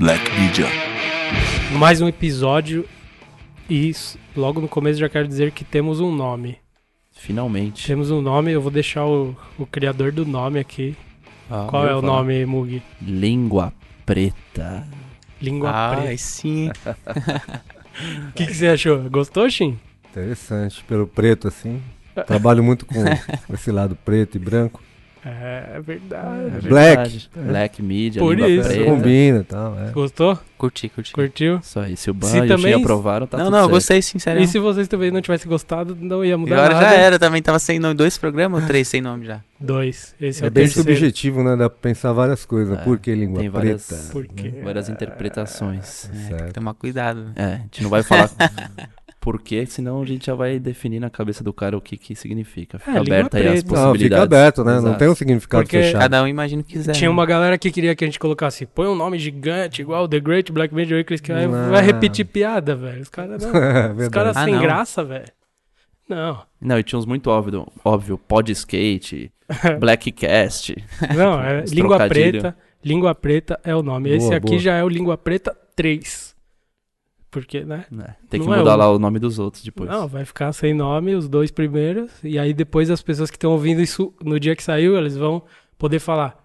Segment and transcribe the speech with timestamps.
[0.00, 0.66] Black Media.
[1.78, 2.86] Mais um episódio
[3.68, 3.92] e
[4.36, 6.56] logo no começo já quero dizer que temos um nome.
[7.12, 7.86] Finalmente.
[7.86, 10.96] Temos um nome, eu vou deixar o, o criador do nome aqui.
[11.50, 12.12] Ah, Qual é o falar.
[12.14, 12.82] nome, Mugi?
[13.00, 13.72] Língua
[14.06, 14.88] preta.
[15.40, 16.16] Língua Ah, Preta.
[16.16, 16.70] sim.
[16.70, 19.08] O que, que você achou?
[19.10, 19.78] Gostou, Shin?
[20.10, 21.80] Interessante, pelo preto assim.
[22.26, 22.94] Trabalho muito com
[23.52, 24.82] esse lado preto e branco.
[25.24, 26.68] É É verdade.
[26.68, 26.96] Black.
[26.96, 27.30] verdade.
[27.36, 28.68] Black Media, Por língua isso.
[28.68, 28.84] preta.
[28.84, 29.90] Combina e tal, é.
[29.90, 30.38] Gostou?
[30.56, 31.12] Curti, curti.
[31.12, 31.58] Curtiu?
[31.62, 33.64] Isso aí, se o Ban Se e o também- aprovaram, tá não, tudo não, eu
[33.64, 33.74] certo.
[33.74, 34.40] gostei, sincero.
[34.40, 36.86] E se vocês também não tivessem gostado, não ia mudar Agora nada.
[36.88, 37.94] já era, também tava sem nome.
[37.94, 39.40] Dois programas ou três sem nome já?
[39.58, 40.14] Dois.
[40.20, 40.88] Esse é, É o bem terceiro.
[40.88, 41.50] subjetivo, né?
[41.56, 42.78] Dá pra pensar várias coisas.
[42.78, 44.02] É, Por que língua tem várias- preta?
[44.12, 44.52] Por quê?
[44.62, 46.10] Várias interpretações.
[46.30, 47.24] É, tem que tomar cuidado.
[47.24, 47.32] né?
[47.36, 48.30] É, a gente não vai falar
[49.20, 52.14] por quê, senão a gente já vai definir na cabeça do cara o que que
[52.14, 52.78] significa.
[52.78, 53.68] Fica É, aberta aí as preta.
[53.68, 54.02] Não, possibilidades.
[54.02, 54.72] fica aberto, né?
[54.72, 54.98] Não Exato.
[54.98, 56.00] tem um significado Porque fechado.
[56.00, 56.92] Cada um imagina o que quiser.
[56.92, 57.12] Tinha né?
[57.12, 60.50] uma galera que queria que a gente colocasse, põe um nome gigante, igual The Great
[60.50, 61.70] Black Media Weekly, que Não.
[61.70, 63.02] vai repetir piada, velho.
[63.02, 63.54] Os caras não.
[63.54, 64.62] É Os caras Ah, sem não.
[64.62, 65.26] graça, velho.
[66.08, 66.42] Não.
[66.60, 69.30] Não, e tinha uns muito óbvio, óbvio pod skate,
[69.78, 70.74] blackcast.
[71.14, 72.08] Não, é Língua.
[72.08, 72.56] Preta.
[72.82, 74.10] Língua Preta é o nome.
[74.10, 74.58] Esse Boa, aqui boa.
[74.58, 76.29] já é o Língua Preta 3.
[77.30, 77.86] Porque, né?
[77.90, 78.16] né?
[78.28, 78.78] Tem que Não é mudar um.
[78.78, 79.88] lá o nome dos outros depois.
[79.88, 82.10] Não, vai ficar sem nome os dois primeiros.
[82.24, 85.42] E aí depois as pessoas que estão ouvindo isso no dia que saiu, eles vão
[85.78, 86.36] poder falar.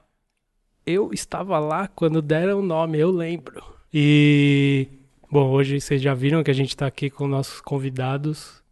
[0.86, 3.64] Eu estava lá quando deram o nome, eu lembro.
[3.92, 4.88] E.
[5.31, 8.64] Bom, hoje vocês já viram que a gente tá aqui com nossos convidados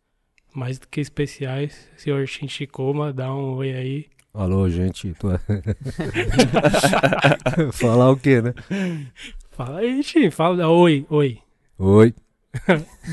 [0.54, 1.90] mais do que especiais.
[1.98, 4.06] Senhor Shinshikoma, dá um oi aí.
[4.34, 5.14] Alô, gente.
[5.14, 5.28] Tu...
[7.74, 8.54] Falar o quê, né?
[9.52, 10.68] Fala aí, Shin, fala.
[10.68, 11.40] Oi, oi.
[11.78, 12.14] Oi.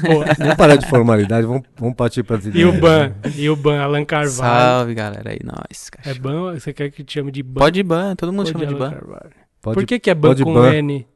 [0.03, 0.27] Boa.
[0.39, 3.13] Vamos parar de formalidade, vamos, vamos partir para as E o Ban?
[3.37, 4.31] E o Ban, Alan Carvalho.
[4.33, 5.39] Salve, galera aí.
[5.43, 6.13] Nós, É.
[6.15, 6.53] Ban?
[6.55, 7.61] Você quer que te chame de Ban?
[7.61, 8.91] Pode ban, todo mundo ou chama de ban.
[9.63, 10.75] Pode, Por que, que é Ban pode com Ban.
[10.75, 11.07] N?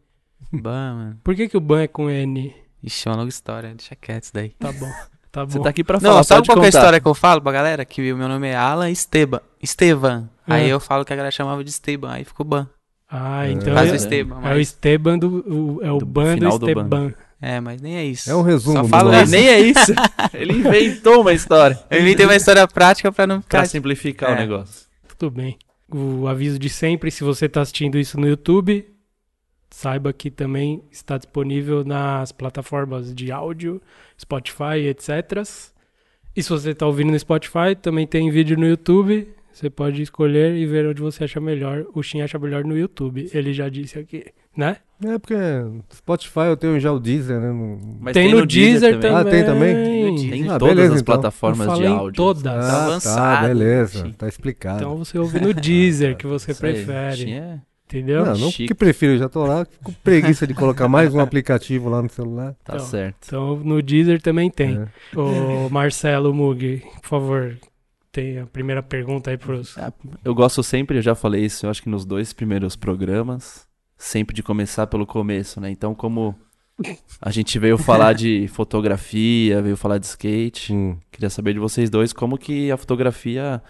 [0.52, 1.18] Ban, mano.
[1.22, 2.54] Por que, que o Ban é com N?
[2.82, 3.74] Ixi, é uma longa história.
[3.74, 4.50] Deixa quieto isso daí.
[4.58, 4.90] Tá bom,
[5.30, 7.14] tá Você tá aqui pra falar, Não, sabe pode qual é a história que eu
[7.14, 7.84] falo pra galera?
[7.84, 9.40] Que o meu nome é Alan Esteban.
[9.62, 10.30] Esteban.
[10.46, 10.68] Aí Ah.
[10.68, 12.10] eu falo que a galera chamava de Esteban.
[12.10, 12.66] Aí ficou ban.
[13.10, 14.60] Ah, então Faz é, o Esteban, é o mas...
[14.68, 15.28] Esteban do.
[15.46, 17.14] o- é o Do Ban do final do Esteban.
[17.46, 18.30] É, mas nem é isso.
[18.30, 19.30] É um resumo Só falo isso.
[19.32, 19.92] Nem é isso.
[20.32, 21.78] Ele inventou uma história.
[21.90, 23.66] Eu inventei uma história prática pra não Pra ficar...
[23.66, 24.38] simplificar o É.
[24.38, 24.86] negócio.
[25.18, 25.58] Tudo bem.
[25.92, 28.86] O aviso de sempre, se você tá assistindo isso no YouTube,
[29.70, 33.80] saiba que também está disponível nas plataformas de áudio,
[34.18, 35.42] Spotify, etc.
[36.34, 39.28] E se você tá ouvindo no Spotify, também tem vídeo no YouTube.
[39.52, 41.84] Você pode escolher e ver onde você acha melhor.
[41.94, 43.30] O Shin acha melhor no YouTube.
[43.34, 44.24] Ele já disse aqui,
[44.56, 44.78] né?
[45.02, 45.34] É porque
[45.92, 47.52] Spotify eu tenho já o Deezer, né?
[48.00, 49.16] Mas tem, no Deezer, também.
[49.16, 49.74] Ah, tem também?
[50.30, 51.14] Tem em Ah, todas beleza, as então.
[51.14, 52.16] plataformas de áudio.
[52.16, 52.46] todas.
[52.46, 54.10] Ah, tá, avançado, beleza.
[54.16, 54.78] Tá explicado.
[54.78, 57.32] Então você ouve no Deezer que você prefere.
[57.32, 58.24] É- Entendeu?
[58.24, 58.68] não, não chique.
[58.68, 62.08] que prefiro, eu já tô lá, com preguiça de colocar mais um aplicativo lá no
[62.08, 62.54] celular.
[62.64, 62.86] Tá Então.
[62.86, 63.16] certo.
[63.26, 64.78] Então no Deezer também tem.
[64.80, 65.18] É.
[65.18, 67.58] Ô Marcelo Mug, por favor,
[68.10, 69.76] tem a primeira pergunta aí pros.
[69.76, 69.92] Ah,
[70.24, 73.66] Eu gosto sempre, eu já falei isso, eu acho que nos dois primeiros programas,
[73.96, 75.70] sempre de começar pelo começo, né?
[75.70, 76.34] Então, como
[77.20, 80.96] a gente veio falar de fotografia, veio falar de skate, Hum.
[81.12, 83.62] queria saber de vocês dois como que a fotografia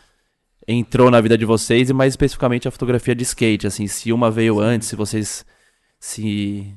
[0.67, 4.31] entrou na vida de vocês e mais especificamente a fotografia de skate, assim, se uma
[4.31, 5.45] veio antes, se vocês
[6.01, 6.75] se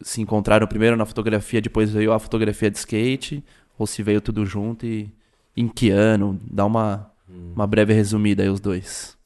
[0.00, 3.44] se encontraram primeiro na fotografia, depois veio a fotografia de skate,
[3.76, 5.12] ou se veio tudo junto e
[5.56, 7.10] em que ano, dá uma
[7.54, 9.17] uma breve resumida aí os dois.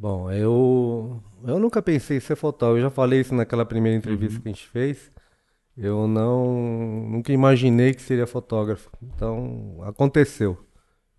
[0.00, 2.78] Bom, eu eu nunca pensei em ser fotógrafo.
[2.78, 4.42] Eu já falei isso naquela primeira entrevista Uhum.
[4.42, 5.10] que a gente fez.
[5.76, 8.90] Eu não nunca imaginei que seria fotógrafo.
[9.02, 10.56] Então, aconteceu.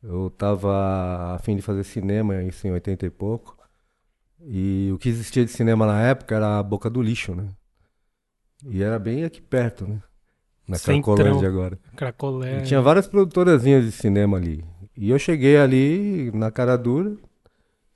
[0.02, 3.58] Eu tava a fim de fazer cinema, isso em 80 e pouco.
[4.42, 7.48] E o que existia de cinema na época era a Boca do Lixo, né?
[8.66, 10.02] E era bem aqui perto, né?
[10.68, 11.16] Na Centrão.
[11.16, 11.80] Cracolândia agora.
[11.96, 12.60] Cracolé.
[12.60, 14.64] E tinha várias produtorazinhas de cinema ali.
[14.96, 17.18] E eu cheguei ali na cara dura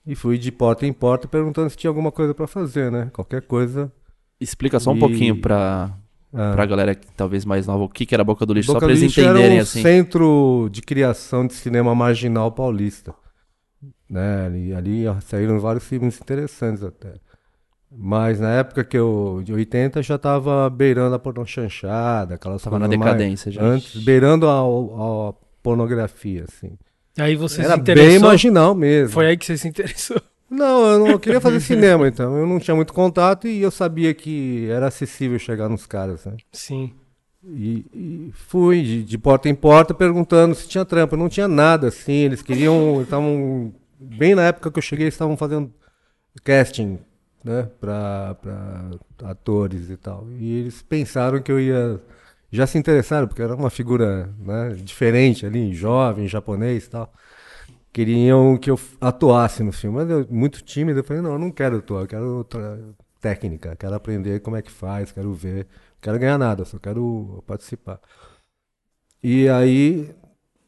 [0.05, 3.09] e fui de porta em porta perguntando se tinha alguma coisa pra fazer, né?
[3.13, 3.91] Qualquer coisa.
[4.39, 5.91] Explica só um E- pouquinho pra,
[6.33, 6.51] Ah.
[6.53, 8.79] pra galera que talvez mais nova o que, que era a Boca do Lixo, Boca
[8.81, 9.81] só pra eles entenderem era um assim.
[9.81, 13.13] centro de criação de cinema marginal paulista.
[14.09, 14.45] Né?
[14.45, 17.13] Ali, ali saíram vários filmes interessantes até.
[17.95, 22.87] Mas na época que eu, de 80, já tava beirando a pornochanchada, aquelas Tava na
[22.87, 23.61] coisas mais- decadência já.
[23.63, 26.77] Antes, beirando a, a pornografia, assim.
[27.17, 28.27] Aí você Era se bem interessou.
[28.27, 29.09] marginal mesmo.
[29.13, 30.21] Foi aí que você se interessou.
[30.49, 32.37] Não, eu não queria fazer cinema, então.
[32.37, 36.37] Eu não tinha muito contato e eu sabia que era acessível chegar nos caras, né?
[36.51, 36.93] Sim.
[37.43, 41.17] E, e fui de, de porta em porta perguntando se tinha trampa.
[41.17, 42.13] Não tinha nada assim.
[42.13, 43.01] Eles queriam.
[43.03, 43.73] Estavam.
[43.99, 45.73] Bem na época que eu cheguei, eles estavam fazendo
[46.43, 46.99] casting
[47.43, 48.91] né, pra, pra
[49.23, 50.27] atores e tal.
[50.39, 51.99] E eles pensaram que eu ia.
[52.53, 57.11] Já se interessaram, porque era uma figura né, diferente ali, jovem, japonês e tal.
[57.93, 61.51] Queriam que eu atuasse no filme, mas eu, muito tímido, eu falei, não, eu não
[61.51, 62.79] quero atuar, eu quero outra
[63.21, 67.43] técnica, quero aprender como é que faz, quero ver, não quero ganhar nada, só quero
[67.47, 67.99] participar.
[69.21, 70.13] E aí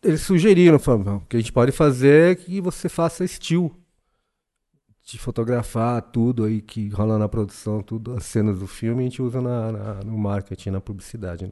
[0.04, 3.76] eles sugeriram, falaram, o que a gente pode fazer é que você faça estilo
[5.04, 9.22] de fotografar tudo aí que rola na produção, tudo, as cenas do filme, a gente
[9.22, 11.46] usa na, na- no marketing, na publicidade.
[11.46, 11.52] né?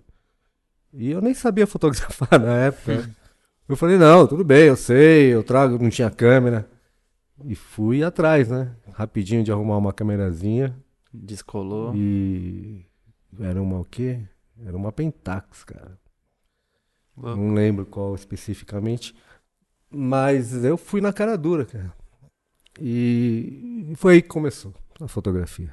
[0.94, 3.10] E eu nem sabia fotografar na época.
[3.68, 6.70] Eu falei, não, tudo bem, eu sei, eu trago, não tinha câmera.
[7.46, 8.76] E fui atrás, né?
[8.94, 10.76] Rapidinho de arrumar uma câmerazinha.
[11.12, 11.96] Descolou.
[11.96, 12.86] E
[13.40, 14.20] era uma o quê?
[14.64, 15.98] Era uma Pentax, cara.
[17.18, 17.40] Louco.
[17.40, 19.16] Não lembro qual especificamente.
[19.90, 21.94] Mas eu fui na cara dura, cara.
[22.80, 25.72] E foi aí que começou a fotografia.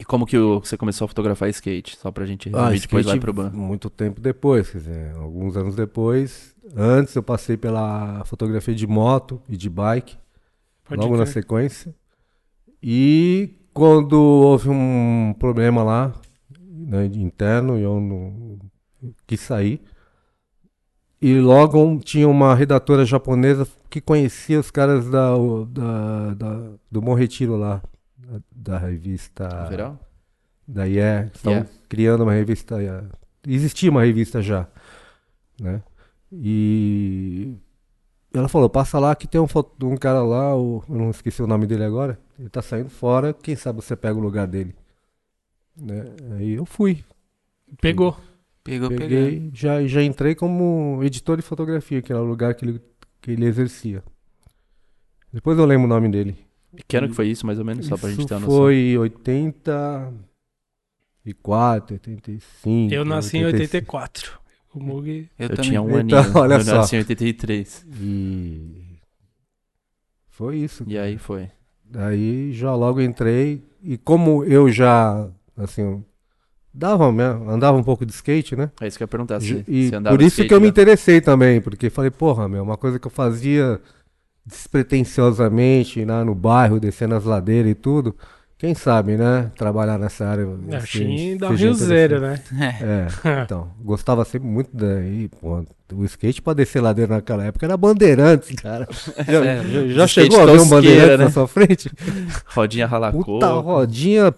[0.00, 1.96] E como que você começou a fotografar skate?
[1.96, 3.50] Só pra gente Ah, resumir, depois vai pro ban.
[3.50, 6.54] Muito tempo depois, quer dizer, alguns anos depois.
[6.76, 10.16] Antes eu passei pela fotografia de moto e de bike,
[10.84, 11.32] Pode logo na crer.
[11.34, 11.94] sequência.
[12.82, 16.14] E quando houve um problema lá,
[16.60, 18.58] né, interno, e eu não
[19.26, 19.80] quis sair.
[21.20, 25.32] E logo tinha uma redatora japonesa que conhecia os caras da,
[25.68, 27.82] da, da- do Bom Retiro lá,
[28.54, 29.66] da, revista.
[29.70, 29.98] Geral?
[30.66, 30.98] Da IE,
[31.34, 31.70] estavam Yeah.
[31.88, 32.76] criando uma revista.
[33.46, 34.68] Existia uma revista já,
[35.60, 35.82] né?
[36.32, 37.54] E
[38.34, 41.42] ela falou, passa lá que tem um, foto- um cara lá, o- eu não esqueci
[41.42, 44.74] o nome dele agora, ele tá saindo fora, quem sabe você pega o lugar dele.
[45.76, 46.04] Né?
[46.36, 47.02] Aí eu fui,
[47.80, 48.16] Pegou.
[48.64, 48.98] Pegou, pegou.
[49.08, 52.82] peguei, já, já entrei como editor de fotografia, que era o lugar que ele,
[53.22, 54.02] que ele exercia.
[55.32, 56.36] Depois eu lembro o nome dele.
[56.78, 57.86] E que ano que foi isso, mais ou menos?
[57.86, 58.56] Só pra gente ter uma noção.
[58.56, 62.94] foi 84, 85.
[62.94, 63.74] Eu nasci em 86.
[63.84, 64.38] 84.
[64.74, 65.28] O Mug.
[65.38, 65.70] Eu, Eu também.
[65.70, 66.32] tinha um Então, aninho.
[66.38, 66.76] olha eu só.
[66.76, 67.86] nasci em 83.
[68.00, 68.98] E
[70.28, 70.84] foi isso.
[70.86, 71.50] E aí foi.
[71.84, 76.04] Daí já logo entrei e como eu já assim
[76.72, 78.70] dava, né, andava um pouco de skate, né?
[78.80, 79.40] É isso que eu ia perguntar.
[79.40, 80.70] Se, e se andava por isso skate, que eu me né?
[80.70, 83.80] interessei também, porque falei, porra, meu, uma coisa que eu fazia
[84.48, 88.14] despretensiosamente lá no bairro, descendo as ladeiras e tudo.
[88.56, 89.52] Quem sabe, né?
[89.56, 90.44] Trabalhar nessa área.
[90.76, 92.40] Achei da seja Riozeira, né?
[92.82, 95.64] É, então, gostava sempre muito daí, pô,
[95.94, 98.88] o skate pra descer ladeira naquela época era Bandeirantes, cara.
[99.28, 101.24] Já, É, já- chegou a ver um tosqueira, Bandeirantes né?
[101.26, 101.88] na sua frente?
[102.46, 103.22] Rodinha ralacou.
[103.22, 104.34] Puta rodinha,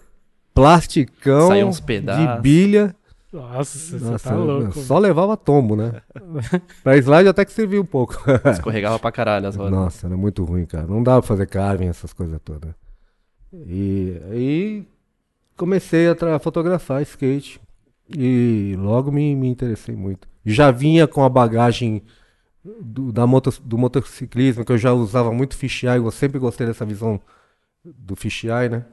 [0.53, 2.35] plasticão, Saiu uns pedaços.
[2.35, 2.95] de bilha.
[3.31, 4.73] Nossa, você Nossa, tá louco.
[4.73, 6.01] só levava tombo, né?
[6.83, 8.17] pra slide até que serviu um pouco.
[8.49, 9.71] Escorregava pra caralho as rodas.
[9.71, 10.85] Nossa, era muito ruim, cara.
[10.85, 12.73] Não dava pra fazer carving, essas coisas todas.
[13.53, 14.87] E aí
[15.55, 17.61] comecei a fotografar skate.
[18.09, 20.27] E logo me, me interessei muito.
[20.45, 22.01] Já vinha com a bagagem
[22.81, 25.97] do, da moto, do motociclismo, que eu já usava muito fisheye.
[25.97, 27.19] Eu sempre gostei dessa visão
[27.85, 28.85] do fisheye, né?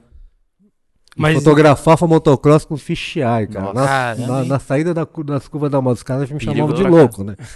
[1.18, 3.72] Mas- fotografava motocross com fisheye, cara.
[3.72, 4.26] Nossa.
[4.26, 6.96] Na, na, na saída da das curvas da moto, os caras me chamavam de Perigoso,
[6.98, 7.34] louco, né?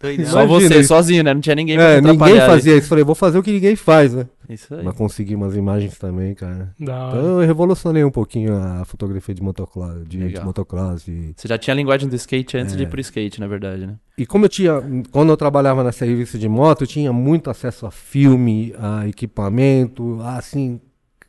[0.00, 0.26] Doidão.
[0.26, 0.88] Só Imagina você, isso.
[0.88, 1.32] sozinho, né?
[1.32, 2.88] Não tinha ninguém pra É, ninguém fazia isso.
[2.88, 4.26] Falei, vou fazer o que ninguém faz, né?
[4.50, 4.84] Isso aí.
[4.84, 6.74] Mas consegui umas imagens também, cara.
[6.78, 7.08] Da.
[7.08, 11.08] Então eu revolucionei um pouquinho a fotografia de motocross, de, de motocross.
[11.08, 12.86] E, Você já tinha a linguagem do skate antes de É.
[12.86, 13.94] ir pro skate, na verdade, né?
[14.18, 14.74] e como eu tinha,
[15.10, 20.18] quando eu trabalhava nessa revista de moto, eu tinha muito acesso a filme, a equipamento,
[20.20, 20.80] a, assim,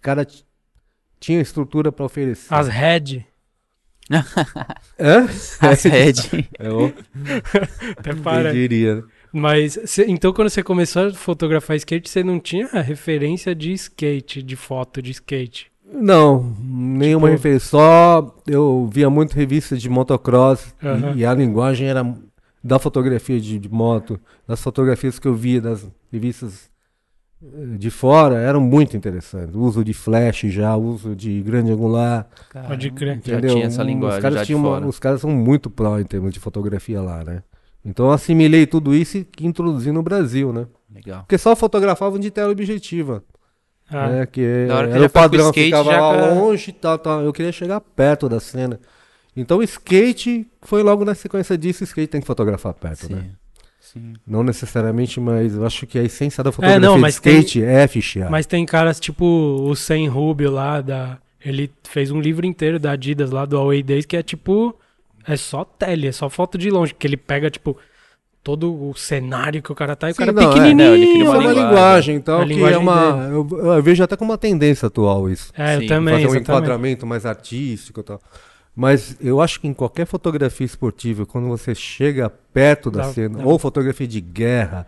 [0.01, 0.43] cara t-
[1.25, 2.53] tinha estrutura pra oferecer.
[2.53, 3.25] As Red.
[4.99, 5.27] Hã?
[5.61, 6.13] As Red.
[6.59, 6.93] Eu
[7.97, 8.51] Até quem para.
[8.53, 8.95] diria.
[8.97, 9.03] né?
[9.33, 14.41] Mas, cê- então quando você começou a fotografar skate, você não tinha referência de skate,
[14.41, 15.71] de foto de skate.
[15.91, 17.69] Não, nenhuma Tipo- referência.
[17.69, 20.73] Só eu via muito revista de motocross
[21.15, 22.03] e- e, a linguagem era
[22.63, 26.69] da fotografia de, de moto, das fotografias que eu via das revistas
[27.77, 29.53] de fora eram muito interessantes.
[29.55, 32.27] O uso de flash já, o uso de grande angular.
[32.67, 33.19] Pode crer.
[33.23, 33.53] Já entendeu?
[33.55, 36.03] tinha essa Os linguagem caras já de tinham uma- os caras são muito pró em
[36.03, 37.43] termos de fotografia lá, né?
[37.83, 40.65] Então eu assimilei tudo isso e introduzi no Brasil, né?
[40.93, 41.19] Legal.
[41.21, 43.23] Porque só fotografavam de tela objetiva.
[43.89, 44.25] Ah, né?
[44.25, 47.21] Que Da hora que era já o padrão, skate, ficava já longe e tal, tal.
[47.21, 48.79] Eu queria chegar perto da cena.
[49.37, 53.25] Então o skate foi logo na sequência disso, o skate tem que fotografar perto, né?
[53.95, 54.13] Sim.
[54.27, 57.63] Não necessariamente, mas eu acho que a essência da fotografia não, de mas tem- skate
[57.63, 58.29] é fichear.
[58.29, 61.17] Mas tem caras tipo o Sam Rubio lá, da...
[61.43, 64.75] ele fez um livro inteiro da Adidas lá do Away Days que é tipo.
[65.27, 66.93] É só tele, é só foto de longe.
[66.93, 67.75] Que ele pega, tipo,
[68.43, 70.77] todo o cenário que o cara tá e o Sim, cara é não, é, pequenininho.
[70.77, 71.63] né, ele cria é uma linguagem.
[71.63, 73.27] linguagem, então, A que linguagem é uma.
[73.31, 75.51] Eu, eu vejo até como uma tendência atual isso.
[75.57, 76.43] É, eu Sim, também, fazer um exatamente.
[76.43, 78.21] enquadramento mais artístico e tal.
[78.75, 83.37] Mas eu acho que em qualquer fotografia esportiva, quando você chega perto da Dá- cena,
[83.39, 83.45] dá.
[83.45, 84.85] ou fotografia de guerra,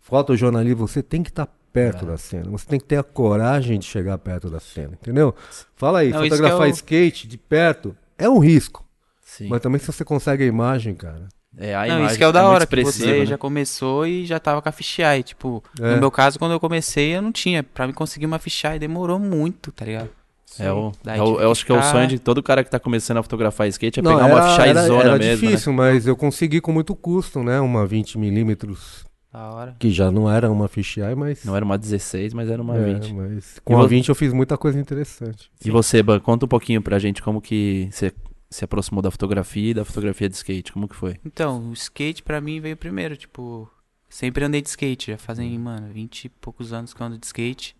[0.00, 2.08] fotojornalismo, você tem que estar perto É.
[2.08, 2.50] da cena.
[2.50, 5.34] Você tem que ter a coragem de chegar perto da cena, entendeu?
[5.76, 8.84] Fala aí, Não, fotografar é o- skate de perto é um risco.
[9.22, 9.48] Sim.
[9.48, 11.28] Mas também se você consegue a imagem, cara.
[11.56, 13.26] É, a Não, imagem isso que é o da muito hora, que expressiva, você né?
[13.26, 15.22] já começou e já tava com a fisheye.
[15.22, 15.94] Tipo, É.
[15.94, 17.62] no meu caso, quando eu comecei, eu não tinha.
[17.62, 20.10] Pra mim conseguir uma fisheye demorou muito, tá ligado?
[20.58, 22.78] É o, é o- eu acho que é o sonho de todo cara que tá
[22.80, 25.50] começando a fotografar skate é Não, pegar era, uma era, fishayezona era mesmo, né?
[25.50, 27.60] difícil, mas eu consegui com muito custo, né?
[27.60, 29.76] Uma 20 milímetros, Da hora.
[29.78, 31.44] que já não era uma fisheye, mas...
[31.44, 33.14] Não era uma 16, mas era uma É, 20.
[33.14, 35.50] mas com E a vo- 20 eu fiz muita coisa interessante.
[35.64, 38.12] E você, Ban, conta um pouquinho pra gente como que você
[38.50, 40.72] se aproximou da fotografia e da fotografia de skate.
[40.72, 41.16] Como que foi?
[41.24, 43.70] Então, o skate pra mim veio primeiro, tipo,
[44.08, 47.26] sempre andei de skate, já fazem, mano, 20 e poucos anos que eu ando de
[47.26, 47.76] skate.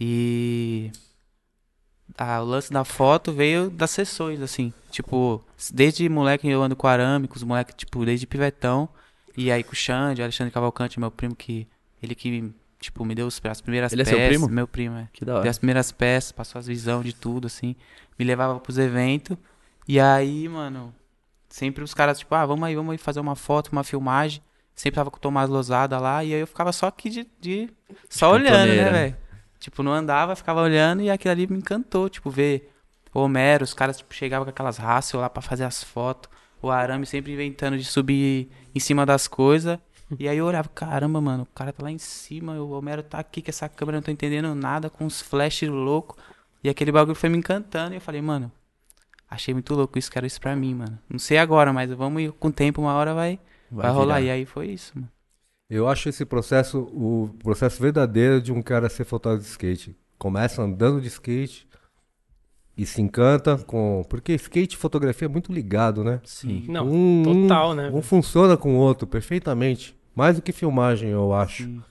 [0.00, 0.90] E
[2.16, 6.86] ah, o lance da foto veio das sessões, assim, tipo, desde moleque eu ando com
[6.86, 8.88] arame, com os moleques, tipo, desde pivetão,
[9.36, 11.66] e aí com o Xande, o Alexandre Cavalcante, meu primo que,
[12.02, 14.48] ele que, tipo, me deu as primeiras Ele é seu peças, primo?
[14.48, 15.08] meu primo, é.
[15.12, 15.50] Que da Deu hora.
[15.50, 17.74] as primeiras peças, passou as visões de tudo, assim.
[18.18, 19.36] Me levava pros eventos.
[19.86, 20.94] E aí, mano,
[21.48, 24.40] sempre os caras, tipo, ah, vamos aí, vamos aí fazer uma foto, uma filmagem.
[24.74, 26.22] Sempre tava com o Tomás Lozada lá.
[26.24, 27.26] E aí eu ficava só aqui de.
[27.40, 27.70] de-
[28.08, 29.16] só olhando, né, velho?
[29.58, 32.08] Tipo, não andava, ficava olhando e aquilo ali me encantou.
[32.08, 32.72] Tipo, ver
[33.12, 36.30] o Homero, os caras, tipo, chegavam com aquelas raças lá pra fazer as fotos.
[36.60, 39.78] O Arame sempre inventando de subir em cima das coisas.
[40.18, 43.18] E aí eu olhava, caramba, mano, o cara tá lá em cima, o Homero tá
[43.18, 46.16] aqui com essa câmera, não tô entendendo nada, com uns flashes loucos.
[46.62, 48.50] E aquele bagulho foi me encantando e eu falei, mano,
[49.28, 50.98] achei muito louco isso, quero isso pra mim, mano.
[51.08, 54.16] Não sei agora, mas vamos ir com o tempo, uma hora vai, vai, rolar.
[54.16, 54.20] virar.
[54.20, 55.10] E aí foi isso, mano.
[55.68, 59.96] Eu acho esse processo o processo verdadeiro de um cara ser fotógrafo de skate.
[60.16, 61.66] Começa andando de skate
[62.76, 64.04] e se encanta com.
[64.08, 66.20] Porque skate e fotografia é muito ligado, né?
[66.24, 66.64] Sim.
[66.68, 67.90] Não, um, total, né?
[67.92, 69.96] Um funciona com o outro perfeitamente.
[70.14, 71.64] Mais do que filmagem, eu acho.
[71.64, 71.82] Sim.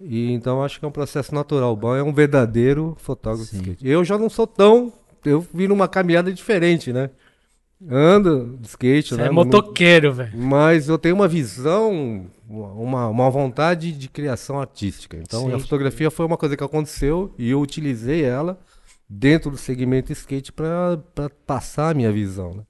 [0.00, 1.72] E então acho que é um processo natural.
[1.72, 3.58] O Bom é um verdadeiro fotógrafo Sim.
[3.58, 3.88] de skate.
[3.88, 4.92] Eu já não sou tão.
[5.24, 7.10] Eu vi numa caminhada diferente, né?
[7.90, 9.26] Ando de skate, Você né?
[9.26, 10.32] é motoqueiro, velho.
[10.34, 15.16] Mas eu tenho uma visão, uma, uma vontade de criação artística.
[15.16, 15.54] Então Sim.
[15.54, 18.58] a fotografia foi uma coisa que aconteceu e eu utilizei ela
[19.08, 20.98] dentro do segmento skate para
[21.46, 22.54] passar a minha visão.
[22.54, 22.62] Né?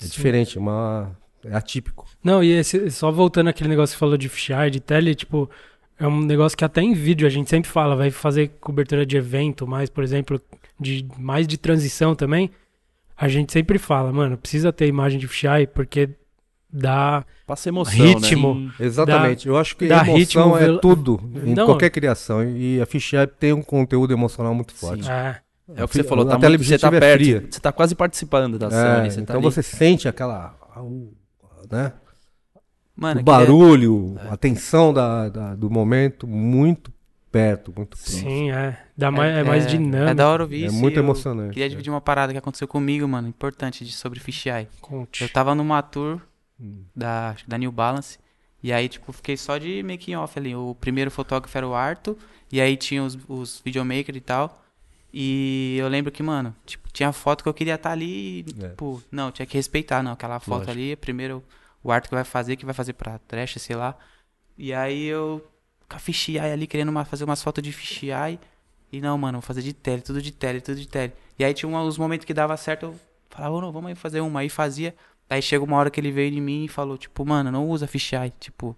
[0.00, 0.10] É Sim.
[0.10, 2.06] diferente, uma, é atípico.
[2.22, 5.50] Não, e esse, só voltando àquele negócio que você falou de fisheye, de tele, tipo,
[5.98, 9.16] é um negócio que até em vídeo a gente sempre fala, vai fazer cobertura de
[9.16, 10.40] evento, mais, por exemplo,
[10.78, 12.50] de mais de transição também.
[13.16, 16.10] A gente sempre fala, mano, precisa ter imagem de fisheye porque
[16.72, 18.54] dá Passa emoção, ritmo.
[18.54, 18.72] né?
[18.80, 19.46] Exatamente.
[19.46, 21.66] eu acho que dá emoção ritmo, é tudo em Não.
[21.66, 22.42] qualquer criação.
[22.44, 25.04] E a Fichep tem um conteúdo emocional muito forte.
[25.04, 25.10] Sim.
[25.10, 25.40] É,
[25.76, 27.46] É o que você falou, A tá muito, você tá é perto, fria.
[27.50, 29.44] você tá quase participando da É, ali, você tá então ali.
[29.44, 30.54] você sente aquela.
[31.70, 31.92] Né?
[32.96, 36.92] Mano, o aquele- barulho, a tensão da, da- do momento, muito
[37.34, 38.28] perto, muito próximo.
[38.30, 38.78] sim, é.
[38.96, 40.10] Dá mais, é, mais dinâmico.
[40.10, 40.76] É da hora ouvir É isso.
[40.76, 41.50] muito e eu emocionante.
[41.50, 41.68] Queria é.
[41.68, 44.68] dividir uma parada que aconteceu comigo, mano, importante de, sobre fisheye.
[44.80, 45.22] Conte.
[45.22, 46.20] Eu tava numa tour
[46.60, 46.84] Hum.
[46.94, 48.18] da, da New Balance.
[48.62, 50.54] E aí, tipo, fiquei só de making off ali.
[50.54, 52.16] O primeiro fotógrafo era o Arthur.
[52.52, 54.62] E aí tinha os, os videomakers e tal.
[55.12, 58.68] E eu lembro que, mano, tipo, tinha foto que eu queria estar ali e, É.
[58.70, 60.12] tipo, não, tinha que respeitar, não.
[60.12, 60.70] Aquela foto Lógico.
[60.70, 61.42] ali, primeiro
[61.82, 63.96] o Arthur que vai fazer, que vai fazer pra trash, sei lá.
[64.56, 65.44] E aí eu
[65.88, 68.38] com a fisheye ali, querendo uma- fazer umas fotos de fisheye.
[68.92, 71.12] E não, mano, vou fazer de tele, tudo de tele, tudo de tele.
[71.38, 73.00] E aí tinha uma- uns momentos que dava certo, eu
[73.30, 74.40] falava, "Ô, não, vamos aí fazer uma.
[74.40, 74.94] Aí fazia.
[75.28, 77.86] Aí chega uma hora que ele veio em mim e falou, tipo, mano, não usa
[77.86, 78.32] fisheye.
[78.38, 78.76] Tipo,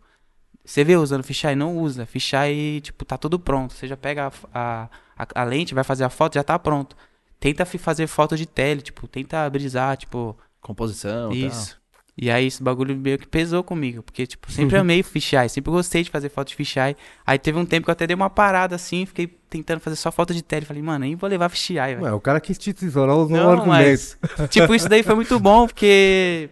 [0.64, 1.54] você vê usando fisheye?
[1.56, 2.06] Não usa.
[2.06, 3.74] Fisheye, tipo, tá tudo pronto.
[3.74, 6.96] Você já pega a, a, a lente, vai fazer a foto, já tá pronto.
[7.38, 11.78] Tenta fazer foto de tele, tipo, tenta brisar, tipo, Composição isso.
[12.18, 16.02] E aí esse bagulho meio que pesou comigo, porque, tipo, sempre amei fisheye, sempre gostei
[16.02, 16.96] de fazer foto de fisheye.
[17.26, 20.10] Aí teve um tempo que eu até dei uma parada assim, fiquei tentando fazer só
[20.10, 20.64] foto de tele.
[20.64, 22.04] Falei, mano, nem vou levar fisheye, velho.
[22.04, 24.16] Ué, o cara quis te tesourar os Não, argumentos.
[24.38, 26.48] mas, tipo, isso daí foi muito bom, porque,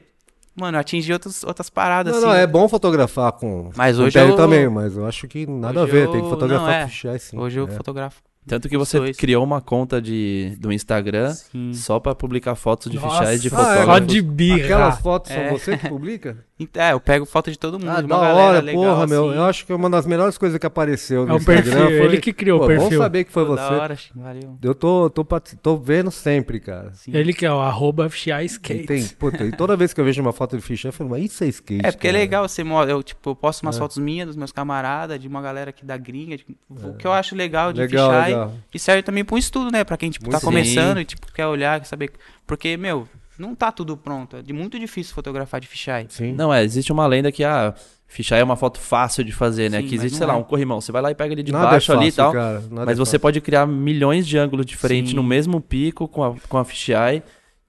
[0.55, 2.29] mano, eu atingi outros, outras paradas, Não, assim.
[2.29, 5.81] não, é bom fotografar com, Mas com hoje eu- também, mas eu acho que nada
[5.81, 6.83] hoje a ver, tem que eu- fotografar não, é.
[6.83, 7.39] com fichai sim.
[7.39, 7.71] Hoje eu é.
[7.71, 8.21] fotografo.
[8.47, 9.17] Tanto que você dois.
[9.17, 11.73] criou uma conta de, do Instagram Sim.
[11.73, 13.85] só pra publicar fotos de Nossa, fichais de fotógrafos.
[13.87, 14.65] Só de birra.
[14.65, 15.49] Aquelas fotos É.
[15.49, 16.45] são você que publica?
[16.75, 17.89] É, eu pego foto de todo mundo.
[17.89, 19.29] Ah, uma da galera hora, legal, porra, meu.
[19.29, 19.39] assim.
[19.39, 21.87] Eu acho que é uma das melhores coisas que apareceu É no o perfil, Instagram.
[21.97, 22.99] foi- ele que criou Pô, o Bom perfil.
[23.01, 23.63] saber que foi Pô, você.
[23.71, 24.59] Da hora, valeu.
[24.63, 25.25] Eu tô, tô,
[25.61, 26.93] tô vendo sempre, cara.
[26.95, 27.11] Sim.
[27.13, 28.09] Ele que é o arroba
[28.43, 28.87] E Skate.
[28.87, 31.25] tem, puta, e toda vez que eu vejo uma foto de ficha, eu falo, mas
[31.25, 31.85] isso é skate.
[31.85, 32.23] É, porque é cara.
[32.23, 33.79] legal, você eu, tipo, eu posto umas É.
[33.81, 37.13] fotos minhas, dos meus camaradas, de uma galera aqui da gringa, de- o que eu
[37.13, 38.33] acho legal de Legal, fisheye.
[38.33, 38.53] legal.
[38.73, 39.83] E serve também pra um estudo, né?
[39.83, 41.03] Pra quem, tipo, tá começando sim.
[41.03, 42.13] e, tipo, quer olhar, quer saber.
[42.47, 44.37] Porque, meu, não tá tudo pronto.
[44.37, 46.07] É de muito difícil fotografar de fisheye.
[46.09, 46.33] Sim.
[46.33, 47.75] Não, é, existe uma lenda que a
[48.07, 49.81] fichar é uma foto fácil de fazer, né?
[49.81, 50.37] Sim, que existe, sei lá, é.
[50.37, 50.81] um corrimão.
[50.81, 52.33] Você vai lá e pega ele de Nada baixo é ali e fácil, tal.
[52.33, 53.21] cara, nada Mas é você fácil.
[53.21, 55.17] pode criar milhões de ângulos diferentes Sim.
[55.17, 57.23] no mesmo pico com a, com a fisheye,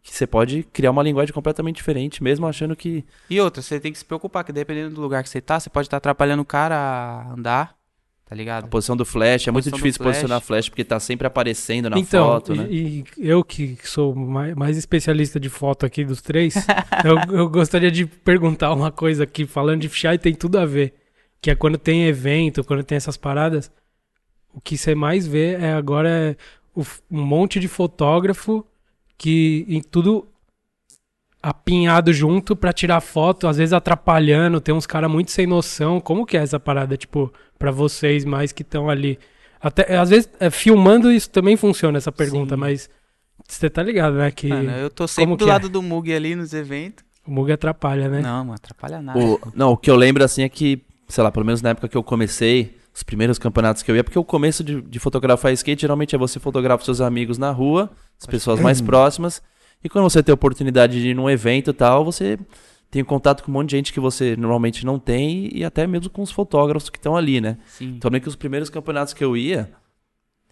[0.03, 3.03] que você pode criar uma linguagem completamente diferente, mesmo achando que.
[3.27, 5.69] E outra, você tem que se preocupar, que dependendo do lugar que você tá, você
[5.69, 7.75] pode estar atrapalhando o cara a andar,
[8.25, 8.67] tá A ligado?
[8.67, 10.15] posição do flash é muito difícil flash.
[10.17, 12.67] posicionar flash porque tá sempre aparecendo na então, foto, e, né?
[12.69, 16.55] e eu que sou mais, mais especialista de foto aqui dos três,
[17.05, 20.93] eu, eu gostaria de perguntar uma coisa aqui, falando de fisheye tem tudo a ver.
[21.41, 23.71] Que é quando tem evento, quando tem essas paradas,
[24.51, 26.35] o que você mais vê é agora é
[26.75, 28.65] um monte de fotógrafo
[29.17, 30.27] que em tudo
[31.45, 35.99] apinhado junto pra tirar foto, às vezes atrapalhando, tem uns caras muito sem noção.
[36.01, 39.19] Como que é essa parada, tipo, pra vocês mais que estão ali?
[39.61, 42.59] Até, às vezes, é, filmando isso também funciona, essa pergunta, Sim.
[42.59, 42.89] mas
[43.47, 44.31] você tá ligado, né?
[44.31, 45.53] Que Mano, eu tô sempre do que é?
[45.53, 47.05] lado do Mug ali nos eventos.
[47.27, 48.21] o Mug atrapalha, né?
[48.21, 49.19] Não, mano, atrapalha nada.
[49.19, 51.87] O, não, o que eu lembro assim é que, sei lá, pelo menos na época
[51.87, 55.53] que eu comecei, os primeiros campeonatos que eu ia, porque o começo de, de fotografar
[55.53, 59.43] skate geralmente é você fotografar os seus amigos na rua, as pessoas mais próximas,
[59.83, 62.39] e quando você tem a oportunidade de ir num evento e tal, você
[62.89, 66.09] tem contato com um monte de gente que você normalmente não tem e até mesmo
[66.09, 67.57] com os fotógrafos que estão ali, né?
[67.65, 67.95] Sim.
[67.97, 69.71] Então, meio que os primeiros campeonatos que eu ia,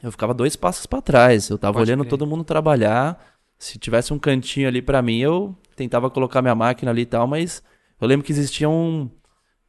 [0.01, 1.49] eu ficava dois passos pra trás.
[1.49, 2.09] Eu tava Pode olhando crer.
[2.09, 3.17] todo mundo trabalhar.
[3.57, 7.25] Se tivesse um cantinho ali pra mim, eu tentava colocar minha máquina ali e tal,
[7.25, 7.63] mas
[8.01, 9.09] eu lembro que existia um.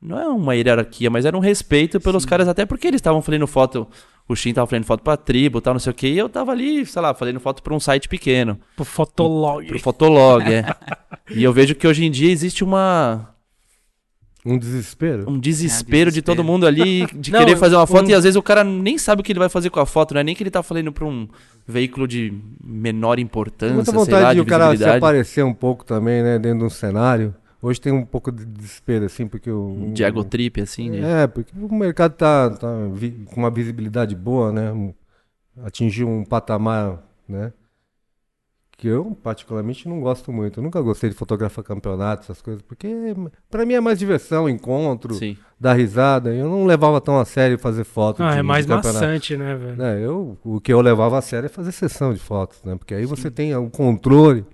[0.02, 2.28] Não é uma hierarquia, mas era um respeito pelos Sim.
[2.28, 3.88] caras, até porque eles estavam fazendo foto.
[4.28, 6.28] O Shin tava fazendo foto pra tribo e tal, não sei o que, e eu
[6.30, 9.66] tava ali, sei lá, fazendo foto pra um site pequeno, Pro Fotolog.
[9.66, 10.64] pro Fotolog, é.
[11.30, 13.28] E eu vejo que hoje em dia existe uma,
[14.46, 15.28] Um desespero.
[15.28, 16.52] um desespero de todo desespero.
[16.52, 18.96] mundo ali de Não, querer fazer uma foto um- e às vezes o cara nem
[18.96, 20.62] sabe o que ele vai fazer com a foto, não é nem que ele tá
[20.62, 21.28] falando pra um
[21.66, 25.52] veículo de menor importância, muita sei lá, vontade de de o cara se aparecer um
[25.54, 27.34] pouco também, né, dentro de um cenário.
[27.64, 29.90] Hoje tem um pouco de desespero, assim, porque o.
[29.94, 31.22] De ego trip, assim, né?
[31.22, 34.70] É, porque o mercado tá, tá vi- com uma visibilidade boa, né?
[34.70, 34.92] um-
[35.64, 37.52] Atingiu um patamar, né?
[38.76, 40.58] Que eu, particularmente, não gosto muito.
[40.58, 42.88] Eu nunca gostei de fotografar campeonato, essas coisas, porque
[43.48, 45.38] pra mim é mais diversão, encontro, Sim.
[45.58, 46.34] dar risada.
[46.34, 48.22] Eu não levava tão a sério fazer foto.
[48.22, 49.82] Ah, de- é mais maçante, né, velho?
[49.82, 52.74] É, eu, o que eu levava a sério é fazer sessão de fotos, né?
[52.76, 54.44] Porque aí você tem o controle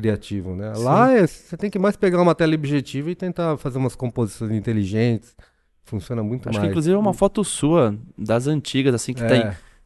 [0.00, 0.72] criativo, né?
[0.76, 4.52] Lá é, você tem que mais pegar uma tela objetiva e tentar fazer umas composições
[4.52, 5.34] inteligentes.
[5.84, 6.70] Funciona muito Acho que mais.
[6.70, 9.26] inclusive é uma foto sua, das antigas, assim, que É.
[9.26, 9.40] tem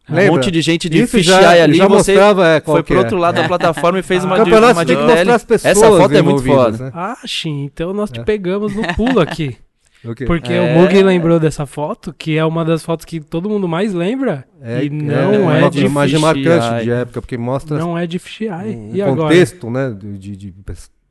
[0.09, 0.33] um Lembra?
[0.33, 2.97] monte de gente de Isso já, ali, já você mostrava é, qual foi que pro
[2.97, 2.99] é.
[3.01, 5.77] outro lado da plataforma e fez uma, campeonato uma você tem que mostrar as pessoas
[5.77, 6.85] Essa foto é muito foda.
[6.85, 6.91] né?
[6.95, 8.23] Ah, Shin, então nós te É.
[8.23, 9.57] pegamos no pulo aqui.
[10.05, 10.25] O quê?
[10.25, 10.61] Porque É.
[10.77, 14.45] o Mug lembrou dessa foto, que é uma das fotos que todo mundo mais lembra.
[14.61, 18.19] É, e não é, uma de imagem marcante de época, porque mostra Não é de
[18.19, 18.77] fisheye.
[18.77, 19.23] um e agora?
[19.29, 19.91] contexto, né?
[19.91, 20.55] De, de, de-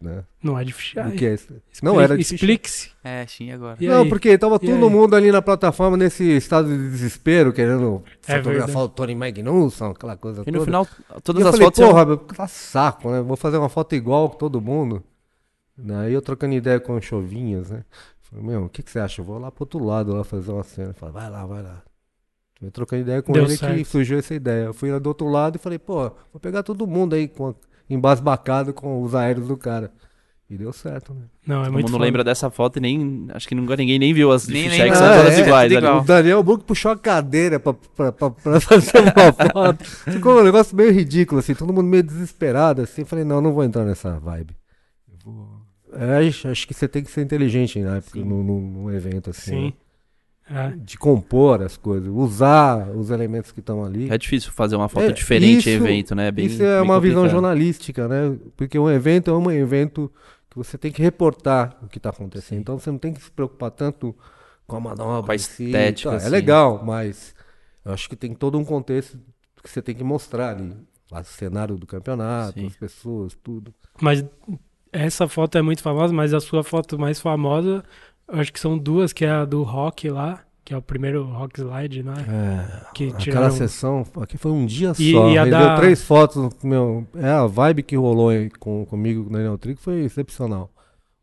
[0.01, 0.23] né?
[0.43, 1.11] Não é de fisheye.
[1.13, 1.47] que é isso.
[1.81, 2.21] Não era de.
[2.21, 2.89] Explique-se.
[3.03, 3.77] É, Shin agora.
[3.79, 4.09] E não, aí?
[4.09, 4.91] porque tava E todo aí?
[4.91, 8.77] mundo ali na plataforma nesse estado de desespero, querendo É fotografar verdade.
[8.85, 10.57] o Tony Magnusson, aquela coisa E toda.
[10.57, 13.21] no final, E todas eu as falei, fotos são- porra, meu, tá saco, né?
[13.21, 15.01] Vou fazer uma foto igual com todo mundo.
[16.03, 17.83] Aí eu trocando ideia com o Chovinhas, né?
[18.33, 19.21] Falei, meu, o que, que você acha?
[19.21, 20.93] Eu vou lá pro outro lado lá fazer uma cena.
[20.93, 21.81] Falei, vai lá, vai lá.
[22.61, 23.85] Eu trocando ideia com Deu ele que certo.
[23.85, 24.65] surgiu essa ideia.
[24.65, 27.53] Eu fui lá do outro lado e falei, pô, vou pegar todo mundo aí com,
[27.89, 29.91] embasbacado com os aéreos do cara.
[30.49, 31.21] E deu certo, né?
[31.47, 32.03] Não, é Todo muito mundo foda.
[32.05, 33.27] lembra dessa foto e nem.
[33.33, 34.95] Acho que nunca, ninguém nem viu as Nem que lembra.
[34.95, 35.71] são Ah, todas é, iguais.
[35.71, 36.01] igual.
[36.01, 39.83] O Daniel Brook puxou a cadeira pra, pra, pra, pra fazer uma foto.
[39.83, 43.03] Ficou um negócio meio ridículo, assim, todo mundo meio desesperado, assim.
[43.03, 44.55] Falei, não, não vou entrar nessa vibe.
[45.95, 49.51] É, acho, que você tem que ser inteligente né, num evento assim.
[49.51, 49.65] Sim.
[49.65, 49.73] né?
[50.49, 50.75] É.
[50.75, 54.09] De compor as coisas, usar os elementos que estão ali.
[54.11, 56.31] É difícil fazer uma foto É, diferente isso- evento, né?
[56.31, 57.31] Bem, Isso é uma visão complicado.
[57.31, 58.37] jornalística, né?
[58.57, 60.11] Porque um evento é um evento
[60.49, 62.57] que você tem que reportar o que está acontecendo.
[62.57, 62.61] Sim.
[62.61, 64.13] Então você não tem que se preocupar tanto
[64.67, 66.29] com a manobra, Com a em si, estética, tá, É assim.
[66.29, 67.33] legal, mas
[67.85, 69.17] eu acho que tem todo um contexto
[69.63, 70.75] que você tem que mostrar ali.
[71.09, 72.65] O cenário do campeonato, Sim.
[72.67, 73.73] as pessoas, tudo.
[74.01, 74.25] Mas
[74.93, 77.83] essa foto é muito famosa, mas a sua foto mais famosa,
[78.27, 81.59] acho que são duas, que é a do Rock lá, que é o primeiro Rock
[81.59, 82.13] Slide, né?
[82.93, 83.51] Que Aquela tiraram...
[83.51, 85.29] sessão, aqui foi um dia E- só.
[85.29, 87.05] e a da- deu três fotos, meu.
[87.15, 90.69] É a vibe que rolou aí com, comigo com o Daniel Trigo foi excepcional.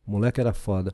[0.06, 0.92] O moleque era foda.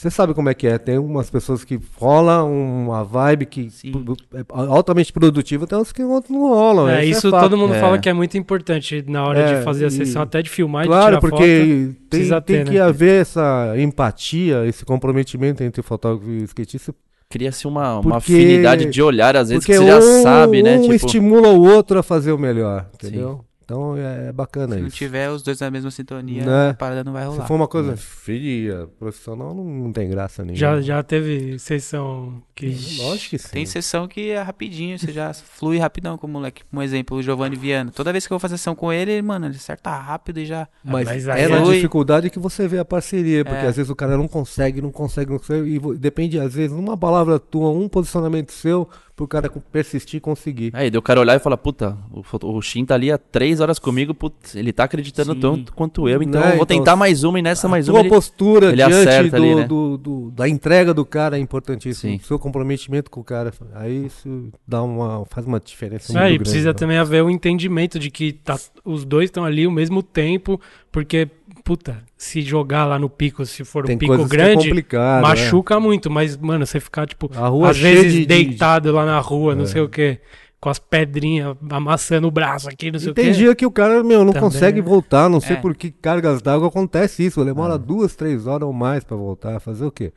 [0.00, 3.92] Você sabe como é que é, tem umas pessoas que rola uma vibe que Sim.
[3.92, 6.88] pro- é altamente produtiva, tem uns que outros não rolam.
[6.88, 7.42] É, esse isso fato.
[7.42, 7.80] todo mundo É.
[7.80, 10.48] fala que é muito importante na hora É, de fazer a e- sessão, até de
[10.48, 11.44] filmar e de Claro, tirar porque foto.
[11.44, 12.80] tem, precisa tem ter, que né?
[12.80, 16.94] haver essa empatia, esse comprometimento entre fotógrafo e skatista.
[17.28, 20.62] Cria-se uma, uma Porque- afinidade de olhar, às vezes, Porque que você já um, sabe,
[20.62, 20.78] né?
[20.78, 23.36] um Tipo, estimula o outro a fazer o melhor, Sim.
[23.70, 24.96] Então é bacana Se não isso.
[24.96, 26.70] tiver os dois na mesma sintonia, Né?
[26.70, 27.46] a parada não vai Se rolar.
[27.46, 30.58] for uma coisa fria, profissional, não, não tem graça nenhuma.
[30.58, 32.66] Já, já teve sessão que.
[32.98, 33.48] Lógico que sim.
[33.52, 36.62] Tem sessão que é rapidinho, você já flui rapidão com o moleque.
[36.72, 37.92] Um exemplo, o Giovanni Viana.
[37.94, 40.46] Toda vez que eu vou fazer sessão com ele, ele, mano, ele acerta rápido e
[40.46, 40.66] já.
[40.84, 43.68] Mas, Mas aí é na é- dificuldade que você vê a parceria, porque É.
[43.68, 46.96] às vezes o cara não consegue, não consegue, não consegue, e depende, às vezes, uma
[46.96, 48.88] palavra tua, um posicionamento seu,
[49.20, 50.70] pro cara persistir e conseguir.
[50.72, 52.22] Aí, daí o cara olhar e falar, puta, o,
[52.56, 55.40] o Shin tá ali há três horas comigo, putz, ele tá acreditando Sim.
[55.40, 57.92] tanto quanto eu, então Né, eu vou então, tentar mais uma e nessa mais a
[57.92, 58.08] uma ele...
[58.08, 59.64] postura ele diante acerta do, ali, né?
[59.64, 62.12] do- do- da entrega do cara é importantíssimo.
[62.12, 62.18] Sim.
[62.22, 66.24] O seu comprometimento com o cara, aí isso dá uma, faz uma diferença É, muito
[66.24, 66.38] e grande.
[66.38, 66.74] precisa né?
[66.74, 70.58] também haver o entendimento de que tá, os dois estão ali ao mesmo tempo,
[70.90, 71.28] porque,
[71.70, 75.20] puta, se jogar lá no pico, se for Tem um pico é grande, né?
[75.22, 77.30] machuca muito, mas, mano, você ficar, tipo,
[77.64, 79.66] às cheia vezes de- de- deitado lá na rua, não É.
[79.66, 80.18] sei o quê,
[80.60, 83.30] com as pedrinhas amassando o braço aqui, não sei E o tem quê.
[83.32, 84.86] dia que o cara, meu, não Também, consegue né?
[84.88, 85.60] voltar, não sei É.
[85.60, 87.44] por que cargas d'água acontece isso.
[87.44, 87.78] Demora É.
[87.78, 89.60] duas, três horas ou mais pra voltar.
[89.60, 90.12] Fazer o quê?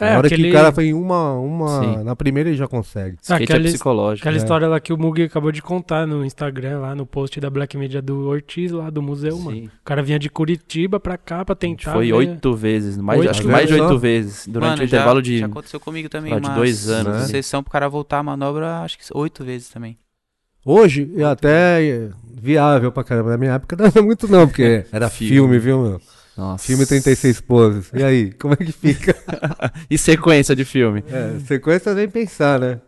[0.00, 2.04] É, Na hora que aquele- o cara foi em uma, uma Sim.
[2.04, 3.16] na primeira ele já consegue.
[3.20, 4.22] Skate Aquela- é psicológico.
[4.22, 4.38] Aquela É.
[4.38, 7.76] história lá que o Mugi acabou de contar no Instagram, lá no post da Black
[7.76, 9.56] Media do Ortiz, lá do museu, mano.
[9.56, 9.66] Sim.
[9.66, 11.92] O cara vinha de Curitiba pra cá pra tentar.
[11.94, 14.86] Foi ver- oito vezes, mais, Oito acho que mais de oito vezes, durante Mano, o
[14.86, 15.38] já- intervalo de...
[15.38, 17.24] Já aconteceu comigo também, lá, de dois anos, né?
[17.26, 19.98] Sessão pro cara voltar a manobra, acho que oito vezes também.
[20.64, 23.30] Hoje é até viável pra caramba.
[23.30, 25.32] Na minha época não era muito não, porque era Filme.
[25.34, 26.00] filme, viu, meu?
[26.38, 26.64] Nossa.
[26.64, 27.90] Filme 36 poses.
[27.92, 29.16] E aí, como é que fica?
[29.90, 31.02] E sequência de filme.
[31.10, 32.80] É, sequência nem pensar, né?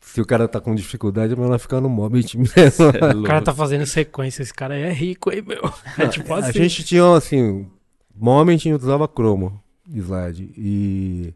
[0.00, 2.56] Se o cara tá com dificuldade, é melhor ficar no Mobit mesmo.
[2.98, 5.70] É O cara tá fazendo sequência, esse cara é rico, hein, meu?
[5.98, 6.52] É tipo A assim.
[6.54, 7.66] gente tinha, assim,
[8.14, 11.34] moment a gente usava cromo, slide, e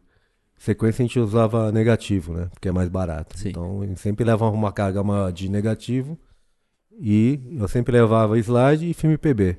[0.56, 2.48] sequência a gente usava negativo, né?
[2.54, 3.38] Porque é mais barato.
[3.38, 3.50] Sim.
[3.50, 6.18] Então, a gente sempre levava uma carga maior de negativo
[6.98, 9.58] e eu sempre levava slide e filme PB.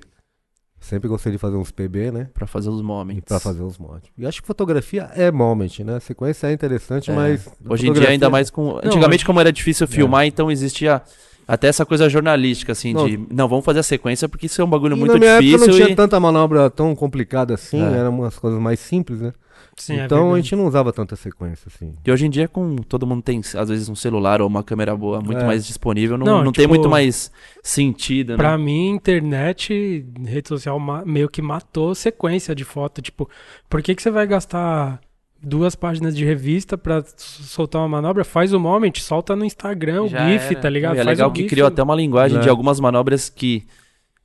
[0.83, 2.27] Sempre gostei de fazer uns PB, né?
[2.33, 3.23] Pra fazer os moments.
[3.27, 4.09] pra fazer os mods.
[4.17, 5.99] E acho que fotografia é moment, né?
[5.99, 7.13] Sequência é interessante, É.
[7.15, 7.45] mas.
[7.45, 8.77] Hoje em dia, fotografia- ainda mais com.
[8.83, 10.99] Antigamente, como era difícil filmar, então existia
[11.47, 13.07] até essa coisa jornalística, assim, Não.
[13.07, 13.15] de.
[13.31, 15.43] Não, vamos fazer a sequência, porque isso é um bagulho E muito na minha época
[15.45, 15.67] difícil.
[15.67, 17.97] não tinha e- tanta manobra tão complicada assim, É.
[17.99, 19.33] eram umas coisas mais simples, né?
[19.81, 20.41] Sim, é então a verdade.
[20.43, 21.93] gente não usava tanta sequência assim.
[22.05, 24.95] E hoje em dia, com todo mundo tem, às vezes, um celular ou uma câmera
[24.95, 25.45] boa muito É.
[25.45, 27.31] mais disponível, não, Não, não, tem tipo, muito mais
[27.63, 28.37] sentido, né?
[28.37, 33.01] Pra mim, internet, rede social meio que matou sequência de foto.
[33.01, 33.29] Tipo,
[33.69, 34.99] por que, que você vai gastar
[35.43, 38.23] duas páginas de revista pra s- soltar uma manobra?
[38.23, 40.59] Faz o moment, solta no Instagram o Já GIF, era.
[40.61, 40.95] tá ligado?
[40.95, 41.49] E é Faz legal o que GIF.
[41.49, 42.41] criou até uma linguagem É.
[42.41, 43.65] de algumas manobras que,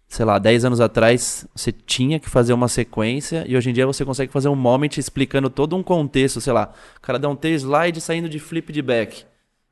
[0.09, 3.87] sei lá, 10 anos atrás você tinha que fazer uma sequência e hoje em dia
[3.87, 7.37] você consegue fazer um moment explicando todo um contexto, sei lá, o cara dá um
[7.37, 9.25] tail slide saindo de flip de back.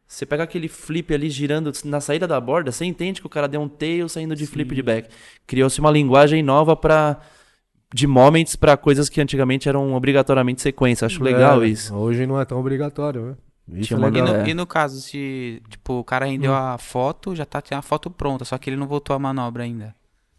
[0.07, 3.49] Você pega aquele flip ali girando na saída da borda, você entende que o cara
[3.49, 5.09] deu um tail saindo de flip de back.
[5.47, 7.19] Criou-se uma linguagem nova para
[7.93, 11.07] de moments para coisas que antigamente eram obrigatoriamente sequência.
[11.07, 11.95] Acho legal É, isso.
[11.95, 13.37] Hoje não é tão obrigatório, né?
[13.79, 14.43] Isso Tinha é uma E legal.
[14.43, 17.83] no, e no caso, se tipo, o cara rendeu a foto, já tá tem a
[17.83, 19.95] foto pronta, só que ele não voltou a manobra ainda.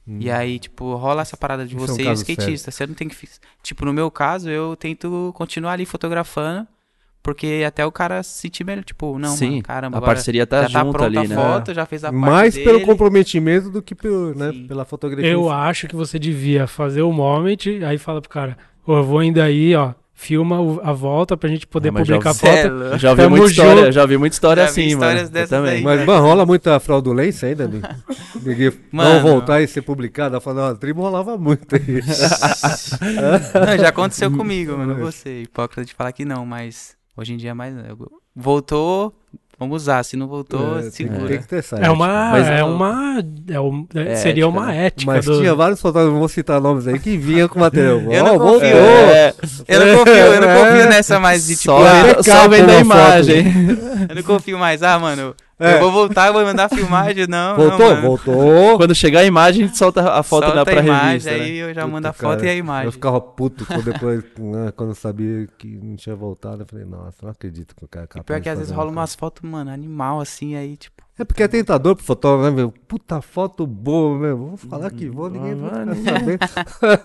[0.07, 0.17] Hum.
[0.19, 2.71] E aí, tipo, rola essa parada de Isso é um você e o skatista.
[2.71, 3.17] Você não tem que.
[3.63, 6.67] Tipo, no meu caso, eu tento continuar ali fotografando,
[7.23, 8.83] porque até o cara se sentir melhor.
[8.83, 11.35] Tipo, não, Sim, mano, caramba, a parceria tá já tá junto pronta ali, a né?
[11.35, 12.85] foto, já fez a parte Mais pelo dele.
[12.85, 15.31] comprometimento do que pelo, né, pela fotografia.
[15.31, 19.23] Eu acho que você devia fazer o moment, aí fala pro cara, ô, eu vou
[19.23, 22.47] indo aí, ó, filma a volta pra gente poder Ah, publicar a foto.
[22.93, 23.91] É já ouvi Tamo muita história, junto.
[23.91, 25.47] já ouvi muita história Já vi assim, histórias mano.
[25.47, 25.71] Também.
[25.75, 25.83] aí.
[25.83, 27.81] Mas, mano, rola muita fraudulência ainda, né?
[28.41, 29.19] Não Mano.
[29.21, 30.39] voltar e ser publicado.
[30.39, 31.67] Falando, a tribo rolava muito.
[33.01, 34.93] Não, já aconteceu comigo, mano.
[34.93, 37.75] Não vou ser hipócrita de falar que não, mas hoje em dia é mais.
[37.75, 39.13] eu- Voltou,
[39.59, 40.03] vamos usar.
[40.03, 41.27] Se não voltou, É, segura.
[41.27, 44.47] tem que ter essa É uma, Mas é uma, é um- é- É seria ética,
[44.59, 44.85] uma né?
[44.87, 45.37] ética Mas do...
[45.39, 47.99] tinha vários fotógrafos, não vou citar nomes aí, que vinha com material.
[48.11, 48.59] Eu não confio.
[48.59, 48.75] voltou.
[48.75, 49.33] É,
[49.67, 50.59] Eu não confio, eu não É.
[50.59, 51.73] confio nessa mais de tipo.
[51.73, 53.45] só, ah, só vendo a imagem.
[54.09, 54.81] eu não confio mais.
[54.83, 55.75] Ah, mano, É.
[55.75, 57.27] eu vou voltar, vou mandar filmagem.
[57.27, 58.77] Não, Voltou, não, voltou.
[58.77, 61.31] Quando chegar a imagem, solta a foto Solta na, a pra imagem, revista.
[61.31, 61.43] né?
[61.43, 62.85] aí eu já Puta, mando a cara, foto e a imagem.
[62.87, 66.63] Eu ficava puto quando depois, né, quando eu sabia que não tinha voltado.
[66.63, 68.57] Eu falei, nossa, não acredito que o cara é E capaz pior de que às
[68.59, 71.04] vezes rola umas fotos, mano, animal assim, aí tipo.
[71.17, 72.73] É porque é tentador pro fotógrafo, né, meu?
[72.89, 74.37] Puta foto boa, meu.
[74.37, 76.39] Vou falar que vou, ninguém vai saber.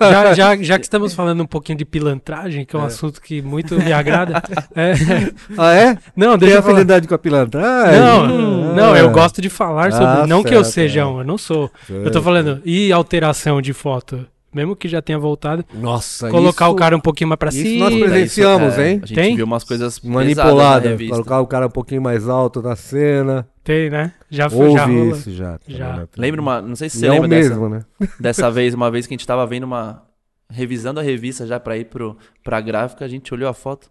[0.10, 3.40] Já, já, já que estamos falando um pouquinho de pilantragem, que é um assunto que
[3.40, 4.42] muito me agrada.
[4.74, 4.94] é-
[5.56, 5.96] Ah, é?
[6.16, 6.74] não, Tem deixa eu falar.
[6.74, 8.00] afinidade com a pilantragem?
[8.00, 8.74] Não, Ah.
[8.74, 10.06] não, eu gosto de falar sobre.
[10.06, 11.06] Ah, não que eu certo, seja é.
[11.06, 11.70] um, eu não sou.
[11.88, 12.22] Eu tô Certo.
[12.22, 14.26] falando, e alteração de foto?
[14.52, 17.58] Mesmo que já tenha voltado, Nossa, colocar isso- o cara um pouquinho mais pra isso
[17.62, 17.84] cima.
[17.84, 19.00] nós isso, presenciamos, é, hein?
[19.00, 19.36] A gente Tem?
[19.36, 21.12] viu umas coisas pesadas na Manipulada, revista.
[21.14, 23.46] colocar o cara um pouquinho mais alto na cena.
[23.70, 24.12] Tem, né?
[24.28, 25.16] Já foi, já rola.
[25.16, 25.58] isso já.
[25.58, 25.92] tá Já.
[25.92, 26.08] vendo?
[26.16, 26.60] Lembra uma.
[26.60, 27.84] Não sei se E você é o lembra dessa, mesmo, né?
[28.18, 30.02] dessa vez, uma vez que a gente tava vendo uma.
[30.50, 33.88] Revisando a revista já pra ir pro, pra gráfica, a gente olhou a foto.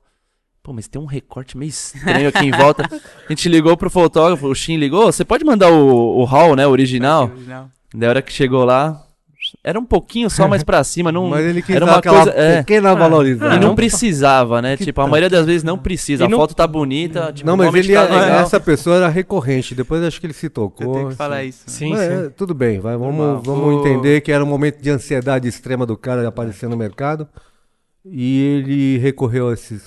[0.61, 2.83] Pô, mas tem um recorte meio estranho aqui em volta.
[3.25, 5.05] A gente ligou pro fotógrafo, o Shin ligou.
[5.05, 6.67] Você pode mandar o, o hall, né?
[6.67, 7.31] O original?
[7.33, 7.69] Original.
[7.95, 9.01] Da hora que chegou lá.
[9.63, 11.27] Era um pouquinho só mais pra cima, não.
[11.29, 12.57] Mas ele quis era uma coisa- é.
[12.59, 13.55] pequena valorizada.
[13.55, 14.75] E não não- precisava, né?
[14.77, 16.23] Que Tipo, a maioria das vezes não precisa.
[16.23, 18.39] E A não- foto tá bonita, tipo, Não, mas ele tá é- legal.
[18.41, 19.73] essa pessoa era recorrente.
[19.75, 20.93] Depois acho que ele se Eu tocou.
[20.93, 21.47] tenho que falar assim.
[21.49, 21.63] isso.
[21.67, 22.25] Sim, Mas, sim.
[22.25, 23.41] é, tudo bem, vai, vamos, Normal.
[23.43, 27.27] vamos O- entender que era um momento de ansiedade extrema do cara aparecer no mercado.
[28.05, 29.83] E ele recorreu a esses,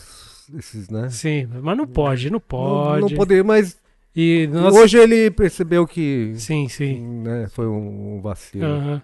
[0.58, 1.08] esses né?
[1.10, 3.00] Sim, mas não pode, não Não, pode.
[3.00, 3.76] não poder, mas
[4.14, 4.74] E nós...
[4.76, 7.00] hoje ele percebeu que Sim, sim.
[7.22, 8.66] né, foi um, um vacilo.
[8.66, 9.02] Aham.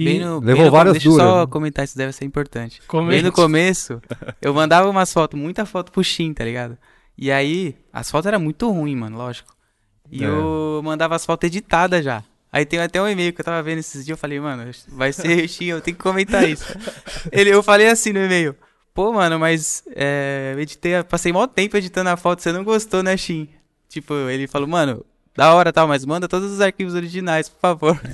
[0.00, 1.46] E Bem no, Levou bem no, várias Deixa eu duras, só né?
[1.46, 2.80] comentar, isso deve ser importante.
[2.86, 3.16] Comente.
[3.16, 4.00] Bem no começo,
[4.40, 6.78] eu mandava umas fotos, muita foto pro Shin, tá ligado?
[7.18, 9.54] E aí, as fotos eram muito ruins, mano, lógico.
[10.10, 10.26] E É.
[10.26, 12.24] eu mandava as fotos editadas já.
[12.50, 15.12] Aí tem até um e-mail que eu tava vendo esses dias, eu falei, mano, vai
[15.12, 16.64] ser Shin, eu tenho que comentar isso.
[17.30, 18.56] Ele, eu falei assim no e-mail,
[18.94, 23.02] pô, mano, mas é, eu editei, passei mó tempo editando a foto, você não gostou,
[23.02, 23.48] né, Shin?
[23.88, 25.04] Tipo, ele falou, mano,
[25.36, 28.00] da hora tal, mas manda todos os arquivos originais, por favor.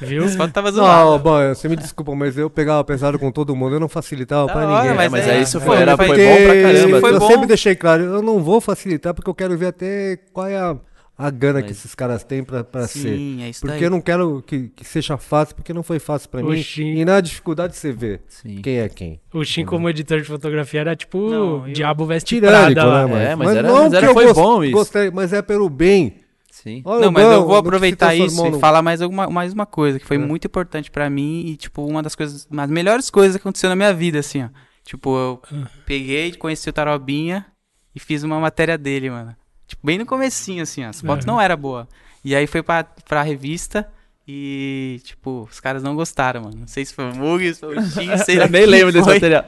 [0.00, 0.24] Viu?
[0.24, 1.18] As fotos tava Não, zoada.
[1.18, 4.52] bom, você me desculpa, mas eu pegava pesado com todo mundo, eu não facilitava Da
[4.52, 4.96] pra hora, ninguém.
[4.96, 7.00] Mas mas é- aí isso foi, era, foi bom pra caramba.
[7.00, 7.26] Foi eu bom.
[7.28, 10.76] sempre deixei claro, eu não vou facilitar porque eu quero ver até qual é a,
[11.16, 13.16] a gana que Mas- esses caras têm pra, pra ser.
[13.16, 13.84] Sim, é isso Porque daí.
[13.84, 16.52] eu não quero que, que seja fácil, porque não foi fácil pra mim.
[16.60, 16.82] Oxi.
[16.82, 18.60] E na dificuldade você vê Sim.
[18.62, 19.18] quem é quem.
[19.34, 23.06] O Shin, como editor de fotografia, era tipo Não, eu- Diabo Veste Tirânico, Prada.
[23.08, 23.20] né, lá.
[23.20, 24.72] É, mas, mas era- não mas era- que eu foi bom isso.
[24.72, 26.14] Gostei, mas é pelo bem.
[26.62, 26.82] Sim.
[26.84, 29.52] Olha Não, mas eu bom, vou que se aproveitar isso e falar mais, alguma, mais
[29.52, 30.20] uma coisa que foi É.
[30.20, 33.70] muito importante pra mim e, tipo, uma das coisas, uma das melhores coisas que aconteceu
[33.70, 34.48] na minha vida, assim, ó.
[34.84, 35.66] Tipo, eu Ah.
[35.86, 37.46] peguei, conheci o Tarobinha
[37.94, 39.36] e fiz uma matéria dele, mano.
[39.66, 40.88] Tipo, bem no comecinho, assim, ó.
[40.88, 41.34] As fotos Aham.
[41.34, 41.86] não era boa.
[42.24, 43.88] E aí foi pra, pra revista
[44.26, 46.56] e, tipo, os caras não gostaram, mano.
[46.60, 48.92] Não sei se foi o Mug, se foi o Tim, sei lá Eu nem lembro
[48.92, 49.44] desse material.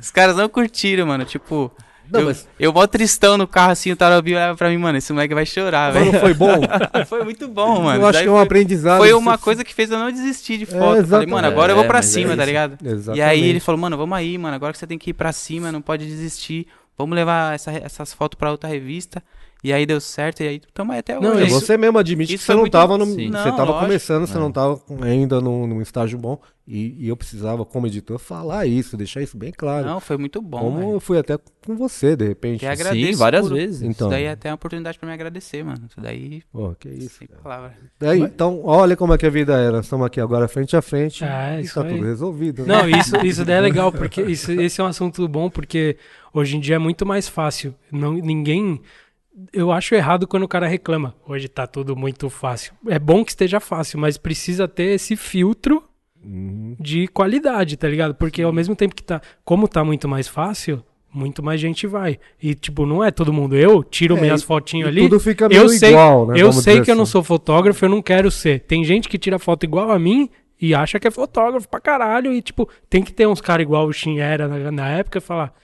[0.00, 1.24] Os caras não curtiram, mano.
[1.24, 1.72] Tipo,
[2.12, 4.98] Não, eu, mas- eu mó tristão no carro, assim, o Tarobinha olhava pra mim, mano,
[4.98, 6.18] esse moleque vai chorar, velho.
[6.20, 6.60] foi bom?
[7.08, 8.00] Foi muito bom, mano.
[8.02, 8.98] eu acho Daí que é um foi- aprendizado.
[8.98, 10.98] foi uma coisa que fez eu não desistir de É, foto.
[10.98, 12.46] eu falei, mano, agora eu vou É, pra é cima, tá isso.
[12.46, 12.78] ligado?
[12.84, 13.18] Exatamente.
[13.18, 15.32] E aí ele falou, mano, vamos aí, mano, agora que você tem que ir pra
[15.32, 16.66] cima, não pode desistir.
[16.98, 19.22] Vamos levar essa- essas fotos pra outra revista.
[19.62, 21.48] E aí deu certo, e aí tamo aí até Não, hoje.
[21.48, 23.26] isso- Você mesmo admite isso que você não muito- tava no, Sim.
[23.26, 23.80] você Não, tava lógico.
[23.80, 24.40] começando, você É.
[24.40, 28.66] não tava com- ainda num, num estágio bom e, e eu precisava como editor falar
[28.66, 29.86] isso, deixar isso bem claro.
[29.86, 32.60] Não, foi muito bom, como eu fui até com você de repente.
[32.60, 33.82] Que agradeço Sim, várias por- vezes.
[33.82, 34.08] Então.
[34.08, 35.82] Isso daí é até uma oportunidade pra me agradecer, mano.
[35.90, 37.18] Isso daí, Pô, que isso.
[37.18, 37.76] sem palavra.
[37.98, 39.72] Daí, então, olha como é que a vida era.
[39.76, 41.92] Nós estamos aqui agora frente a frente Ah, e isso tá aí.
[41.96, 42.64] tudo resolvido.
[42.64, 42.74] né?
[42.78, 45.98] Não, isso, isso daí é legal, porque isso, esse é um assunto bom, porque
[46.32, 47.74] hoje em dia é muito mais fácil.
[47.92, 48.80] Não, ninguém.
[49.52, 51.14] Eu acho errado quando o cara reclama.
[51.26, 52.72] Hoje tá tudo muito fácil.
[52.88, 55.82] É bom que esteja fácil, mas precisa ter esse filtro
[56.22, 56.76] Uhum.
[56.78, 58.14] de qualidade, tá ligado?
[58.14, 59.22] Porque ao mesmo tempo que tá.
[59.44, 62.18] Como tá muito mais fácil, muito mais gente vai.
[62.42, 63.56] E, tipo, não é todo mundo.
[63.56, 65.00] Eu tiro É, minhas fotinhas ali.
[65.02, 66.34] tudo fica meio eu sei, igual, né?
[66.38, 67.12] eu sei que eu não assim.
[67.12, 68.60] sou fotógrafo, eu não quero ser.
[68.60, 70.28] Tem gente que tira foto igual a mim
[70.60, 72.34] e acha que é fotógrafo pra caralho.
[72.34, 75.22] E, tipo, tem que ter uns caras igual o Shin era na, na época e
[75.22, 75.54] falar: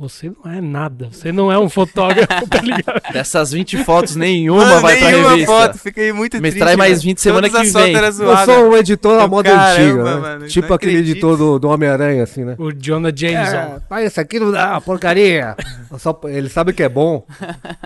[0.00, 3.12] Você não é nada, você não é um fotógrafo, tá ligado?
[3.12, 5.52] Dessas 20 fotos, nenhuma Mano, vai pra nenhuma revista.
[5.52, 6.58] foto, fiquei muito Me triste.
[6.58, 7.02] traz mais mano.
[7.02, 7.94] 20 semana que vem.
[7.94, 10.14] Eu sou um editor Eu, moda caramba, antiga, né?
[10.14, 11.10] mano, tipo aquele acredito.
[11.12, 12.54] editor do, do Homem-Aranha, assim, né?
[12.56, 13.56] O Jonah Jameson.
[13.56, 15.54] É, pai, isso aqui não dá, porcaria.
[15.98, 17.26] Só, ele sabe que é bom.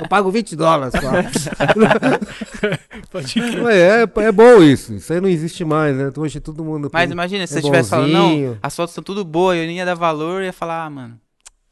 [0.00, 1.10] Eu pago 20 dólares só.
[3.10, 3.66] Pode crer.
[3.66, 4.94] é, é bom isso.
[4.94, 6.12] Isso aí não existe mais, né?
[6.16, 6.88] Hoje todo mundo.
[6.92, 9.78] Mas imagina, se é você tivesse falado, não, as fotos estão tudo boas, eu nem
[9.78, 11.23] ia dar valor, eu ia falar, ah, mano,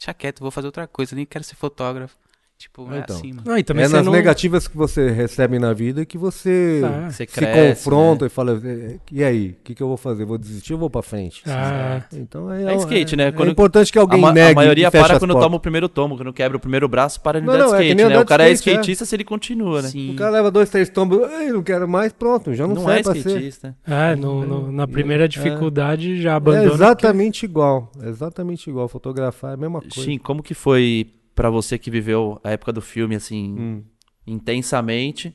[0.03, 2.17] deixa quieto, vou fazer outra coisa, nem quero ser fotógrafo.
[2.63, 3.17] Tipo, não é Então.
[3.17, 3.43] assim, mano.
[3.45, 4.13] Não, e também É nas não...
[4.13, 8.61] negativas que você recebe na vida que você Ah, Você se cresce, confronta e fala:
[8.65, 9.57] "É, e aí?
[9.61, 10.25] O que, que eu vou fazer?
[10.25, 11.43] Vou desistir ou vou pra frente?
[11.47, 13.27] Ah, Então é, É skate, né?
[13.29, 14.53] É, Quando- importante que A, alguém ma- negue.
[14.53, 15.43] a maioria e para quando portas.
[15.43, 17.79] toma o primeiro tomo, quando quebra o primeiro braço, para de Não, andar não, é
[17.79, 18.11] skate, nem né?
[18.13, 18.73] andar O de cara é skate, é.
[18.81, 19.89] skatista se ele continua, né?
[19.89, 20.13] Sim.
[20.13, 23.01] O cara leva dois, três tombos, "Ai, não quero mais, pronto, já não, Não, serve
[23.01, 23.19] é pra ser.
[23.29, 23.77] skatista.
[23.87, 26.73] é, no, no- na primeira dificuldade já É abandona.
[26.75, 28.87] exatamente igual, é exatamente igual.
[28.89, 29.95] Fotografar é a mesma coisa.
[30.01, 33.85] Shin, como que foi pra você que viveu a época do filme, assim, Hum.
[34.27, 35.35] intensamente?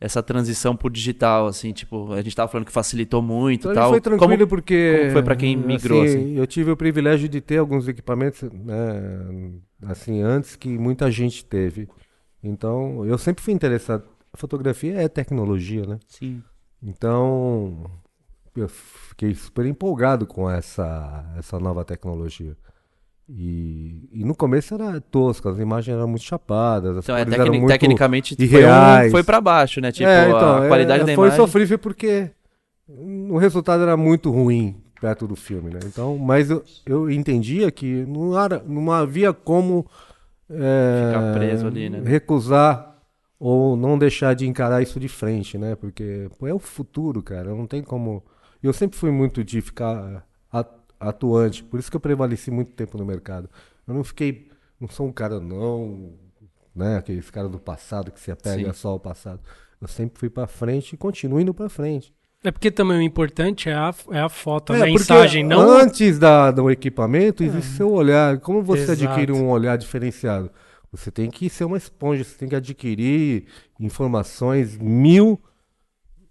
[0.00, 3.90] essa transição pro digital, assim, tipo, a gente tava falando que facilitou muito Então tal.
[3.90, 4.98] foi tranquilo Como- porque.
[5.00, 6.34] como foi pra quem migrou, assim?
[6.36, 9.54] Eu tive o privilégio de ter alguns equipamentos, né,
[9.86, 11.88] assim, antes que muita gente teve.
[12.42, 14.04] Então, eu sempre fui interessado.
[14.30, 15.98] A fotografia é tecnologia, né?
[16.06, 16.42] Sim.
[16.82, 17.84] Então,
[18.54, 22.54] eu fiquei super empolgado com essa, essa nova tecnologia.
[23.28, 27.54] E, e no começo era tosco, as imagens eram muito chapadas, as Então, é, eram
[27.54, 29.10] muito tecnicamente foi, um, irreais.
[29.10, 29.90] foi pra baixo, né?
[29.90, 31.36] Tipo, é, então, a é, qualidade da foi imagem.
[31.46, 32.30] sofrível porque
[32.86, 35.80] o resultado era muito ruim perto do filme, né?
[35.86, 39.86] Então, mas eu, eu entendia que não, era, não havia como
[40.50, 42.02] é, Ficar preso ali, né?
[42.04, 42.94] recusar
[43.38, 45.74] ou não deixar de encarar isso de frente, né?
[45.76, 47.54] Porque pô, é o futuro, cara.
[47.54, 48.22] Não tem como.
[48.62, 50.64] Eu sempre fui muito de ficar a-
[50.98, 53.48] atuante, por isso que eu prevaleci muito tempo no mercado.
[53.86, 54.48] Eu não fiquei,
[54.80, 56.12] não sou um cara não,
[56.74, 56.96] né?
[56.96, 58.78] Aqueles caras do passado que se apega Sim.
[58.78, 59.40] só ao passado.
[59.80, 62.14] Eu sempre fui pra frente e continuo indo pra frente.
[62.42, 65.60] É porque também o importante é a, é a foto, a É, porque mensagem, não.
[65.78, 68.38] Antes da, do equipamento, existe seu olhar.
[68.40, 69.04] Como você Exato.
[69.04, 70.50] adquire um olhar diferenciado?
[70.92, 73.46] Você tem que ser uma esponja, você tem que adquirir
[73.80, 75.40] informações mil,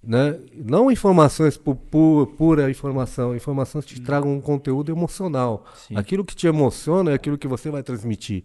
[0.04, 0.36] né?
[0.54, 5.66] Não informações por, por- pura informação, informações que te tragam um conteúdo emocional.
[5.88, 5.96] Sim.
[5.96, 8.44] Aquilo que te emociona é aquilo que você vai transmitir.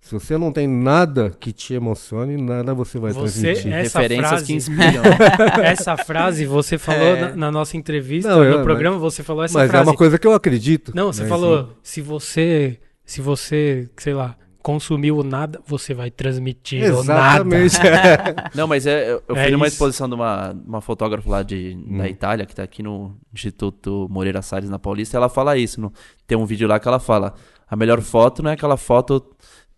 [0.00, 3.72] Se você não tem nada que te emocione, nada você vai Você transmitir.
[3.72, 5.02] Essa Referências frase- que inspiram.
[5.62, 7.20] Essa frase você falou É.
[7.20, 9.86] na, na nossa entrevista, Não, eu- no programa, você falou essa Mas frase.
[9.86, 10.92] é uma coisa que eu acredito.
[10.94, 17.02] Não, você falou, se você, se você, sei lá, consumiu nada, você vai transmitir o
[17.04, 17.56] nada.
[17.60, 17.78] Exatamente.
[18.56, 19.74] Não, mas é, eu, eu É numa isso.
[19.74, 21.98] exposição de uma, uma fotógrafa lá de, Hum.
[21.98, 25.80] da Itália, que tá aqui no Instituto Moreira Salles, na Paulista, e ela fala isso.
[25.80, 25.92] no-
[26.26, 27.34] tem um vídeo lá que ela fala:
[27.68, 29.22] a melhor foto não é aquela foto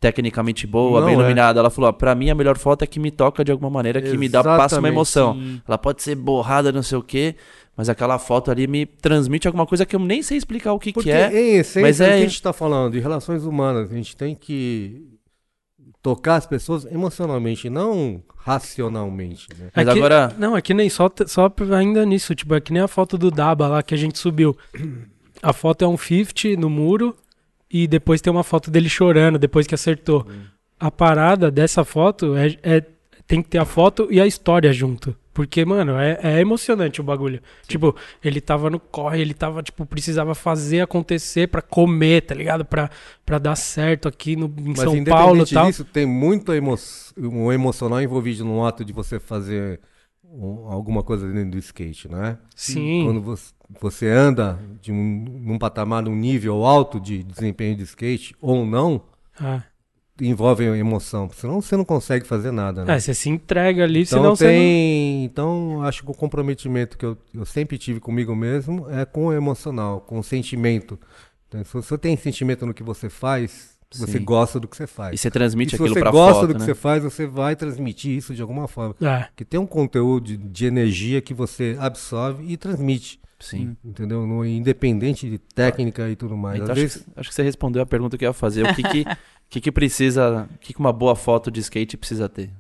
[0.00, 1.18] tecnicamente boa, Não bem é.
[1.18, 1.60] iluminada.
[1.60, 4.02] Ela falou: ó, pra mim a melhor foto é que me toca de alguma maneira,
[4.02, 4.92] que me dá, passa uma Exatamente.
[4.94, 5.34] emoção.
[5.34, 5.62] Sim.
[5.66, 7.36] Ela pode ser borrada, não sei o quê,
[7.76, 10.92] mas aquela foto ali me transmite alguma coisa que eu nem sei explicar o que,
[10.92, 11.28] Porque, que é.
[11.32, 12.04] em essência, mas é...
[12.04, 13.90] o que a gente está falando de relações humanas.
[13.90, 15.08] A gente tem que
[16.02, 19.48] tocar as pessoas emocionalmente, não racionalmente.
[19.58, 19.70] Né?
[19.74, 22.72] Mas É que- agora- Não, é que nem só, só ainda nisso, tipo, é que
[22.72, 24.56] nem a foto do Daba lá que a gente subiu.
[25.42, 27.16] A foto é um 50 no muro
[27.70, 30.26] e depois tem uma foto dele chorando depois que acertou.
[30.78, 32.84] A parada dessa foto é, é-
[33.26, 35.16] tem que ter a foto e a história junto.
[35.34, 37.40] Porque, mano, é, é emocionante o bagulho.
[37.66, 42.64] Tipo, ele tava no corre, ele tava, tipo, precisava fazer acontecer pra comer, tá ligado?
[42.64, 42.88] Pra,
[43.26, 45.66] pra dar certo aqui no, em Mas São Paulo e tal.
[45.66, 46.76] disso, tem muito emo
[47.18, 49.80] um emocional envolvido no ato de você fazer
[50.24, 52.38] um- alguma coisa dentro do skate, não é?
[52.54, 53.04] Sim.
[53.04, 58.34] Quando você, você anda de um, num patamar, num nível alto de desempenho de skate,
[58.40, 59.02] ou não,
[59.40, 59.62] Ah.
[60.20, 61.28] Envolve emoção.
[61.34, 62.96] Senão você não consegue fazer nada, né?
[62.96, 64.50] É, você se entrega ali, Então senão você não...
[64.52, 69.26] tem, então acho que o comprometimento que eu, eu sempre tive comigo mesmo é com
[69.26, 70.98] o emocional, com o sentimento.
[71.48, 74.24] Então, se você tem sentimento no que você faz, você Sim.
[74.24, 75.14] gosta do que você faz.
[75.14, 76.66] E você E transmite se aquilo você pra gosta foto, do que né?
[76.66, 78.94] você faz, você vai transmitir isso de alguma forma.
[79.00, 79.28] É.
[79.36, 83.76] Que tem um conteúdo de, de energia que você absorve e transmite, Sim.
[83.84, 84.26] entendeu?
[84.26, 86.56] No, independente de técnica e tudo mais.
[86.60, 88.64] Então, acho, vezes, que, acho que você respondeu a pergunta que eu ia fazer.
[88.68, 89.04] O que que,
[89.46, 92.50] o que, que precisa, o que, que uma boa foto de skate precisa ter?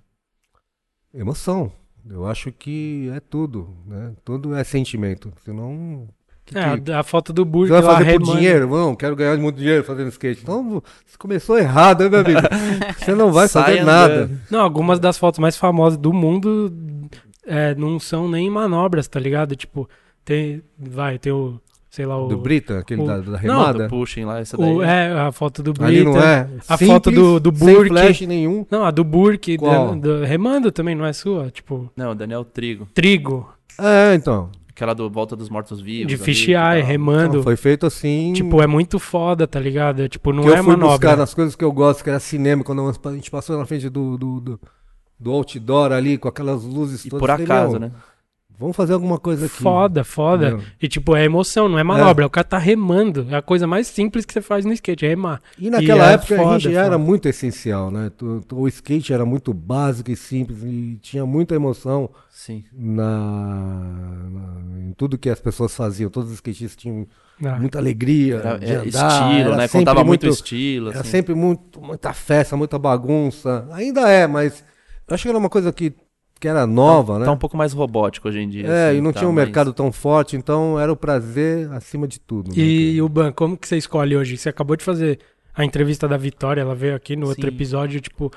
[1.12, 1.70] emoção.
[2.08, 4.12] Eu acho que é tudo, né?
[4.24, 5.32] Tudo é sentimento.
[5.44, 6.06] Senão.
[6.44, 8.68] que É, que- a, foto do Burke Você vai fazer por dinheiro?
[8.68, 10.42] Não, quero ganhar muito dinheiro fazendo skate.
[10.42, 12.40] Então, você começou errado, né, meu amigo?
[12.98, 13.86] Você não vai fazer andando.
[13.86, 14.30] nada.
[14.50, 16.70] Não, algumas das fotos mais famosas do mundo
[17.46, 19.56] é, não são nem manobras, tá ligado?
[19.56, 19.88] Tipo,
[20.24, 20.62] tem.
[20.78, 21.58] Vai, tem o.
[21.94, 22.26] Sei lá, o.
[22.26, 23.88] Do Brita, aquele o- da, da Não, remada.
[23.88, 24.68] Puxem lá, essa daí.
[24.68, 25.86] o- é, a foto do Brita.
[25.86, 26.48] Ali não é.
[26.68, 27.88] A foto do- do Sem Burke.
[27.90, 28.66] flash nenhum.
[28.68, 29.94] Não, a do Burke, Qual?
[29.94, 31.52] da- do- remando também, não é sua?
[31.52, 32.88] Tipo, Não, Daniel Trigo.
[32.92, 34.50] trigo, É, então.
[34.70, 36.08] Aquela do Volta dos Mortos Vivos.
[36.08, 37.28] de fish eye, remando.
[37.34, 38.32] Então, foi feito assim.
[38.32, 40.02] Tipo, é muito foda, tá ligado?
[40.02, 40.88] É, Tipo, não que é eu fui manobra.
[40.96, 43.88] buscar nas coisas que eu gosto, que era cinema, quando a gente passou na frente
[43.88, 44.60] do, do, do,
[45.20, 47.20] do outdoor ali, com aquelas luzes E todas.
[47.20, 47.92] por falei, acaso, né?
[48.58, 49.56] Vamos fazer alguma coisa aqui.
[49.62, 50.48] Foda, foda.
[50.48, 50.66] Entendeu?
[50.80, 52.24] E tipo, é emoção, não é manobra.
[52.26, 53.26] O cara tá remando.
[53.30, 55.42] É a coisa mais simples que você faz no skate, é remar.
[55.58, 56.86] E naquela E é época a foda, gente foda.
[56.86, 58.10] era muito essencial, né?
[58.52, 62.64] O skate era muito básico e simples e tinha muita emoção Sim.
[62.72, 63.08] na,
[64.30, 66.10] na- em tudo que as pessoas faziam.
[66.10, 67.06] Todos os skatistas tinham
[67.44, 67.58] Ah.
[67.58, 69.68] muita alegria Era, de é, andar, estilo, era né?
[69.68, 70.90] Contava muito estilo.
[70.90, 71.10] Era assim.
[71.10, 73.66] sempre muito, muita festa, muita bagunça.
[73.72, 74.64] Ainda é, mas
[75.08, 75.92] eu acho que era uma coisa que,
[76.44, 77.24] que era nova, né?
[77.24, 78.66] Tá um pouco mais robótico hoje em dia.
[78.68, 81.72] é, assim, e não tá tinha um mais- mercado tão forte, então era o prazer
[81.72, 82.48] acima de tudo.
[82.50, 82.54] né?
[82.56, 84.36] E o Ban, como que você escolhe hoje?
[84.36, 85.18] Você acabou de fazer
[85.54, 87.54] a entrevista da Vitória, ela veio aqui no outro Sim.
[87.54, 88.30] episódio, tipo,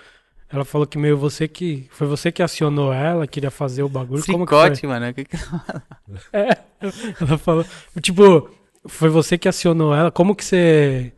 [0.49, 1.85] Ela falou que meio você que.
[1.91, 4.23] Foi você que acionou ela, queria fazer o bagulho.
[4.25, 4.87] Como que foi?
[4.87, 5.13] Mano.
[5.13, 5.37] que que-
[7.19, 7.65] Ela falou.
[8.01, 8.49] Tipo,
[8.85, 10.09] foi você que acionou ela.
[10.09, 11.11] Como que você.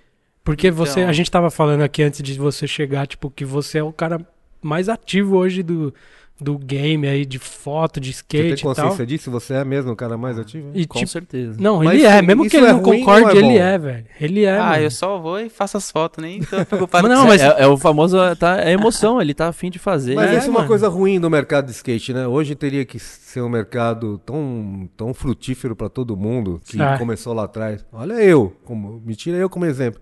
[0.43, 1.01] Porque você.
[1.01, 1.09] Então.
[1.09, 4.19] A gente tava falando aqui antes de você chegar, tipo, que você é o cara
[4.61, 5.93] mais ativo hoje do,
[6.41, 8.73] do game aí, de foto, de Você tem skate e tal.
[8.75, 9.29] consciência disso?
[9.31, 10.71] Você é mesmo o cara mais ativo?
[10.73, 11.57] E, Com tipo, certeza.
[11.59, 12.21] não, Mas ele é.
[12.21, 14.05] Mesmo que ele é não ruim concorde, é ele é, velho.
[14.21, 14.57] Ele é.
[14.57, 14.83] Ah, mano.
[14.83, 17.67] eu só vou e faço as fotos, nem tô preocupado Mas não, mas- É, é
[17.67, 20.15] o famoso, tá, é emoção, ele tá afim de fazer.
[20.15, 20.67] Mas É, isso é uma mano.
[20.67, 22.25] coisa ruim no mercado de skate, né?
[22.25, 26.97] Hoje teria que ser um mercado tão, tão frutífero para todo mundo que É.
[26.97, 27.85] começou lá atrás.
[27.91, 30.01] Olha eu, como, me tira eu como exemplo,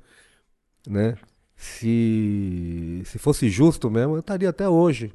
[0.87, 1.15] né?
[1.55, 5.11] Se, se fosse justo mesmo, eu estaria até hoje,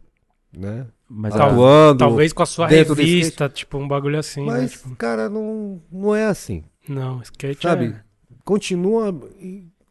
[0.57, 0.87] né?
[1.09, 1.99] Mas Atuando.
[1.99, 4.47] Talvez com a sua revista, tipo, um bagulho assim, né?
[4.47, 7.87] Mas, Tipo, cara, não, não é assim, não, skate sabe?
[7.87, 8.13] é...
[8.45, 9.13] Continua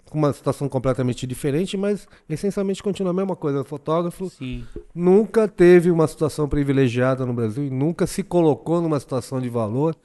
[0.10, 3.62] com uma situação completamente diferente, mas essencialmente continua a mesma coisa.
[3.62, 4.66] O fotógrafo Sim.
[4.94, 9.96] nunca teve uma situação privilegiada no Brasil e nunca se colocou numa situação de valor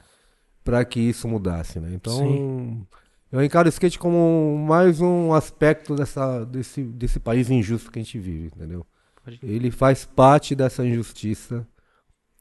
[0.63, 1.91] para que isso mudasse, né?
[1.93, 2.87] Então, Sim.
[3.33, 8.03] eu encaro o skate como mais um aspecto dessa, desse, desse país injusto que a
[8.03, 8.87] gente vive, entendeu?
[9.27, 11.67] Pode- Ele faz parte dessa injustiça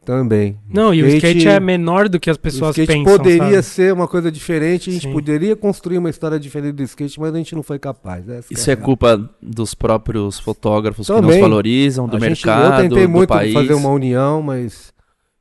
[0.06, 0.60] também.
[0.72, 3.64] Não, e o skate é menor do que as pessoas o skate pensam, poderia sabe?
[3.64, 5.12] ser uma coisa diferente, a gente Sim.
[5.14, 8.30] poderia construir uma história diferente do skate, mas a gente não foi capaz.
[8.30, 8.86] Essa que Isso é real.
[8.86, 11.32] culpa dos próprios fotógrafos que Também.
[11.32, 13.52] nos valorizam, do A gente- mercado, Eu tentei do muito país.
[13.54, 14.94] fazer uma união, mas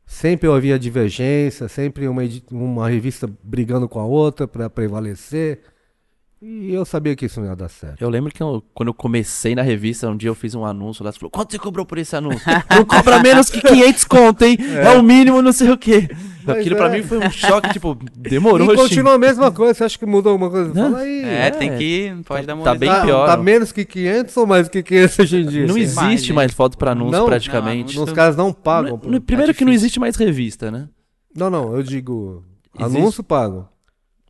[0.06, 5.60] sempre havia divergência, sempre uma, uma revista brigando com a outra para prevalecer.
[6.46, 8.02] E eu sabia que isso não ia dar certo.
[8.02, 11.02] Eu lembro que eu- quando eu comecei na revista, um dia eu fiz um anúncio
[11.02, 12.42] lá, você falou, quanto você cobrou por esse anúncio?
[12.70, 14.58] não cobra menos que 500 conto, hein?
[14.60, 16.06] É, o mínimo, não sei o quê.
[16.46, 16.78] Mas Aquilo é.
[16.78, 18.74] pra mim foi um choque, tipo, demorou.
[18.74, 19.72] e continua a mesma coisa.
[19.72, 20.74] Você acha que mudou alguma coisa?
[20.74, 20.90] Não.
[20.90, 21.24] Fala aí.
[21.24, 22.12] É, É, tem que.
[22.14, 23.26] Não pode dar uma tá bem tá, pior.
[23.26, 25.66] tá menos que 500 ou mais que 500 hoje em dia?
[25.66, 27.24] Não existe mais, mais foto pra anúncio, Não?
[27.24, 27.96] praticamente.
[27.96, 28.98] Não, Os caras não pagam.
[28.98, 29.08] Pô.
[29.08, 30.86] no- primeiro É que não existe mais revista, né?
[31.34, 32.44] Não, não, eu digo.
[32.78, 32.98] Existe.
[32.98, 33.66] Anúncio pago.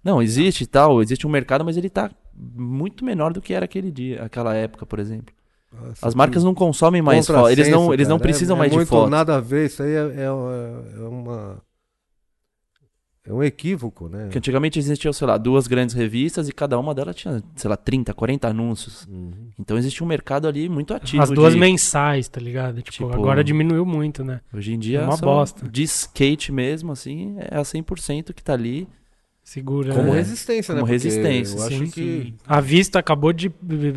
[0.05, 3.65] Não, existe e tal, existe um mercado, mas ele tá muito menor do que era
[3.65, 5.35] aquele dia, aquela época, por exemplo.
[5.73, 8.29] Nossa, As que marcas não consomem mais foto, eles não, eles não cara.
[8.29, 9.11] precisam é, mais é de muito foto.
[9.11, 11.61] nada a ver, isso aí é, é, é uma.
[13.27, 14.25] É um equívoco, né?
[14.25, 17.77] Porque antigamente existiam, sei lá, duas grandes revistas e cada uma delas tinha, sei lá,
[17.77, 19.07] 30, 40 anúncios.
[19.11, 19.49] Uhum.
[19.59, 21.23] Então existia um mercado ali muito ativo.
[21.23, 22.83] As duas de- mensais, tá ligado?
[22.83, 24.43] Tipo, Tipo, agora diminuiu muito, né?
[24.53, 25.67] Hoje em dia É uma são bosta.
[25.67, 28.87] de skate mesmo, assim, é a 100% que tá ali.
[29.45, 29.93] Segura.
[29.95, 30.17] Como né?
[30.17, 30.93] resistência, Como né?
[30.93, 32.35] Porque resistência, Eu acho sim, que.
[32.47, 33.53] A Vista acabou de,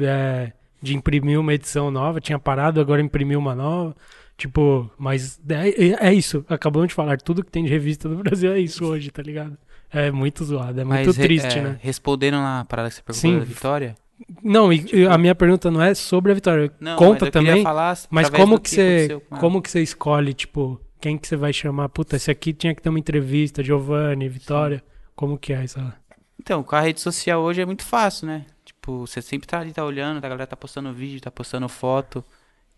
[0.05, 3.95] é, de imprimir uma edição nova, tinha parado, agora imprimiu uma nova.
[4.37, 6.45] Tipo, mas é, é isso.
[6.47, 9.57] Acabamos de falar, tudo que tem de revista no Brasil é isso hoje, tá ligado?
[9.89, 11.79] É muito zoado, é muito re- triste, é, né?
[11.81, 13.39] Respondendo na parada que você perguntou Sim.
[13.39, 13.95] da Vitória.
[14.43, 16.71] Não, e, e a minha pergunta não é sobre a vitória.
[16.79, 20.79] Não, Conta mas também, falar Mas como do que você, como que você escolhe, tipo,
[20.99, 21.87] quem que você vai chamar?
[21.89, 24.83] Puta, esse aqui tinha que ter uma entrevista, Giovanni, Vitória.
[25.17, 25.99] Como que é essa?
[26.39, 28.45] Então, com a rede social hoje é muito fácil, né?
[28.63, 32.23] Tipo, você sempre tá ali, tá olhando, a galera tá postando vídeo, tá postando foto.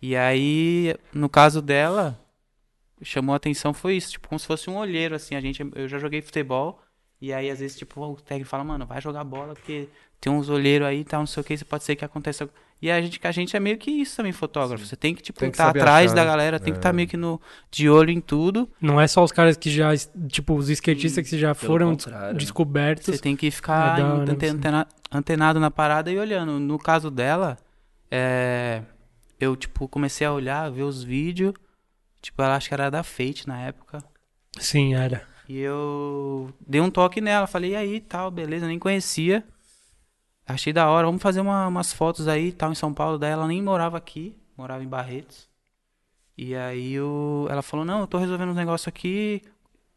[0.01, 2.17] E aí, no caso dela,
[3.01, 5.89] chamou a atenção foi isso, tipo, como se fosse um olheiro, assim, a gente, eu
[5.89, 6.81] já joguei futebol,
[7.22, 9.88] e aí às vezes, tipo, o técnico fala, mano, vai jogar bola, porque
[10.22, 12.49] tem uns olheiros aí, tá, não sei o que, pode ser que aconteça.
[12.82, 14.86] E a gente, a gente é meio que isso também, fotógrafo.
[14.86, 16.28] Você tem que, tipo, que tá atrás achar, da né?
[16.28, 16.93] galera, tem que estar É.
[16.93, 18.70] meio que no, de olho em tudo.
[18.80, 19.89] Não é só os caras que já,
[20.30, 21.97] tipo, os skatistas que já foram
[22.38, 23.05] descobertos.
[23.07, 26.57] Você tem que ficar É hora, antena- antenado na parada e olhando.
[26.57, 27.57] No caso dela,
[28.09, 28.82] é,
[29.39, 31.53] eu, tipo, comecei a olhar, ver os vídeos.
[32.22, 34.01] Tipo, ela acho que era da Fate na época.
[34.57, 35.22] Sim, era.
[35.49, 37.47] E eu dei um toque nela.
[37.47, 39.43] Falei, e aí, tal, beleza, nem conhecia.
[40.45, 43.17] Achei da hora, vamos fazer uma- umas fotos aí, tal, em São Paulo.
[43.17, 45.49] Daí ela nem morava aqui, morava em Barretos.
[46.37, 49.41] E aí o, ela falou, não, eu tô resolvendo uns negócios aqui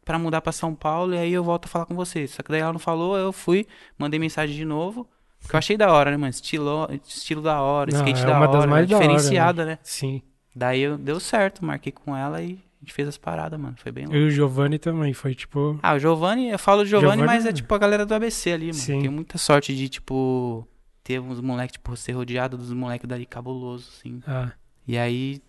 [0.03, 2.27] pra mudar pra São Paulo e aí eu volto a falar com você.
[2.27, 3.65] Só que daí ela não falou, eu fui,
[3.97, 5.07] mandei mensagem de novo.
[5.47, 6.29] Que eu achei da hora, né, mano?
[6.31, 9.79] Estilo, estilo da hora, Não, skate é da hora, da hora, diferenciada, né?
[9.83, 10.21] Sim.
[10.55, 13.75] Daí eu, deu certo, marquei com ela e a gente fez as paradas, mano.
[13.77, 14.17] Foi bem louco.
[14.17, 15.79] E o Giovanni também, foi tipo.
[15.81, 18.13] Ah, o Giovanni, eu falo do Giovanni, Giovanni mas é é- tipo a galera do
[18.13, 18.75] ABC ali, mano.
[18.75, 18.99] Sim.
[18.99, 20.67] Tenho muita sorte de, tipo,
[21.03, 24.19] ter uns moleques, tipo, ser rodeado dos moleques dali cabuloso, assim.
[24.27, 24.51] Ah,
[24.87, 25.41] E aí,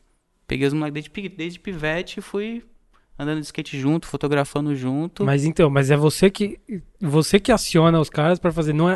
[0.47, 2.63] peguei os moleques desde, desde pivete e fui
[3.19, 5.25] andando de skate junto, fotografando junto.
[5.25, 6.59] mas então, mas é você que
[7.01, 8.95] você que aciona os caras pra fazer, não é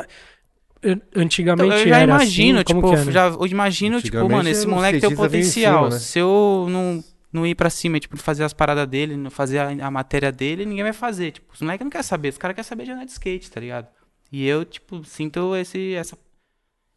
[0.82, 3.12] an- Então, antigamente eu já era imagino, assim, como tipo, que era?
[3.12, 5.84] já, eu imagino, tipo, Antigamente mano, esse moleque tem o potencial.
[5.84, 5.98] cima, né?
[6.00, 7.02] Se eu não,
[7.32, 10.64] não ir pra cima, tipo, fazer as paradas dele, não fazer a, a matéria dele,
[10.64, 11.32] ninguém vai fazer.
[11.32, 13.60] Tipo, os moleques não querem saber, os caras querem saber de andar de skate, tá
[13.60, 13.88] ligado?
[14.32, 16.16] E eu, tipo, sinto esse, essa,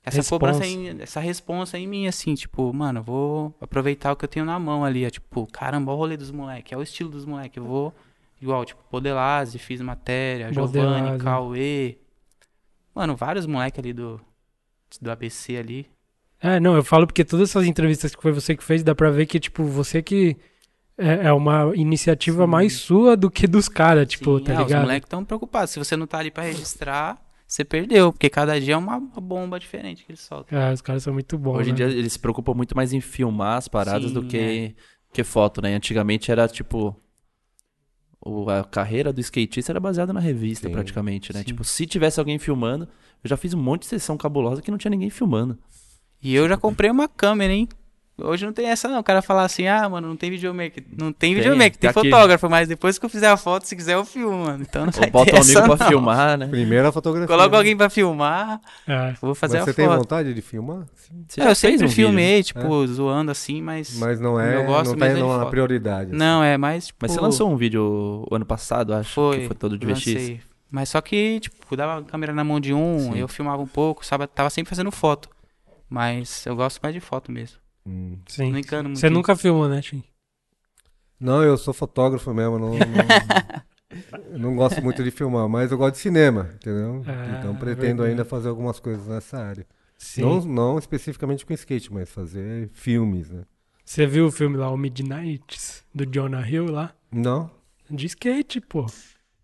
[0.04, 0.30] essa Responsa.
[0.30, 4.30] cobrança, em, essa responsa em mim, assim, tipo, mano, eu vou aproveitar o que eu
[4.30, 5.06] tenho na mão ali.
[5.06, 7.58] É, tipo, caramba, olha o rolê dos moleques, é o estilo dos moleques.
[7.58, 7.94] Eu vou,
[8.42, 11.24] igual, tipo, Podelazzi, fiz matéria, Giovanni, Podelazzi.
[11.24, 11.98] Cauê.
[12.94, 14.20] Mano, vários moleques ali do,
[15.02, 15.88] do ABC ali.
[16.42, 19.12] É, não, eu falo porque todas essas entrevistas que foi você que fez, dá pra
[19.12, 20.36] ver que, tipo, você que
[20.98, 22.50] é, é uma iniciativa Sim.
[22.50, 24.82] mais sua do que dos caras, tipo, Sim, tá é, Os ligado?
[24.82, 25.70] moleques estão preocupados.
[25.72, 28.12] Se você não tá ali pra registrar, você perdeu.
[28.12, 30.58] Porque cada dia é uma, uma bomba diferente que eles soltam.
[30.58, 31.58] É, os caras são muito bons.
[31.60, 31.78] Hoje em né?
[31.78, 34.76] dia eles se preocupam muito mais em filmar as paradas do Sim, que,
[35.14, 35.76] que foto, né?
[35.76, 36.96] Antigamente era tipo.
[38.20, 41.40] o- a carreira do skatista era baseada na revista, Sim, praticamente, né?
[41.40, 41.46] sim.
[41.46, 42.88] Tipo, se tivesse alguém filmando,
[43.24, 45.58] eu já fiz um monte de sessão cabulosa que não tinha ninguém filmando.
[46.22, 47.68] E eu já comprei uma câmera, hein?
[48.24, 49.00] Hoje não tem essa não.
[49.00, 50.84] O cara falar assim, ah, mano, não tem videomaker.
[50.96, 52.08] Não tem Tem, videomaker, tem tá aqui.
[52.12, 54.62] fotógrafo, mas depois que eu fizer a foto, se quiser eu filmo, mano.
[54.62, 55.88] Então não vai Ou bota ter um amigo essa, pra não.
[55.88, 56.48] filmar, né?
[56.48, 57.28] Primeira fotografia.
[57.28, 57.58] Coloca né?
[57.58, 59.14] alguém pra filmar, É.
[59.20, 59.98] vou fazer Mas a você tem foto.
[59.98, 60.84] vontade de filmar?
[61.28, 61.96] Você É, eu sempre um vídeo, né?
[61.96, 63.98] filmei, tipo, zoando assim, mas...
[63.98, 65.50] Mas não é, Eu gosto não tá indo de na foto.
[65.50, 66.10] prioridade.
[66.10, 66.18] assim.
[66.20, 67.00] Não, é mais, tipo...
[67.02, 67.82] Mas você lançou um vídeo
[68.30, 70.06] o ano passado, acho, Foi, que foi todo de VX.
[70.06, 70.42] lancei.
[70.70, 73.18] Mas só que, tipo, dava a câmera na mão de um, Sim.
[73.18, 74.28] eu filmava um pouco, sabe?
[74.28, 75.28] Tava sempre fazendo foto.
[75.92, 77.58] Mas eu gosto mais de foto mesmo.
[77.86, 78.18] Hum.
[78.26, 78.50] Sim.
[78.54, 79.00] Não encano muito.
[79.02, 80.02] Você nunca filmou, né, Tim?
[81.20, 82.80] Não, eu sou fotógrafo mesmo, não, não,
[84.40, 87.04] não gosto muito de filmar, mas eu gosto de cinema, entendeu?
[87.06, 88.10] Ah, então pretendo verdade.
[88.12, 89.68] ainda fazer algumas coisas nessa área.
[89.98, 90.22] Sim.
[90.22, 93.44] Não, não especificamente com skate, mas fazer filmes, né?
[93.84, 96.94] Você viu o filme lá, o Midnights, do Jonah Hill lá?
[97.12, 97.52] Não.
[97.90, 98.86] De skate, pô.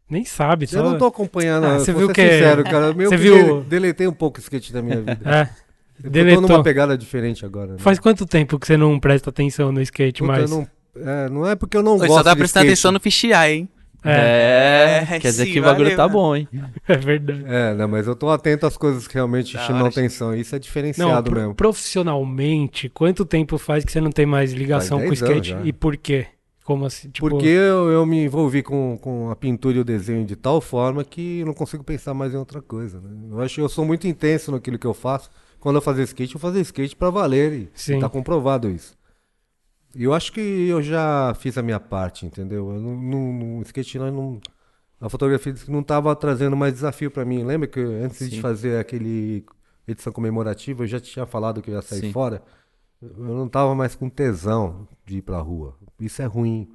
[0.10, 0.78] Nem sabe, só...
[0.78, 2.94] Eu não tô acompanhando, Ah, você viu que é- sincero, cara.
[2.94, 5.20] Meio você que viu- de- deletei um pouco o skate da minha vida.
[5.30, 5.67] É.
[5.98, 6.42] Eu tô Deletou.
[6.42, 7.74] numa pegada diferente agora.
[7.74, 7.78] Né?
[7.80, 10.50] Faz quanto tempo que você não presta atenção no skate Puta, mais?
[10.52, 12.72] não, é, não é porque eu não Oi, gosto só tá de prestando skate.
[12.74, 13.68] atenção no fichiar, hein?
[14.06, 16.48] É, É, quer dizer sim, que o bagulho valeu, tá bom, hein?
[16.88, 17.44] é verdade.
[17.48, 19.90] É, não, mas eu tô atento às coisas que realmente Da chamam hora.
[19.92, 20.34] atenção.
[20.36, 21.56] Isso é Não, diferenciado pro- mesmo.
[21.56, 25.50] profissionalmente, quanto tempo faz que você não tem mais ligação com o 10 anos skate?
[25.50, 25.62] já.
[25.68, 26.28] E por quê?
[26.64, 27.10] Como assim?
[27.10, 30.60] Tipo, Porque eu, eu me envolvi com, com a pintura e o desenho de tal
[30.62, 33.00] forma que eu não consigo pensar mais em outra coisa.
[33.02, 33.10] Né?
[33.32, 35.30] Eu acho que eu sou muito intenso naquilo que eu faço.
[35.68, 38.00] Quando eu fazia skate, eu fazia skate pra valer e Sim.
[38.00, 38.98] tá comprovado isso.
[39.94, 42.72] E eu acho que eu já fiz a minha parte, entendeu?
[42.74, 44.42] Eu não, não, no skate não, não-
[45.02, 47.44] a fotografia não tava trazendo mais desafio pra mim.
[47.44, 48.30] Lembra que antes Sim.
[48.30, 49.46] de fazer aquele
[49.86, 52.12] edição comemorativa, eu já tinha falado que eu ia sair Sim.
[52.14, 52.42] fora.
[53.02, 55.76] Eu não tava mais com tesão de ir pra rua.
[56.00, 56.70] Isso é ruim.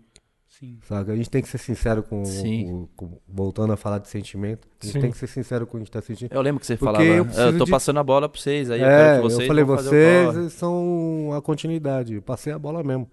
[0.63, 0.79] Sim.
[0.85, 1.11] Sabe?
[1.11, 2.87] A gente tem que ser sincero com, Sim.
[2.97, 4.69] com- com- voltando a falar de sentimento.
[4.81, 5.01] A gente Sim.
[5.01, 6.33] tem que ser sincero com o que a gente tá sentindo.
[6.33, 8.71] Eu lembro que você Porque falava, eu eu, tô de- passando a bola pra vocês,
[8.71, 12.15] aí eu é, que vocês eu falei, vocês são a continuidade.
[12.15, 13.11] Eu passei a bola mesmo.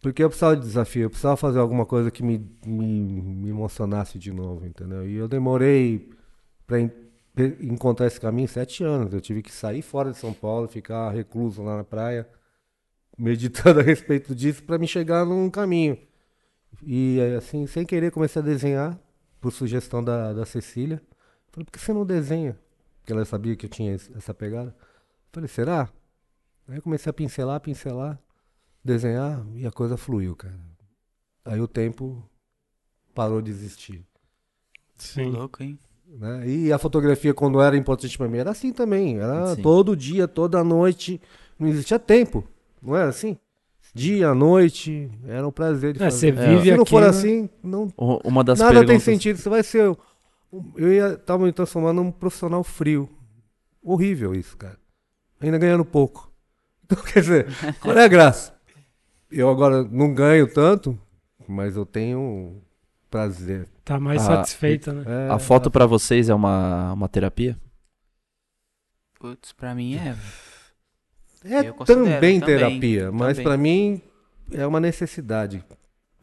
[0.00, 4.18] Porque eu precisava de desafio, eu precisava fazer alguma coisa que me, me, me emocionasse
[4.18, 5.06] de novo, entendeu?
[5.06, 6.08] E eu demorei
[6.66, 9.12] pe- encontrar esse caminho sete anos.
[9.12, 12.26] Eu tive que sair fora de São Paulo, ficar recluso lá na praia,
[13.18, 15.98] meditando a respeito disso pra me chegar num caminho.
[16.84, 18.98] E assim, sem querer, comecei a desenhar,
[19.40, 21.02] por sugestão da, da Cecília.
[21.50, 22.58] Falei, por que você não desenha?
[23.00, 24.74] Porque ela sabia que eu tinha essa pegada.
[25.32, 25.88] Falei, será?
[26.68, 28.18] Aí eu comecei a pincelar, pincelar,
[28.84, 30.58] desenhar e a coisa fluiu, cara.
[31.44, 32.22] Aí o tempo
[33.14, 34.04] parou de existir.
[34.96, 35.30] sim.
[35.30, 35.78] Louco, hein?
[36.06, 36.46] Né?
[36.46, 39.18] E a fotografia, quando era importante pra mim, era assim também.
[39.18, 39.62] Era Sim.
[39.62, 41.20] todo dia, toda noite.
[41.58, 42.46] Não existia tempo.
[42.82, 43.38] Não era assim?
[43.94, 46.18] Dia, noite, era um prazer de É, fazer.
[46.34, 47.92] você vive Se não for aquilo- assim, não,
[48.24, 49.02] Uma das nada tem perguntas...
[49.02, 49.36] sentido.
[49.38, 49.94] Você vai ser.
[50.76, 53.08] Eu ia estar me transformando num profissional frio.
[53.82, 54.78] Horrível isso, cara.
[55.40, 56.30] Ainda ganhando pouco.
[56.84, 57.46] Então, quer dizer,
[57.80, 58.54] qual é a graça?
[59.30, 60.98] Eu agora não ganho tanto,
[61.48, 62.60] mas eu tenho
[63.10, 63.66] prazer.
[63.82, 65.04] Tá mais Ah, satisfeita, né?
[65.06, 67.56] É, A foto pra vocês é uma, uma terapia?
[69.18, 70.14] Putz, pra mim é.
[71.44, 74.00] É também também, terapia, mas pra mim
[74.50, 75.64] é uma necessidade.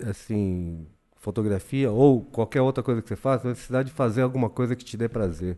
[0.05, 4.49] Assim, fotografia ou qualquer outra coisa que você faça, é uma necessidade de fazer alguma
[4.49, 5.57] coisa que te dê prazer.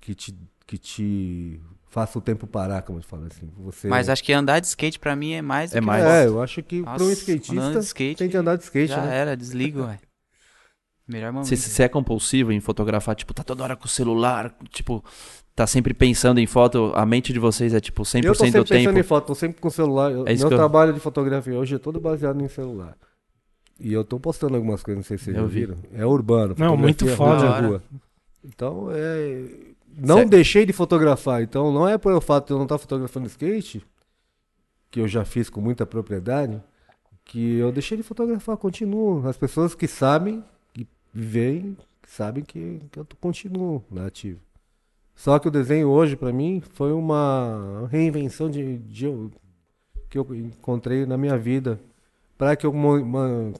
[0.00, 0.34] Que te,
[0.66, 1.60] que te
[1.90, 3.50] faça o tempo parar, como eu falo assim.
[3.58, 3.88] Você...
[3.88, 6.04] Mas acho que andar de skate pra mim é mais do É que mais.
[6.04, 9.14] É, eu acho que para um skatista skate, tem que andar de skate, Já né?
[9.14, 9.98] era, desligo, ué.
[11.06, 11.48] Melhor momento.
[11.48, 13.16] Você, você é compulsivo em fotografar?
[13.16, 15.04] Tipo, tá toda hora com o celular, tipo,
[15.54, 18.60] tá sempre pensando em foto, a mente de vocês é tipo 100% Eu tô sempre
[18.60, 20.10] do pensando em foto, tô sempre com o celular.
[20.12, 22.96] Eu- É meu eu- trabalho de fotografia hoje é todo baseado em celular.
[23.78, 25.60] E eu tô postando algumas coisas, não sei se vocês Eu já vi.
[25.60, 25.78] viram.
[25.94, 26.54] É urbano.
[26.58, 27.60] Não, muito fotografia foda.
[27.60, 27.82] rua rua.
[28.44, 29.44] Então, é...
[29.98, 30.30] Não Certo.
[30.30, 31.42] deixei de fotografar.
[31.42, 33.84] Então, não é por o fato de eu não estar fotografando skate,
[34.90, 36.62] que eu já fiz com muita propriedade,
[37.24, 38.56] que eu deixei de fotografar.
[38.56, 39.26] Continuo.
[39.26, 44.38] As pessoas que sabem, que veem, que sabem que, que eu tô- continuo na ativa.
[45.14, 49.06] Só que o desenho hoje, pra mim, foi uma reinvenção de, de
[50.08, 51.78] que eu encontrei na minha vida
[52.38, 52.72] para que eu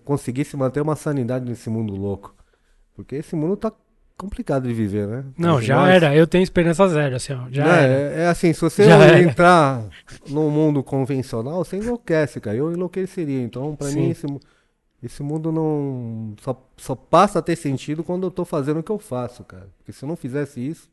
[0.05, 2.35] conseguisse manter uma sanidade nesse mundo louco.
[2.97, 3.71] Porque esse mundo tá
[4.17, 5.25] complicado de viver, né?
[5.37, 6.15] Não, já nós- era.
[6.17, 7.47] Eu tenho esperança zero, assim, ó.
[7.51, 7.93] Já era.
[7.93, 8.85] é, é assim, se você
[9.23, 9.85] entrar
[10.29, 12.57] num mundo convencional, você enlouquece, cara.
[12.57, 13.43] Eu enlouqueceria.
[13.43, 13.95] Então, Sim.
[14.01, 14.27] mim, esse,
[15.03, 16.35] esse mundo não.
[16.41, 19.69] Só, só passa a ter sentido quando eu tô fazendo o que eu faço, cara.
[19.79, 20.89] Porque se eu não fizesse isso,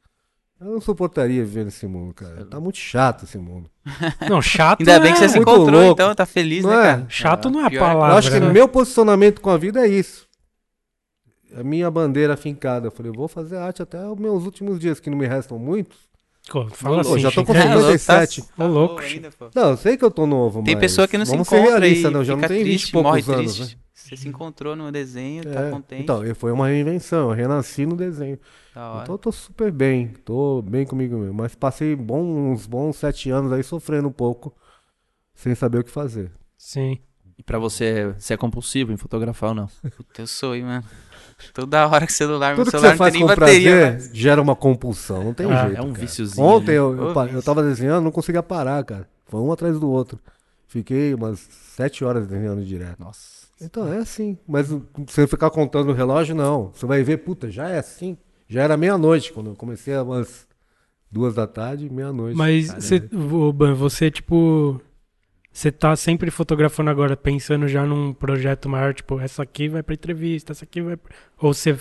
[0.60, 2.45] eu não suportaria viver nesse mundo, cara.
[2.45, 3.70] Tá muito chato esse mundo.
[4.30, 5.93] Não, chato Ainda bem que é- você se muito encontrou, louco.
[6.01, 6.82] então, tá feliz, Não né, é?
[6.95, 7.05] cara?
[7.08, 8.14] Chato não é a pior palavra.
[8.14, 8.51] eu acho que né?
[8.51, 10.26] meu posicionamento com a vida é isso.
[11.55, 12.88] A minha bandeira fincada.
[12.88, 15.58] Eu falei, eu vou fazer arte até os meus últimos dias, que não me restam
[15.58, 15.97] muitos.
[16.49, 18.41] Pô, Fala assim, já tô com É, 57.
[18.41, 19.49] tá, Ô, louco, ainda, pô.
[19.55, 21.72] Não, eu sei que eu tô novo, Tem pessoa que não se vamos encontra ser
[21.72, 22.24] realistas, e não.
[22.24, 23.76] Já não tem 20 e poucos anos, triste.
[23.76, 23.82] né?
[24.08, 26.03] Você se encontrou no desenho, tá É, contente.
[26.03, 28.39] Então, foi uma reinvenção, eu renasci no desenho.
[28.74, 29.03] da hora.
[29.03, 31.34] Então eu tô super bem, tô bem comigo mesmo.
[31.34, 34.53] Mas passei bom- uns bons sete anos aí sofrendo um pouco,
[35.36, 36.32] sem saber o que fazer.
[36.58, 36.99] Sim.
[37.38, 39.68] E pra você, você é compulsivo em fotografar ou não?
[39.95, 40.84] Puta, eu sou, hein, mano.
[41.53, 43.39] Toda hora que o celular, meu Tudo que celular você não faz tem nem com
[43.39, 43.72] bateria.
[43.72, 45.78] prazer mas- gera uma compulsão, não tem Ah, jeito.
[45.78, 45.99] é um cara.
[45.99, 46.47] viciozinho.
[46.47, 46.78] Ontem né?
[46.80, 47.38] eu, eu, pa- vício.
[47.38, 49.08] eu tava desenhando, não conseguia parar, cara.
[49.28, 50.18] Foi um atrás do outro.
[50.68, 52.99] Fiquei umas sete horas desenhando direto.
[52.99, 53.36] Nossa.
[53.62, 54.38] Então é assim.
[54.47, 54.68] Mas
[55.08, 56.72] você ficar contando o relógio, não.
[56.74, 58.18] Você vai ver, puta, já é assim.
[58.47, 60.47] Já era meia-noite, quando eu comecei umas
[61.12, 62.38] duas da tarde, meia-noite.
[62.38, 64.80] Mas você, ô, Ban, você, tipo.
[65.51, 69.95] Você tá sempre fotografando agora, pensando já num projeto maior, tipo, essa aqui vai pra
[69.95, 70.95] entrevista, essa aqui vai.
[70.95, 71.76] pra- Ou você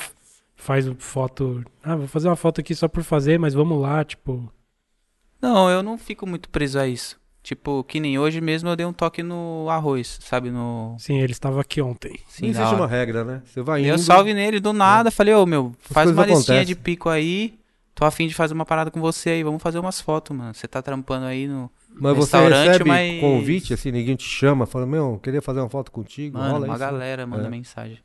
[0.54, 1.62] faz foto.
[1.82, 4.50] Ah, vou fazer uma foto aqui só por fazer, mas vamos lá, tipo.
[5.42, 7.20] Não, eu não fico muito preso a isso.
[7.46, 10.50] Tipo, que nem hoje mesmo eu dei um toque no arroz, sabe?
[10.50, 10.96] No.
[10.98, 12.18] Sim, ele estava aqui ontem.
[12.28, 13.40] Sim, existe uma regra, né?
[13.44, 13.88] Você vai indo.
[13.90, 16.66] Eu salve nele do nada, falei, ô meu, faz uma listinha acontecem.
[16.66, 17.56] de pico aí.
[17.94, 20.52] Tô afim de fazer uma parada com você aí, vamos fazer umas fotos, mano.
[20.54, 21.70] Você tá trampando aí no.
[21.94, 25.68] Mas você restaurante, recebe mas- convite, assim, ninguém te chama, fala, meu, queria fazer uma
[25.70, 26.36] foto contigo.
[26.36, 26.80] Mano, rola uma isso.
[26.80, 27.48] galera manda É.
[27.48, 27.98] mensagem.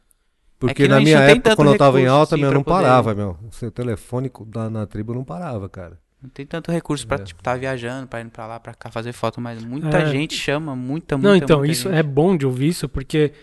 [0.60, 3.36] Porque É na minha época, quando eu tava em alta, meu, não poder- parava, meu.
[3.50, 5.98] O seu telefone da, na tribo não parava, cara.
[6.22, 7.24] Não tem tanto recurso pra, É.
[7.24, 10.06] tipo, tá viajando, pra ir pra lá, pra cá fazer foto, mas muita É.
[10.06, 11.98] gente chama, muita, muita, Não, então, muita isso gente.
[11.98, 13.34] é bom de ouvir isso, porque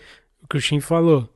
[0.43, 1.27] o que o Shin falou,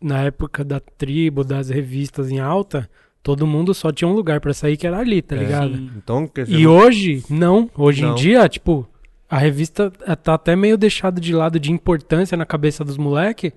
[0.00, 2.88] na época da tribo, das revistas em alta,
[3.22, 5.38] todo mundo só tinha um lugar pra sair que era ali, tá É.
[5.40, 5.76] ligado?
[5.76, 5.90] Sim.
[5.96, 7.68] então, quer dizer, E hoje, não.
[7.76, 8.12] Hoje Não.
[8.12, 8.88] em dia, tipo,
[9.28, 13.52] a revista tá até meio deixado de lado de importância na cabeça dos moleque.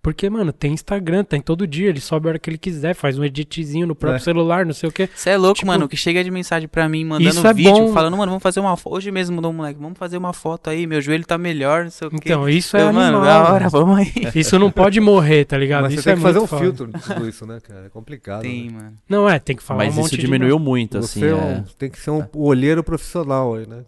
[0.00, 3.18] Porque, mano, tem Instagram, tem todo dia, ele sobe a hora que ele quiser, faz
[3.18, 4.20] um editzinho no próprio É.
[4.20, 5.08] celular, não sei o quê.
[5.14, 5.88] Você é louco, Tipo, mano.
[5.88, 7.92] Que chega de mensagem pra mim, mandando isso é vídeo, bom.
[7.92, 8.94] falando, mano, vamos fazer uma foto.
[8.94, 11.90] Hoje mesmo mandou um moleque, vamos fazer uma foto aí, meu joelho tá melhor, não
[11.90, 12.16] sei o quê.
[12.22, 13.22] Então, isso é mano, animal.
[13.24, 13.70] da hora, mano.
[13.70, 14.12] vamos aí.
[14.38, 15.82] Isso não pode morrer, tá ligado?
[15.82, 16.62] mas isso você tem é que fazer um foda.
[16.62, 17.86] filtro de tudo isso, né, cara?
[17.86, 18.42] É complicado.
[18.42, 18.72] Tem, né?
[18.78, 18.98] mano.
[19.08, 21.20] Não, é, tem que falar Mas um monte isso de diminuiu muito, assim.
[21.20, 21.64] Você é um- é.
[21.76, 23.84] tem que ser um olheiro profissional aí, né?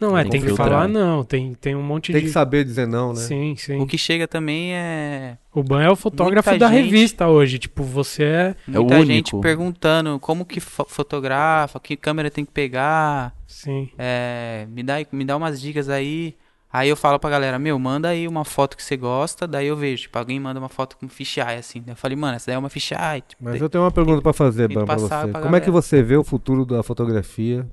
[0.00, 0.68] Não, é, Tem tem que filtrar.
[0.68, 2.26] falar não, tem, tem um monte Tem de...
[2.28, 3.20] que saber dizer não, né?
[3.20, 3.78] Sim, sim.
[3.80, 7.58] O que chega também é O Ban é o fotógrafo Muita da gente- revista hoje,
[7.58, 8.54] tipo, você é...
[8.72, 9.12] É o muita único.
[9.12, 13.90] gente perguntando como que fo- fotografa, que câmera tem que pegar, Sim.
[13.98, 16.34] é, me, dá, me dá umas dicas aí.
[16.72, 19.76] Aí eu falo pra galera, meu, manda aí uma foto que você gosta, daí eu
[19.76, 21.82] vejo, tipo, alguém manda uma foto com fisheye, assim.
[21.84, 23.22] Eu falei, mano, essa daí é uma fisheye.
[23.26, 25.08] Tipo, Mas eu tenho uma pergunta pra fazer, Tem Bam, pra você.
[25.08, 25.72] pra Como é que galera.
[25.72, 27.66] você vê o futuro da fotografia?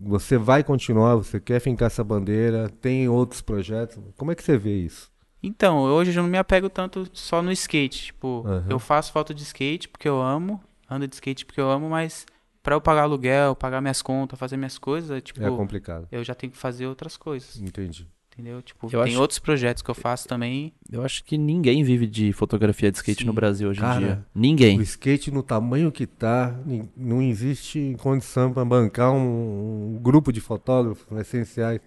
[0.00, 1.16] Você vai continuar?
[1.16, 2.68] Você quer fincar essa bandeira?
[2.68, 3.98] Tem outros projetos?
[4.16, 5.10] Como é que você vê isso?
[5.42, 8.06] Então, hoje eu não me apego tanto só no skate.
[8.06, 8.66] Tipo, Aham.
[8.70, 12.24] eu faço foto de skate porque eu amo, ando de skate porque eu amo, mas
[12.62, 16.06] pra eu pagar aluguel, pagar minhas contas, fazer minhas coisas, tipo, É complicado.
[16.12, 18.08] eu já tenho que fazer outras coisas, Entendi.
[18.32, 18.62] Entendeu?
[18.62, 20.72] Tipo, Eu tem acho- outros projetos que eu faço também.
[20.90, 23.26] Eu acho que ninguém vive de fotografia de skate Sim.
[23.26, 24.26] no Brasil hoje Cara, em dia.
[24.34, 24.78] Ninguém.
[24.78, 26.54] O skate no tamanho que tá,
[26.96, 31.80] não existe condição para bancar um, um grupo de fotógrafos essenciais.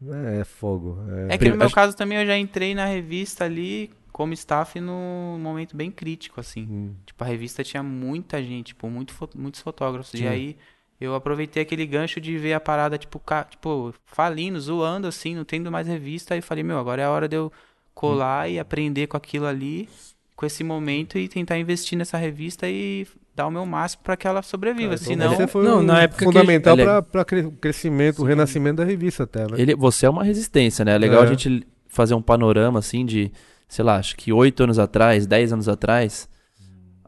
[0.00, 0.98] É, é fogo.
[1.28, 4.32] É, É que no meu acho- caso também eu já entrei na revista ali como
[4.32, 6.66] staff num momento bem crítico, assim.
[6.70, 10.12] Hum, Tipo, a revista tinha muita gente, tipo, muito fo- muitos fotógrafos.
[10.14, 10.30] E Tinha.
[10.30, 10.56] aí
[11.00, 15.44] eu aproveitei aquele gancho de ver a parada, tipo, ca- tipo, falindo, zoando, assim, não
[15.44, 16.34] tendo mais revista.
[16.34, 17.52] Aí falei, meu, agora é a hora de eu
[17.94, 19.88] colar e aprender com aquilo ali,
[20.36, 24.26] com esse momento, e tentar investir nessa revista e dar o meu máximo pra que
[24.26, 24.94] ela sobreviva.
[24.94, 25.34] então Senão.
[25.34, 28.24] você foi Não, um na época que- fundamental Ele é- para para o crescimento, o
[28.24, 29.56] renascimento da revista até, né?
[29.60, 30.94] Ele, você é uma resistência, né?
[30.94, 31.26] É legal É.
[31.26, 33.30] a gente fazer um panorama assim de,
[33.68, 36.28] sei lá, acho que oito anos atrás, dez anos atrás,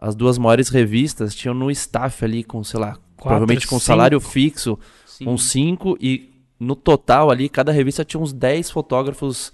[0.01, 2.97] as duas maiores revistas tinham no staff ali com, sei lá,
[3.29, 3.87] provavelmente com cinco.
[3.87, 9.53] salário fixo, sim, uns cinco e no total ali cada revista tinha uns 10 fotógrafos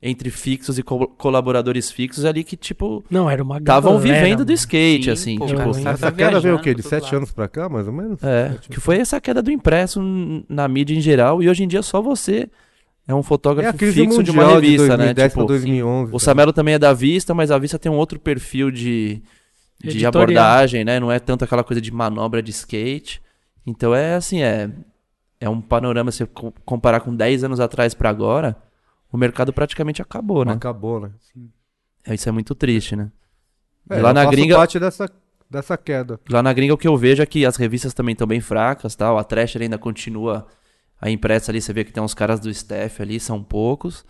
[0.00, 4.52] entre fixos e co- colaboradores fixos ali que, tipo, Não, era uma estavam vivendo do
[4.52, 5.38] skate, Sim, assim.
[5.38, 6.72] pô, tipo, cara, Essa queda veio o quê?
[6.72, 7.16] De sete lado.
[7.16, 8.22] anos pra cá, mais ou menos?
[8.22, 10.00] É, que foi essa queda do impresso
[10.48, 12.48] na mídia em geral, e hoje em dia só você
[13.08, 15.14] é um É fotógrafo crise fixo de uma de revista, 2010 né?
[15.14, 16.10] pra Tipo, 2011.
[16.10, 16.18] o tá?
[16.20, 19.20] Samelo também é da Vista, mas a Vista tem um outro perfil de,
[19.80, 20.08] de Editorial.
[20.08, 20.98] abordagem, né?
[20.98, 23.22] Não é tanto aquela coisa de manobra de skate.
[23.66, 24.70] Então é assim, é,
[25.40, 28.56] é um panorama, se co- comparar com 10 anos atrás pra agora,
[29.12, 30.52] o mercado praticamente acabou, né?
[30.52, 31.10] Acabou, né?
[32.06, 33.10] É, Isso é muito triste, né?
[33.90, 35.10] É, lá eu na faço gringa, parte dessa,
[35.48, 36.18] dessa queda.
[36.28, 38.96] Lá na gringa o que eu vejo é que as revistas também estão bem fracas,
[38.96, 39.16] tal.
[39.18, 40.46] A Thrasher ainda continua
[41.00, 44.04] a impressa ali, você vê que tem uns caras do staff ali, são poucos,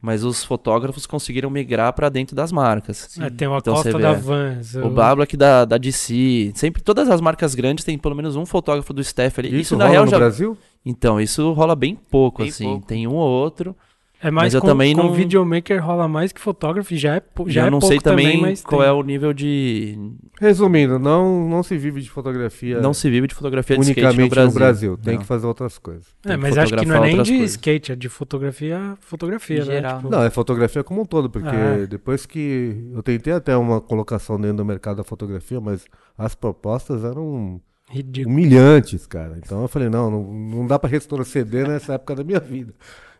[0.00, 3.18] mas os fotógrafos conseguiram migrar pra dentro das marcas.
[3.18, 4.74] É, tem o Então Acosta você da Vans.
[4.76, 8.92] O Bablack da, da DC, sempre todas as marcas grandes tem pelo menos um fotógrafo
[8.92, 9.48] do staff ali.
[9.48, 10.56] Isso, Isso, na rola real no já Brasil?
[10.84, 12.86] Então, isso rola bem pouco Bem assim, pouco.
[12.86, 13.76] tem um ou outro.
[14.20, 17.22] É mais mas eu com, também com não- videomaker rola mais que fotógrafo, já é,
[17.46, 18.90] já eu é não pouco sei também, mas qual tem.
[18.90, 19.96] é o nível de
[20.40, 24.28] Resumindo, não, não se vive de fotografia não se vive de fotografia de skate unicamente
[24.28, 24.50] no Brasil.
[24.52, 24.98] no Brasil.
[24.98, 25.20] Tem Não.
[25.20, 26.06] que fazer outras coisas.
[26.26, 27.50] É, mas acho que não é nem de coisas.
[27.52, 29.64] skate, é de fotografia, fotografia, Em né?
[29.66, 29.96] geral.
[29.98, 31.86] Tipo, Não, é fotografia como um todo, porque Ah.
[31.88, 35.84] depois que eu tentei até uma colocação dentro do mercado da fotografia, mas
[36.16, 38.34] as propostas eram ridículo.
[38.34, 39.38] humilhantes, cara.
[39.44, 42.74] Então eu falei, não, não, não dá pra retroceder nessa época da minha vida.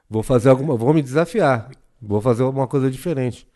[0.08, 1.70] Vou fazer alguma, vou me desafiar.
[2.00, 3.46] Vou fazer alguma coisa diferente.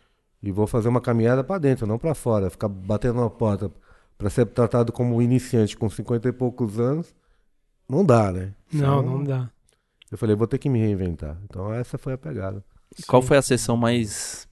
[0.41, 3.71] E vou fazer uma caminhada pra dentro, não pra fora, ficar batendo na porta
[4.17, 7.15] pra ser tratado como um iniciante com 50 e poucos anos.
[7.87, 8.53] Não dá, né?
[8.71, 9.49] Não, Então, não dá.
[10.11, 11.37] Eu falei, vou ter que me reinventar.
[11.45, 12.63] Então essa foi a pegada.
[13.07, 14.47] Qual foi a sessão mais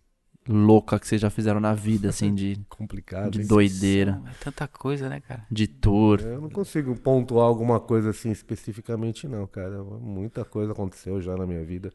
[0.47, 3.31] louca que vocês já fizeram na vida, assim, de, Complicado.
[3.31, 3.47] de hein?
[3.47, 5.45] doideira, É tanta coisa, né, cara?
[5.51, 6.19] de tour?
[6.21, 9.83] Eu não consigo pontuar alguma coisa assim especificamente, não, cara.
[9.83, 11.91] Muita coisa aconteceu já na minha vida.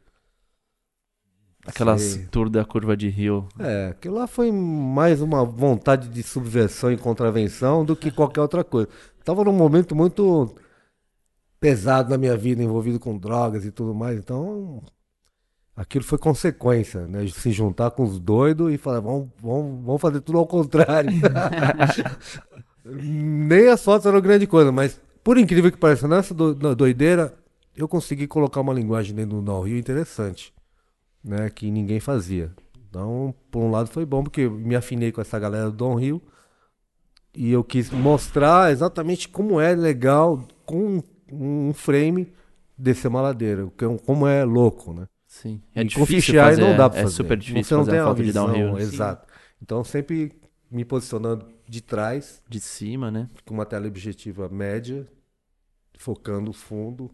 [1.67, 2.27] Aquelas Sei.
[2.27, 3.49] tour da curva de rio.
[3.59, 8.63] É, aquilo lá foi mais uma vontade de subversão e contravenção do que qualquer outra
[8.63, 8.89] coisa.
[9.25, 10.55] Tava num momento muito
[11.59, 14.81] pesado na minha vida, envolvido com drogas e tudo mais, então
[15.77, 17.27] aquilo foi consequência, né?
[17.29, 21.11] Se juntar com os doidos e falar, vamos, vamos, vamos fazer tudo ao contrário.
[22.85, 27.35] Nem as fotos eram grande coisa, mas por incrível que pareça, nessa do- doideira,
[27.77, 30.53] eu consegui colocar uma linguagem dentro do No Rio interessante,
[31.25, 31.51] né?
[31.51, 32.53] Que ninguém fazia.
[32.89, 35.95] Então, por um lado foi bom, porque eu me afinei com essa galera do Don
[35.97, 36.23] Rio
[37.35, 42.33] e eu quis mostrar exatamente como é legal com um frame
[42.79, 45.07] descer uma ladeira, é como é louco, né?
[45.43, 45.61] Sim.
[45.75, 47.15] É e difícil fazer, não dá pra é fazer.
[47.15, 48.79] super difícil Você não fazer tem a uma foto de visão, downhill.
[48.79, 49.29] exato.
[49.63, 50.33] Então sempre
[50.71, 53.29] me posicionando de trás, De cima, né?
[53.45, 55.07] com uma tela objetiva média,
[55.99, 57.11] focando o fundo,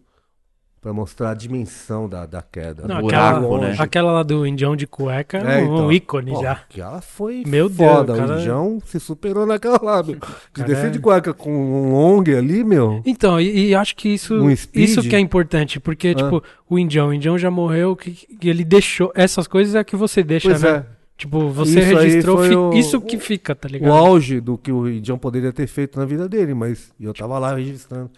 [0.83, 2.85] para mostrar a dimensão da, da queda.
[2.85, 3.75] Não, buraco, aquela, né?
[3.79, 5.91] aquela lá do Indião de cueca é, É, um então.
[5.93, 6.55] ícone Pô, já.
[6.67, 8.15] Que ela foi Meu Deus, foda.
[8.17, 10.15] cara- O Indião se superou naquela lá, meu.
[10.15, 10.19] De
[10.51, 13.01] Cara, descer é- de cueca com um long ali, meu.
[13.05, 16.15] Então, e, e acho que isso, Um isso que é importante, porque, Ah.
[16.15, 19.09] tipo, o Indião, o Indião já morreu, que, que ele deixou.
[19.15, 20.69] Essas coisas é que você deixa, Pois né?
[20.69, 20.85] é.
[21.15, 23.93] Tipo, você Isso registrou, fi- o- isso que fica, tá O ligado?
[23.93, 27.55] auge do que o Indião poderia ter feito na vida dele, mas eu tava lá
[27.55, 28.09] registrando.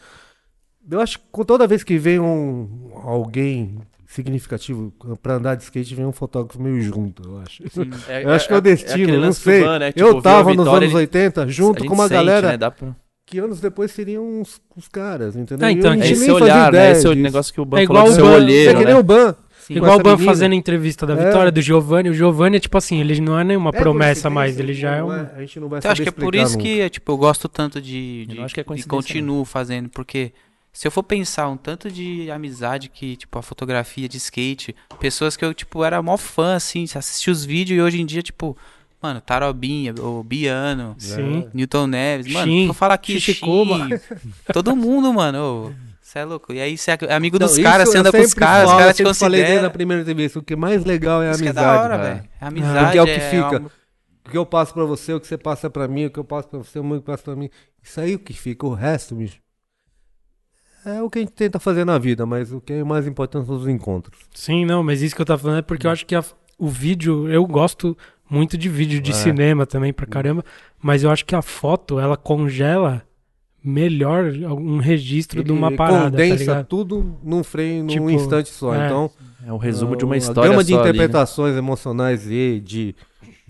[0.90, 3.78] Eu acho que toda vez que vem um alguém
[4.08, 7.64] significativo pra andar de skate, vem um fotógrafo meio junto, eu acho.
[8.24, 9.62] Eu acho que é o destino, não sei.
[9.80, 9.92] né?
[9.96, 12.58] eu Tipo, tava nos anos 80 junto com uma galera Né?
[12.58, 12.96] Dá pra...
[13.26, 15.68] que anos depois seriam os, os caras, entendeu?
[15.68, 16.78] Ah, então, eu É nem esse olhar, né?
[16.80, 18.36] ideia Esse é o negócio que o Ban É falou igual o seu Ban- É
[18.36, 19.00] olheiro, que nem né?
[19.00, 19.36] o Ban.
[19.60, 19.74] Sim.
[19.78, 20.32] Igual o Ban menina.
[20.32, 21.26] fazendo a entrevista da É.
[21.26, 22.10] vitória do Giovanni.
[22.10, 25.04] O Giovanni é tipo assim, ele não é nenhuma É promessa mais, ele já é
[25.04, 25.10] um.
[25.10, 26.64] A gente não vai Então, acho que é por isso nunca.
[26.64, 29.44] que tipo, eu gosto tanto de, Eu de, não acho que é e coincidência, continuo
[29.44, 30.32] fazendo, porque
[30.78, 35.38] se eu for pensar um tanto de amizade que, tipo, a fotografia de skate, pessoas
[35.38, 38.58] que eu, tipo, era mó fã, assim, assisti os vídeos e hoje em dia, tipo,
[39.02, 41.48] mano, Tarobinha, o Biano, Sim.
[41.54, 43.88] Newton Neves, mano, vou falar aqui, Chichicoma.
[43.88, 44.00] Shin,
[44.52, 46.52] todo mundo, mano, você é louco.
[46.52, 48.96] E aí você é amigo dos caras, você eu anda com os caras, os caras
[48.96, 49.72] te eu sempre falei desde a consideram.
[49.74, 51.68] primeira entrevista, o que mais legal é a Isso que é amizade.
[51.78, 52.14] da hora, cara.
[52.16, 52.30] velho.
[52.42, 53.60] A amizade Porque é o que fica.
[53.60, 53.72] uma-
[54.28, 56.24] O que eu passo pra você, o que você passa pra mim, o que eu
[56.24, 57.48] passo pra você, o que passa pra mim.
[57.84, 58.66] Isso aí é o que fica.
[58.66, 59.38] O resto, bicho,
[60.86, 63.48] é o que a gente tenta fazer na vida, mas o que é mais importante
[63.48, 64.18] são os encontros.
[64.34, 66.24] Sim, não, mas isso que eu tava falando é porque eu acho que a-
[66.58, 67.98] o vídeo, eu gosto
[68.30, 69.14] muito de vídeo de É.
[69.14, 70.44] cinema também pra caramba,
[70.82, 73.04] mas eu acho que a foto, ela congela
[73.64, 76.66] melhor um registro de uma Ele parada, tá condensa ligado?
[76.68, 78.76] tudo num frame, num Tipo, instante só.
[78.76, 78.86] é.
[78.86, 79.10] Então,
[79.48, 80.90] É o resumo de uma a história gama de só ali, né?
[80.90, 82.96] interpretações emocionais e de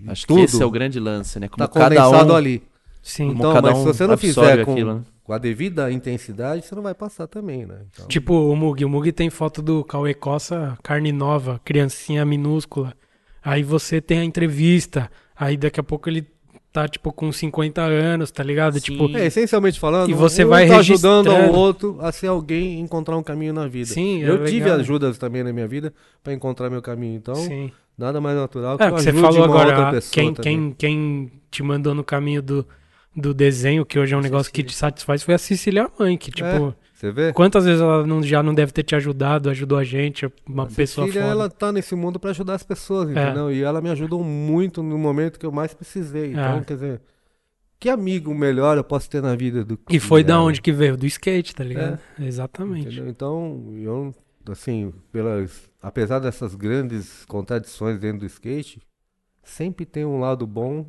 [0.08, 1.48] Acho tudo que esse é o grande lance, né?
[1.48, 2.62] Como tá cada condensado um, ali.
[3.02, 3.28] Sim.
[3.28, 5.00] como Então, cada mas um se você não fizer com, aquilo, né?
[5.26, 7.78] Com a devida intensidade, você não vai passar também, né?
[7.92, 12.94] Então, Tipo o Mug, o Mug tem foto do Cauê Costa, carne nova, criancinha minúscula.
[13.44, 16.24] Aí você tem a entrevista, aí daqui a pouco ele
[16.72, 18.74] tá, tipo, com 50 anos, tá ligado?
[18.78, 18.92] Sim.
[18.92, 22.74] Tipo, É, essencialmente falando, E você um vai tá ajudando ao outro a ser alguém
[22.74, 23.86] e encontrar um caminho na vida.
[23.88, 24.78] sim, é eu tive legal.
[24.78, 27.72] ajudas também na minha vida pra encontrar meu caminho, então Sim.
[27.98, 30.74] nada mais natural que É, que você falou agora, pessoa quem, também.
[30.74, 32.66] quem, quem te mandou no caminho do,
[33.16, 36.30] do desenho, que hoje é um negócio que te satisfaz, foi a Cecília mãe, que,
[36.30, 37.32] tipo, Você vê?
[37.32, 40.66] quantas vezes ela não, já não deve ter te ajudado, ajudou a gente, uma A
[40.66, 41.32] pessoa Cecília, foda.
[41.32, 43.12] ela tá nesse mundo pra ajudar as pessoas, É.
[43.12, 43.50] entendeu?
[43.50, 46.32] E ela me ajudou muito no momento que eu mais precisei.
[46.32, 46.60] Então, É.
[46.64, 47.00] quer dizer,
[47.80, 50.72] que amigo melhor eu posso ter na vida do que E foi da onde que
[50.72, 50.96] veio?
[50.96, 51.98] Do skate, tá ligado?
[52.20, 52.86] Exatamente.
[52.88, 53.08] entendeu?
[53.08, 54.14] Então, eu,
[54.50, 58.80] assim, pelas, apesar dessas grandes contradições dentro do skate,
[59.42, 60.86] sempre tem um lado bom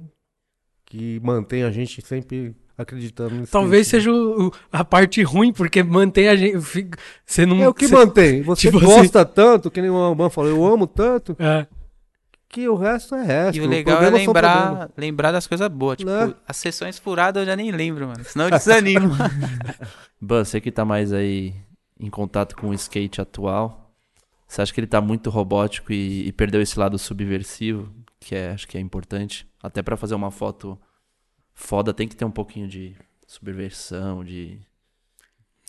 [0.88, 3.52] que mantém a gente sempre acreditando no skate.
[3.52, 6.58] Talvez seja o- o- a parte ruim, porque mantém a gente.
[7.26, 7.62] Você não.
[7.62, 8.42] É o que você- mantém.
[8.48, 11.68] Você tipo gosta tanto, que nem o Alban falou, eu amo tanto, É,
[12.48, 13.58] que o resto é resto.
[13.58, 14.90] E o legal é problema são lembrar, problemas.
[14.96, 15.98] lembrar das coisas boas.
[15.98, 16.34] Tipo, Né?
[16.48, 18.24] as sessões furadas eu já nem lembro, mano.
[18.24, 19.10] Senão eu desanimo.
[20.22, 21.54] Ban, você que tá mais aí
[22.00, 23.92] em contato com o skate atual,
[24.48, 28.52] você acha que ele tá muito robótico e, e perdeu esse lado subversivo, que é,
[28.52, 29.47] acho que é importante?
[29.62, 30.80] Até pra fazer uma foto
[31.54, 32.96] foda tem que ter um pouquinho de
[33.26, 34.60] subversão, de,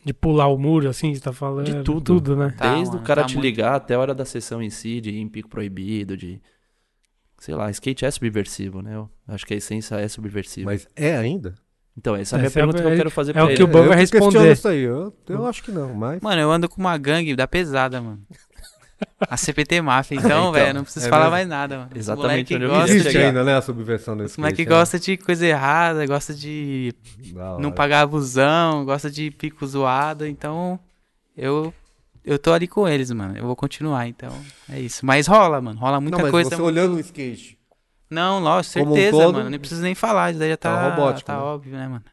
[0.05, 1.65] de pular o muro, assim, você tá falando.
[1.65, 2.15] De tudo.
[2.15, 2.55] Tudo, né?
[2.57, 3.45] Tá, desde mano, o cara tá te muito.
[3.45, 6.41] ligar até a hora da sessão em si, de ir em pico proibido, de
[7.39, 8.97] sei lá, skate é subversivo, né?
[8.97, 10.71] Eu acho que a essência é subversiva.
[10.71, 11.55] Mas é ainda?
[11.97, 13.49] Então, essa é a minha Essa é pergunta que eu quero fazer é pra o
[13.49, 13.57] ele.
[13.57, 14.53] que o Ban eu vai que questiono responder.
[14.53, 14.83] Isso aí.
[14.83, 16.21] Eu, eu acho que não, mas...
[16.21, 18.23] Mano, eu ando com uma gangue da pesada, mano.
[19.21, 21.33] A CPT Máfia, então, Então, velho, não preciso é falar mesmo.
[21.33, 21.91] mais nada, mano.
[21.95, 23.27] Exatamente onde eu gosta Existe chegar.
[23.27, 24.41] ainda, né, a subversão do Os skate.
[24.41, 24.71] moleque né?
[24.71, 26.95] gosta de coisa errada, gosta de
[27.59, 30.79] não pagar abusão, gosta de pico zoado, então
[31.37, 31.75] eu
[32.25, 33.37] eu tô ali com eles, mano.
[33.37, 34.31] Eu vou continuar, então
[34.69, 35.05] é isso.
[35.07, 36.51] Mas rola, mano, rola muita Não, mas coisa.
[36.51, 37.59] você olhando o skate,
[38.11, 39.51] Não, lógico, como um certeza, todo, mano.
[39.51, 41.43] Nem preciso nem falar, isso daí já tá, tá robótico, tá né?
[41.43, 42.05] óbvio, né, mano?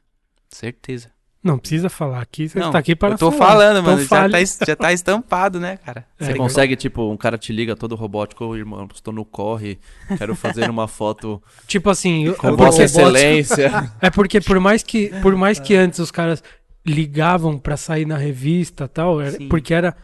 [0.50, 1.12] Certeza.
[1.46, 3.52] Não precisa falar aqui, você Não, tá aqui para eu tô falar.
[3.52, 4.02] falando, Então mano.
[4.02, 4.34] Já fale.
[4.34, 6.04] tá, já tá estampado, né, cara?
[6.20, 9.78] É, Você igual- consegue, tipo, um cara te liga todo robótico, irmão, estou no corre,
[10.18, 13.70] quero fazer uma foto Tipo assim, com eu- Vossa Excelência.
[14.02, 16.44] É porque por mais que, por mais que antes os caras
[16.86, 19.96] ligavam pra sair na revista e tal, era- porque era.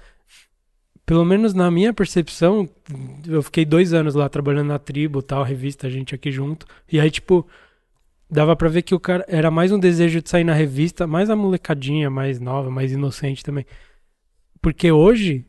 [1.06, 2.70] Pelo menos na minha percepção,
[3.28, 6.66] eu fiquei dois anos lá trabalhando na tribo tal, revista, a gente aqui junto.
[6.90, 7.46] E aí, tipo,
[8.32, 11.30] dava pra ver que o cara era mais um desejo de sair na revista, mais
[11.30, 13.66] a molecadinha, mais nova, mais inocente também.
[14.62, 15.46] Porque hoje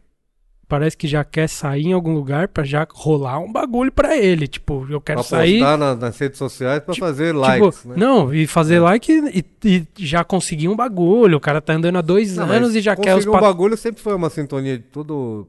[0.66, 4.48] parece que já quer sair em algum lugar pra já rolar um bagulho pra ele.
[4.48, 5.60] Tipo, eu quero pra sair.
[5.60, 7.94] na- nas redes sociais pra Tipo- fazer Tipo, likes, né?
[7.96, 11.36] Não, e fazer like e, e já conseguir um bagulho.
[11.36, 13.40] O cara tá andando há dois Não, anos e já quer os um pat...
[13.42, 15.46] bagulho sempre foi uma sintonia de todo,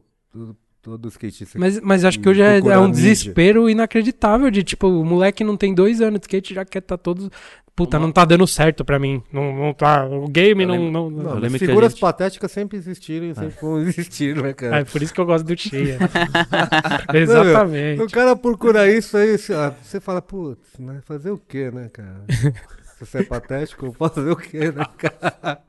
[0.84, 1.58] todo skatista.
[1.58, 5.56] mas, mas acho que hoje é, é um desespero inacreditável de tipo, o moleque não
[5.58, 7.32] tem dois anos de skate já quer tá todo.
[7.76, 9.24] Puta, Uma- não tá dando certo pra mim.
[9.32, 10.06] Não, não tá.
[10.06, 10.74] O game não.
[10.76, 11.50] lembro- não, Não, não.
[11.58, 14.82] Figuras gente- patéticas sempre existiram e sempre vão existir, né, cara?
[14.82, 15.98] É por isso que eu gosto do Tia.
[17.14, 18.02] Exatamente.
[18.02, 21.00] O cara procura isso aí, ah, você fala, putz, né?
[21.06, 22.24] Fazer o quê, né, cara?
[22.30, 25.60] Se você é patético, eu posso fazer o quê, né, cara?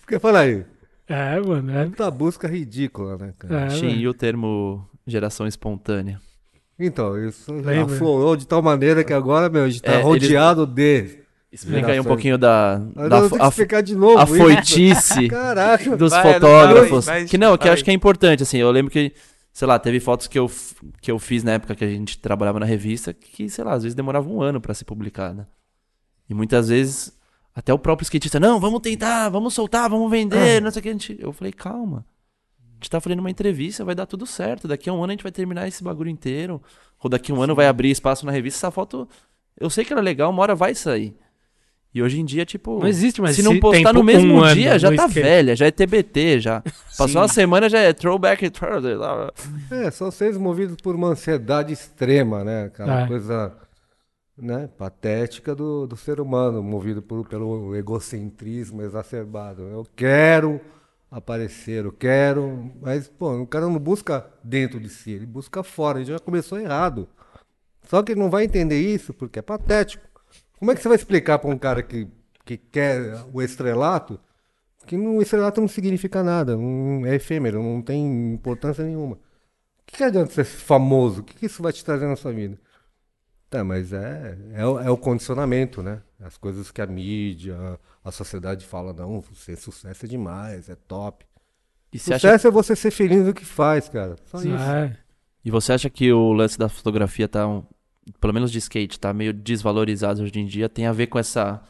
[0.00, 0.64] Porque fala aí,
[1.08, 1.70] É, mano.
[1.70, 3.66] É, muita busca ridícula, né, cara?
[3.66, 6.20] é, Sim, e o termo geração espontânea?
[6.78, 7.94] Então, isso Lembra?
[7.94, 11.18] aflorou de tal maneira que agora, meu, a gente tá É, eles- rodeado de.
[11.52, 14.18] Explica aí um pouquinho da, da vou ter fo- que a, explicar de novo.
[14.18, 15.96] a foitice Caraca.
[15.96, 17.04] dos Vai, fotógrafos.
[17.06, 18.58] vai, vai, que não, que eu acho que é importante, assim.
[18.58, 19.12] Eu lembro que,
[19.52, 20.50] sei lá, teve fotos que eu,
[21.00, 23.84] que eu fiz na época que a gente trabalhava na revista que, sei lá, às
[23.84, 25.46] vezes demorava um ano pra ser publicada.
[26.28, 27.12] E muitas vezes,
[27.54, 30.88] até o próprio skatista, não, vamos tentar, vamos soltar, vamos vender, não sei o que.
[30.88, 32.04] A gente, eu falei, calma.
[32.58, 34.66] A gente tá fazendo uma entrevista, vai dar tudo certo.
[34.68, 36.60] Daqui a um ano a gente vai terminar esse bagulho inteiro.
[37.02, 38.58] Ou daqui a um ano vai abrir espaço na revista.
[38.58, 39.08] Essa foto,
[39.58, 41.16] eu sei que ela é legal, uma hora vai sair.
[41.94, 42.80] E hoje em dia, tipo.
[42.80, 45.06] Não existe mais se não postar tempo, no mesmo um ano dia, já no tá
[45.06, 45.22] skate.
[45.24, 46.60] velha, já é TBT, já.
[46.98, 47.16] Passou Sim.
[47.18, 48.50] uma semana, já é throwback.
[49.70, 52.64] É, são seres movidos por uma ansiedade extrema, né?
[52.64, 53.06] Aquela É.
[53.06, 53.56] coisa
[54.36, 59.62] né, patética do, do ser humano, movido por, pelo egocentrismo exacerbado.
[59.62, 60.60] Eu quero
[61.10, 62.72] aparecer, eu quero.
[62.80, 65.98] Mas, pô, o cara não busca dentro de si, ele busca fora.
[65.98, 67.08] Ele já começou errado.
[67.88, 70.04] Só que ele não vai entender isso porque é patético.
[70.58, 72.08] Como é que você vai explicar para um cara que,
[72.44, 74.18] que quer o estrelato
[74.86, 79.16] que no, o estrelato não significa nada, não, é efêmero, não tem importância nenhuma?
[79.16, 79.20] O
[79.86, 81.20] que, que adianta ser famoso?
[81.20, 82.58] O que, que isso vai te trazer na sua vida?
[83.54, 86.00] Tá, mas é, é, o- é o condicionamento, né?
[86.20, 87.56] As coisas que a mídia,
[88.04, 91.24] a sociedade fala, não, você sucesso é demais, é top.
[91.92, 94.16] E você acha Sucesso é você ser feliz no que faz, cara.
[94.26, 94.48] Só isso.
[94.56, 94.96] É.
[95.44, 97.62] E você acha que o lance da fotografia tá, um-
[98.20, 100.68] pelo menos de skate, tá meio desvalorizado hoje em dia?
[100.68, 101.62] Tem a ver com essa,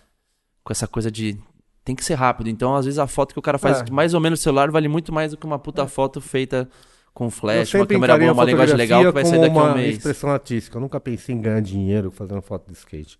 [0.62, 1.38] com essa coisa de
[1.84, 2.48] tem que ser rápido.
[2.48, 3.90] Então, às vezes a foto que o cara faz É.
[3.90, 6.66] mais ou menos no celular vale muito mais do que uma puta foto feita
[7.14, 9.74] com flash, uma câmera boa, uma linguagem legal que vai sair daqui a um uma
[9.76, 9.96] mês.
[9.96, 10.76] expressão artística.
[10.76, 13.16] Eu nunca pensei em ganhar dinheiro fazendo foto de skate.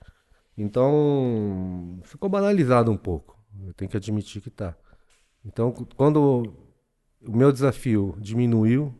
[0.59, 3.38] Então, ficou banalizado um pouco.
[3.64, 4.76] Eu tenho que admitir que tá.
[5.45, 6.53] Então, quando
[7.24, 8.92] o meu desafio diminuiu,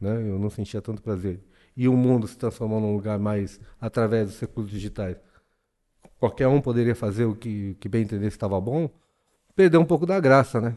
[0.00, 1.42] né, eu não sentia tanto prazer,
[1.76, 5.16] e o mundo se transformou num lugar mais através dos recursos digitais,
[6.20, 8.88] qualquer um poderia fazer o que, que bem entender se estava bom,
[9.56, 10.76] perdeu um pouco da graça, né?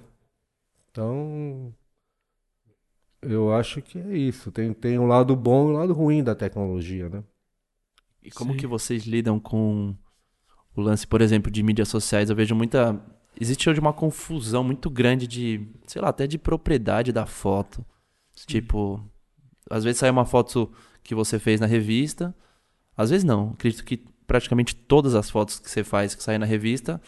[0.90, 1.74] Então,
[3.22, 4.52] eu acho que é isso.
[4.52, 7.24] Tem, tem um lado bom e um lado ruim da tecnologia, né?
[8.22, 8.58] E como Sim.
[8.60, 9.96] que vocês lidam com
[10.76, 12.30] o lance, por exemplo, de mídias sociais?
[12.30, 13.00] Eu vejo muita.
[13.40, 17.86] Existe hoje uma confusão muito grande de, sei lá, até de propriedade da foto.
[18.46, 19.02] Tipo,
[19.70, 20.72] às vezes sai uma foto
[21.04, 22.36] que você fez na revista,
[22.96, 23.52] às vezes não.
[23.52, 23.98] Acredito que
[24.28, 27.02] praticamente todas as fotos que você faz que saem na revista,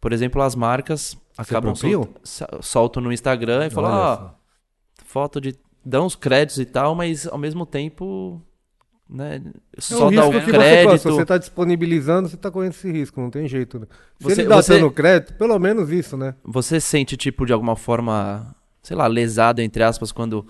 [0.00, 2.02] por exemplo, as marcas acabam apropriam?
[2.04, 4.34] solta- sa- soltam no Instagram e falam.
[5.16, 5.56] Foto de.
[5.84, 8.42] dão os créditos e tal, mas ao mesmo tempo.
[9.08, 9.40] Né,
[9.76, 10.98] É só um dá risco o que você crédito.
[10.98, 13.78] Se você está disponibilizando, você está correndo esse risco, não tem jeito.
[13.78, 13.86] Né?
[14.18, 16.34] Se Você- ele dá você- dando crédito, pelo menos isso, né?
[16.44, 20.44] Você sente, tipo, de alguma forma, sei lá, lesado, entre aspas, quando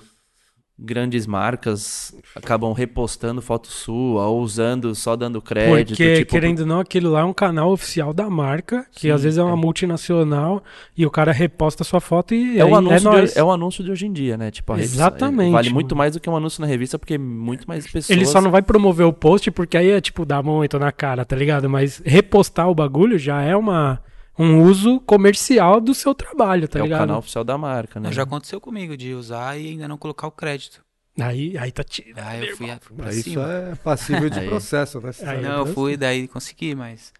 [0.78, 5.88] grandes marcas acabam repostando foto sua ou usando, só dando crédito?
[5.88, 9.22] Porque, tipo, querendo ou não, aquilo lá é um canal oficial da marca, que às
[9.22, 10.62] vezes é uma multinacional,
[10.96, 13.32] e o cara reposta sua foto e é, aí um anúncio nóis.
[13.32, 14.50] de, é um anúncio de hoje em dia, né?
[14.50, 15.74] Tipo, Exatamente, Vale mano.
[15.74, 18.10] muito mais do que um anúncio na revista, porque muito mais pessoas...
[18.10, 21.24] Ele só não vai promover o post porque aí é tipo dar muito na cara,
[21.24, 21.70] tá ligado?
[21.70, 24.00] Mas repostar o bagulho já é uma,
[24.38, 27.00] um uso comercial do seu trabalho, tá é o ligado?
[27.00, 28.12] canal oficial da marca, né?
[28.12, 30.84] Já aconteceu comigo de usar e ainda não colocar o crédito.
[31.18, 32.18] Aí, aí tá tirando.
[32.26, 32.78] Aí eu fui a-
[33.10, 35.10] isso é passível de processo, né?
[35.26, 37.12] Aí, Não, eu fui, daí consegui, mas.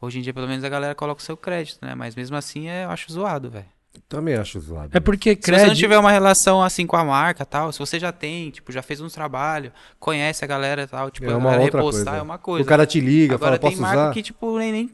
[0.00, 1.94] Hoje em dia, pelo menos, a galera coloca o seu crédito, né?
[1.94, 3.66] Mas mesmo assim, é, eu acho zoado, velho.
[4.08, 4.96] Também acho zoado.
[4.96, 5.76] É porque Se você não crédito.
[5.78, 9.00] tiver uma relação assim com a marca tal, se você já tem, tipo, já fez
[9.02, 12.18] uns trabalhos, conhece a galera e tal, tipo, É a uma galera outra repostar coisa.
[12.18, 12.62] é uma coisa.
[12.64, 14.12] O cara te liga, Agora fala, tem posso marca usar?
[14.14, 14.90] que, tipo, nem, nem-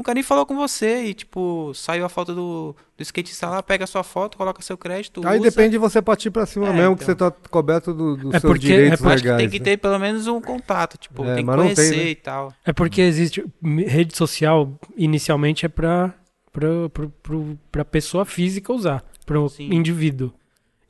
[0.00, 3.84] nunca nem falou com você e, tipo, saiu a foto do, do skatista lá, pega
[3.84, 5.50] a sua foto, coloca seu crédito, Aí usa.
[5.50, 7.30] depende de você partir pra cima É, mesmo, que você então.
[7.30, 9.42] tá coberto do- dos É seus porque- direitos é porque Acho que legais.
[9.42, 9.64] tem que né?
[9.64, 12.10] ter pelo menos um contato, tipo, É, tem que não tem, conhecer né?
[12.10, 12.52] e tal.
[12.64, 13.44] É porque existe.
[13.62, 16.14] Rede social, inicialmente, é pra,
[16.52, 19.68] pra, pra, pro- pra pessoa física usar, pro Sim.
[19.72, 20.32] indivíduo.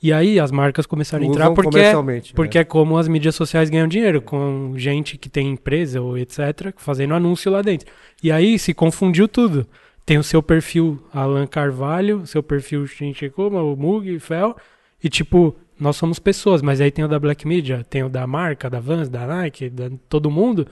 [0.02, 2.32] E aí as marcas começaram a entrar porque, comercialmente.
[2.32, 6.72] porque é como as mídias sociais ganham dinheiro, com gente que tem empresa ou etc.,
[6.76, 7.90] fazendo anúncio lá dentro.
[8.22, 9.66] E aí se confundiu tudo.
[10.06, 14.56] Tem o seu perfil Alan Carvalho, seu perfil Shinchikuma, o Mug, Fel,
[15.04, 18.26] e tipo, nós somos pessoas, mas aí tem o da Black Media, tem o da
[18.26, 20.66] marca, da Vans, da Nike, da todo mundo,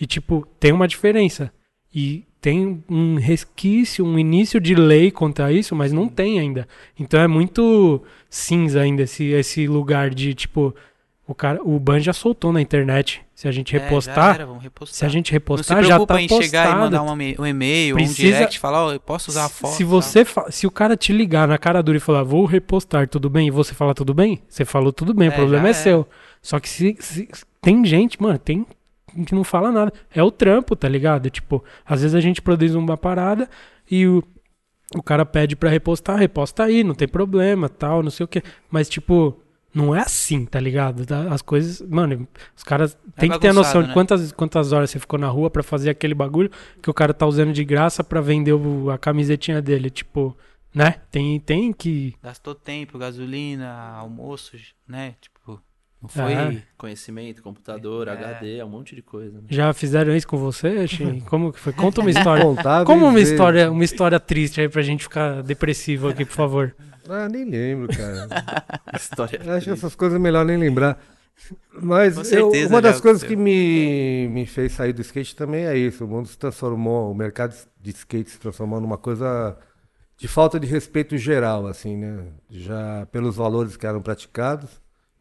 [0.00, 1.52] e tipo, tem uma diferença.
[1.94, 6.68] E tem um resquício, um início de lei contra isso, mas não tem ainda.
[6.98, 10.74] Então é muito cinza ainda esse, esse lugar de tipo.
[11.24, 13.22] O, cara, o Ban já soltou na internet.
[13.32, 14.94] Se a gente É, repostar, era, vamos repostar.
[14.98, 16.42] se a gente não se repostar, já tá em postado.
[16.44, 19.48] chegar e mandar um, um e-mail, Precisa- um direct, falar, ó, eu posso usar a
[19.48, 19.72] foto.
[19.74, 19.88] Se tal.
[19.88, 23.46] você se o cara te ligar na cara dura e falar, vou repostar, tudo bem?
[23.48, 24.42] E você falar tudo bem?
[24.48, 25.74] Você falou tudo bem, o É, problema já é, é.
[25.74, 26.06] seu.
[26.42, 27.28] Só que se, se-
[27.60, 28.66] tem gente, mano, tem
[29.26, 29.92] que não fala nada.
[30.14, 31.28] É o trampo, tá ligado?
[31.30, 33.48] Tipo, às vezes a gente produz uma parada
[33.90, 34.22] e o,
[34.96, 38.42] o cara pede pra repostar, reposta aí, não tem problema, tal, não sei o quê.
[38.70, 39.38] Mas, tipo,
[39.74, 41.06] não é assim, tá ligado?
[41.06, 43.94] Tá- As coisas, mano, os caras têm que ter a noção bagunçado, de né?
[43.94, 46.50] quantas, quantas horas você ficou na rua pra fazer aquele bagulho
[46.82, 50.36] que o cara tá usando de graça pra vender o- a camisetinha dele, tipo,
[50.74, 50.96] né?
[51.10, 52.14] Tem, tem que.
[52.22, 54.56] Gastou tempo, gasolina, almoço,
[54.86, 55.14] né?
[55.20, 55.31] Tipo,
[56.02, 56.32] não foi.
[56.32, 56.62] É.
[56.76, 58.10] Conhecimento, computador, É.
[58.10, 59.38] HD, é um monte de coisa.
[59.38, 59.44] Né?
[59.48, 61.20] Já fizeram isso com você, Shin?
[61.30, 61.72] Como que foi?
[61.72, 62.44] Conta uma história.
[62.84, 66.74] Como uma história, uma história triste aí pra gente ficar depressivo aqui, por favor.
[67.08, 68.28] Ah, nem lembro, cara.
[68.94, 69.40] História.
[69.44, 70.98] Eu Acho que essas coisas é melhor nem lembrar.
[71.82, 75.64] Mas Com eu- certeza uma das coisas que me, me fez sair do skate também
[75.66, 76.04] é isso.
[76.04, 79.56] O mundo se transformou, o mercado de skate se transformou numa coisa
[80.16, 82.24] de falta de respeito geral, assim, né?
[82.48, 84.70] Já pelos valores que eram praticados,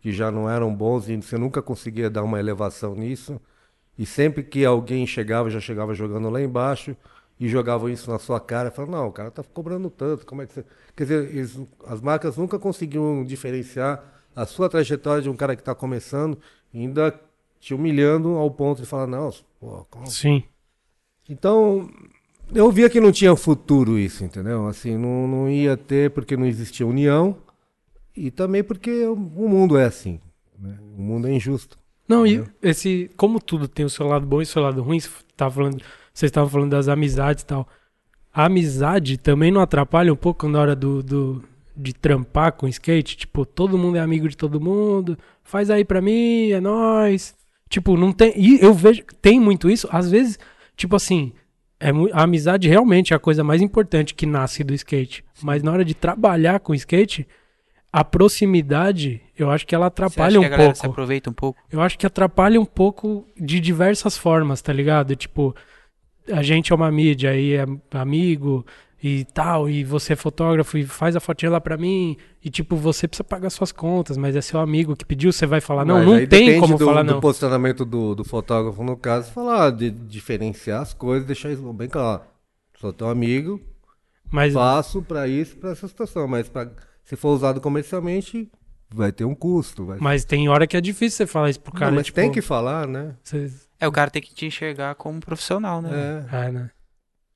[0.01, 3.39] que já não eram bons e você nunca conseguia dar uma elevação nisso.
[3.97, 6.95] E sempre que alguém chegava, já chegava jogando lá embaixo
[7.39, 10.47] e jogavam isso na sua cara, falavam, não, o cara tá cobrando tanto, como é
[10.47, 10.65] que você...
[10.95, 14.03] Quer dizer, eles- as marcas nunca conseguiam diferenciar
[14.35, 16.37] a sua trajetória de um cara que está começando,
[16.73, 17.19] ainda
[17.59, 19.29] te humilhando ao ponto de falar, não,
[19.59, 20.07] pô, como...
[20.07, 20.43] Sim.
[21.29, 21.89] Então,
[22.53, 24.67] eu via que não tinha futuro isso, entendeu?
[24.67, 27.37] Assim, não, não ia ter porque não existia união
[28.15, 30.19] e também porque o mundo é assim.
[30.57, 30.77] né?
[30.97, 31.77] O mundo é injusto.
[32.07, 32.53] Não, e Entendeu?
[32.61, 35.55] esse, como tudo tem o seu lado bom e o seu lado ruim, você tava
[35.55, 35.81] falando,
[36.13, 37.67] vocês estavam falando das amizades e tal.
[38.33, 41.43] A amizade também não atrapalha um pouco na hora do, do
[41.75, 43.17] de trampar com skate?
[43.17, 47.33] Tipo, todo mundo é amigo de todo mundo, faz aí pra mim, é nóis.
[47.69, 48.33] Tipo, não tem.
[48.35, 50.37] E eu vejo, tem muito isso, às vezes,
[50.75, 51.31] tipo assim,
[51.79, 55.23] é, a amizade realmente é a coisa mais importante que nasce do skate.
[55.41, 57.25] Mas na hora de trabalhar com skate,
[57.91, 60.85] a proximidade, eu acho que ela Você atrapalha acha que a um galera se pouco.
[60.85, 61.59] aproveita um pouco?
[61.71, 65.15] Eu acho que atrapalha um pouco de diversas formas, tá ligado?
[65.15, 65.55] Tipo,
[66.31, 68.65] a gente é uma mídia e é amigo
[69.03, 72.75] e tal, e você é fotógrafo e faz a fotinha lá pra mim, e tipo,
[72.75, 76.05] você precisa pagar suas contas, mas é seu amigo que pediu, você vai falar, não,
[76.05, 77.19] Mas não tem como do, falar do não.
[77.19, 82.21] posicionamento do, do fotógrafo, no caso, falar, de diferenciar as coisas, deixar isso bem claro.
[82.79, 83.59] Sou teu amigo,
[84.29, 86.27] Mas, faço pra isso, pra essa situação.
[86.27, 86.69] Mas pra,
[87.11, 88.49] se for usado comercialmente,
[88.89, 89.85] vai ter um custo.
[89.85, 89.97] Vai...
[89.99, 92.31] mas tem hora que é difícil você falar isso pro Não, cara, mas tipo, tem
[92.31, 93.17] que falar, né?
[93.21, 93.51] você-
[93.81, 95.89] É, o cara tem que te enxergar como profissional, né?
[96.31, 96.71] É, é, né?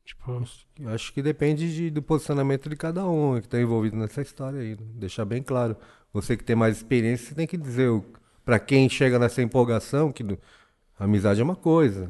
[0.06, 0.42] Tipo,
[0.80, 4.62] eu acho que depende de- do posicionamento de cada um que tá envolvido nessa história
[4.62, 4.78] aí.
[4.80, 4.86] né?
[4.94, 5.76] Deixar bem claro.
[6.14, 8.06] Você que tem mais experiência, você tem que dizer o-
[8.46, 10.24] pra quem chega nessa empolgação que
[10.98, 12.10] amizade é uma coisa,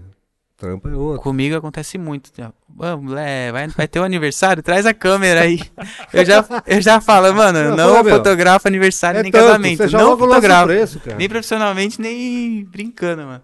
[0.57, 1.21] trampo é outra.
[1.21, 2.31] Comigo acontece muito.
[2.69, 4.61] Vamos, é, vai, vai ter um aniversário?
[4.63, 5.59] Traz a câmera aí.
[6.13, 8.15] Eu já, eu já falo, mano, Não, não, fala, meu.
[8.17, 9.77] fotografo aniversário É nem tanto, casamento.
[9.77, 10.67] você já Não o fotografo.
[10.67, 11.17] preço, cara.
[11.17, 13.43] Nem profissionalmente, nem brincando, mano.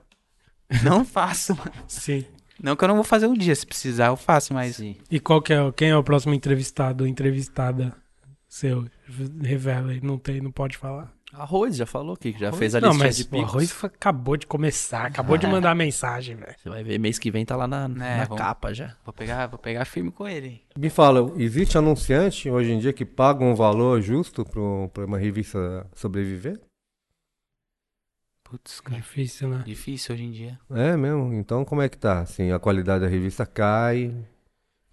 [0.84, 1.72] Não faço, mano.
[1.88, 2.26] sim.
[2.64, 4.96] Não que eu não vou fazer um dia, se precisar eu faço, mas Sim.
[5.10, 7.92] E qual que é, o- quem é o próximo entrevistado ou entrevistada
[8.48, 8.86] seu?
[9.42, 11.12] Revela aí, não tem, não pode falar.
[11.34, 13.50] Arroz, já falou que já fez a mas de o picos.
[13.50, 16.54] arroz foi- acabou de começar, acabou de mandar mensagem, velho.
[16.58, 18.96] Você vai ver, mês que vem tá lá na, na vamos- capa já.
[19.06, 20.62] vou pegar, vou pegar firme com ele.
[20.78, 24.44] Me fala, existe anunciante hoje em dia que paga um valor justo
[24.94, 26.60] para uma revista sobreviver?
[28.44, 28.98] Putz, cara.
[29.00, 29.64] Difícil, né?
[29.66, 30.60] Difícil hoje em dia.
[30.72, 31.34] É mesmo?
[31.34, 32.20] Então como é que tá?
[32.20, 34.14] Assim, a qualidade da revista cai,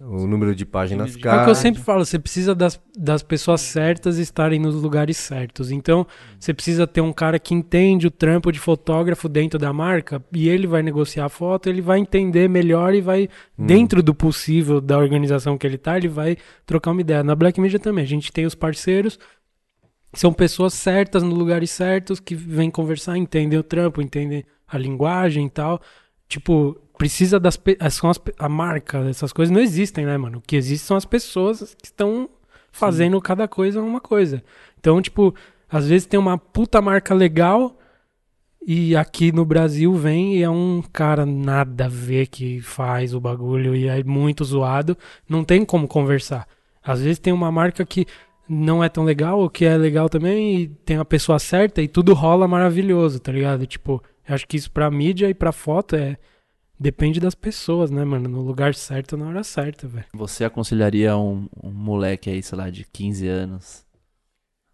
[0.00, 3.22] o número de páginas de- É o que eu sempre falo, você precisa das, das
[3.22, 5.70] pessoas certas estarem nos lugares certos.
[5.72, 6.06] Então,
[6.38, 10.48] você precisa ter um cara que entende o trampo de fotógrafo dentro da marca e
[10.48, 13.28] ele vai negociar a foto, ele vai entender melhor e vai,
[13.58, 13.66] Hum.
[13.66, 17.24] dentro do possível da organização que ele tá, ele vai trocar uma ideia.
[17.24, 19.18] Na Black Media também, a gente tem os parceiros,
[20.14, 25.46] são pessoas certas nos lugares certos que vêm conversar, entendem o trampo, entendem a linguagem
[25.46, 25.80] e tal.
[26.28, 27.58] Tipo, precisa das
[27.90, 30.38] são as a marca, essas coisas não existem, né, mano?
[30.38, 32.28] O que existe são as pessoas que estão
[32.72, 34.42] fazendo cada coisa uma coisa.
[34.78, 35.34] Então, tipo,
[35.70, 37.78] às vezes tem uma puta marca legal
[38.66, 43.20] e aqui no Brasil vem e é um cara nada a ver que faz o
[43.20, 44.96] bagulho e é muito zoado,
[45.28, 46.46] não tem como conversar.
[46.82, 48.06] Às vezes tem uma marca que
[48.48, 51.88] não é tão legal, ou que é legal também, e tem a pessoa certa e
[51.88, 53.66] tudo rola maravilhoso, tá ligado?
[53.66, 56.16] Tipo, eu acho que isso pra mídia e pra foto é.
[56.80, 58.28] Depende das pessoas, né, mano?
[58.28, 60.06] No lugar certo, na hora certa, velho.
[60.14, 63.84] Você aconselharia um, um moleque aí, sei lá, de 15 anos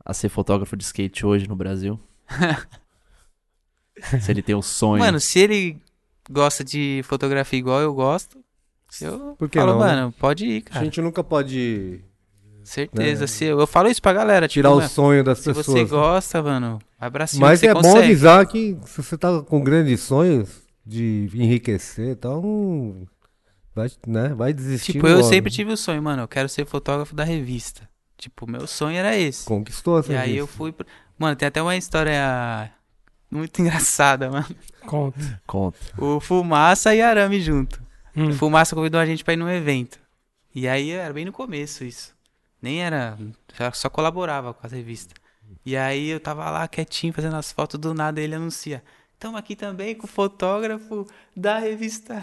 [0.05, 1.99] a ser fotógrafo de skate hoje no Brasil?
[4.21, 4.99] Se ele tem um sonho.
[5.03, 5.81] Mano, se ele
[6.31, 8.39] gosta de fotografia igual eu gosto,
[9.01, 9.87] eu Por que falo, não, né?
[9.87, 10.85] mano, pode ir, A cara.
[10.85, 12.03] gente nunca pode
[12.65, 13.21] Certeza.
[13.23, 13.27] né?
[13.27, 15.67] Se eu, eu falo isso pra galera, tirar tipo, o mano, sonho das se pessoas.
[15.67, 15.89] você né?
[15.89, 16.79] gosta, mano,
[17.29, 17.99] cima, Mas você é bom consegue.
[18.05, 23.07] avisar que se você tá com grandes sonhos de enriquecer, então
[23.75, 24.93] vai, né, vai desistir.
[24.93, 25.29] Tipo, eu logo.
[25.29, 27.89] sempre tive o sonho, mano, eu quero ser fotógrafo da revista.
[28.17, 29.45] Tipo, meu sonho era esse.
[29.45, 30.57] conquistou essa E aí eu revista.
[30.57, 30.73] fui.
[30.73, 30.87] pro-
[31.19, 32.71] Mano, tem até uma história
[33.31, 34.47] muito engraçada, mano.
[34.87, 35.43] Conta.
[35.47, 35.79] Conta.
[35.99, 37.83] O Fumaça e Arame junto.
[38.17, 38.31] Hum.
[38.31, 39.99] O Fumaça convidou a gente pra ir num evento.
[40.55, 42.15] E aí era bem no começo isso.
[42.63, 43.19] Nem era.
[43.73, 45.15] Só colaborava com as revistas.
[45.67, 48.83] E aí eu tava lá quietinho fazendo as fotos, do nada ele anuncia.
[49.25, 52.23] Estamos aqui também com o fotógrafo da revista.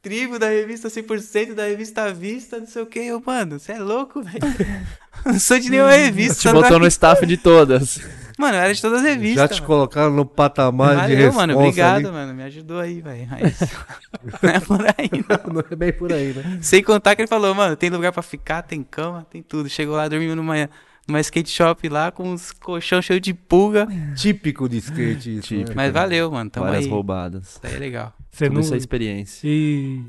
[0.00, 3.00] Tribo da revista 100% da revista Vista, não sei o que.
[3.00, 4.38] Eu, mano, você é louco, velho?
[5.26, 6.48] Não sou de nenhuma revista.
[6.48, 8.00] Te botou no staff de todas.
[8.38, 9.42] Mano, eu era de todas as revistas.
[9.42, 9.66] Já te mano.
[9.66, 11.58] colocaram no patamar de Valeu, mano.
[11.58, 12.10] Obrigado, ali.
[12.10, 12.32] mano.
[12.32, 13.28] Me ajudou aí, velho.
[13.28, 13.60] Mas
[14.40, 15.52] não é por aí, não.
[15.52, 16.58] Não é bem por aí, né?
[16.62, 19.68] Sem contar que ele falou, mano, tem lugar pra ficar, tem cama, tem tudo.
[19.68, 20.70] Chegou lá, dormiu numa,
[21.08, 23.88] numa skate shop lá com uns colchão cheio de pulga.
[24.14, 25.70] Típico de skate isso, Típico.
[25.70, 25.74] né?
[25.74, 26.50] Mas valeu, mano.
[26.50, 26.90] Tamo Várias aí.
[26.90, 27.48] roubadas.
[27.48, 28.12] Isso aí é legal.
[28.30, 28.60] Você Tudo não.
[28.60, 29.40] isso é experiência.
[29.48, 30.02] E.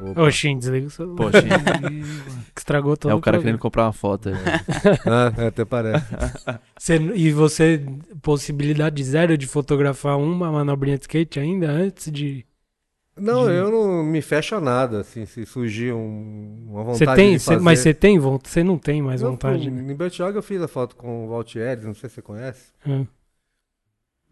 [0.00, 0.22] Opa.
[0.22, 1.16] Ô, Shin, desliga o celular.
[1.16, 1.42] Poxa,
[2.54, 4.30] Que Estragou todo é o cara querendo comprar uma foto.
[4.30, 4.34] aí.
[5.06, 6.06] Ah, é, até parece.
[6.78, 7.84] Você- e você,
[8.22, 12.46] possibilidade zero de fotografar uma manobrinha de skate ainda antes de.
[13.20, 17.32] Não, eu não me fecho a nada, assim, se surgir um- uma vontade Você tem,
[17.34, 17.64] de cê- fazer.
[17.64, 18.48] mas você tem vontade?
[18.50, 19.92] Você não tem mais Eu, vontade, né?
[19.92, 22.72] Em Bertioga eu fiz a foto com o Valtieres, não sei se você conhece.
[22.86, 23.04] Ah.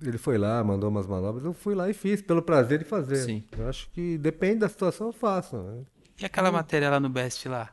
[0.00, 3.16] ele foi lá, mandou umas manobras, eu fui lá e fiz, pelo prazer de fazer.
[3.16, 3.42] Sim.
[3.58, 5.56] Eu acho que depende da situação, eu faço.
[5.56, 5.82] né?
[6.20, 7.70] E aquela matéria lá no Best lá?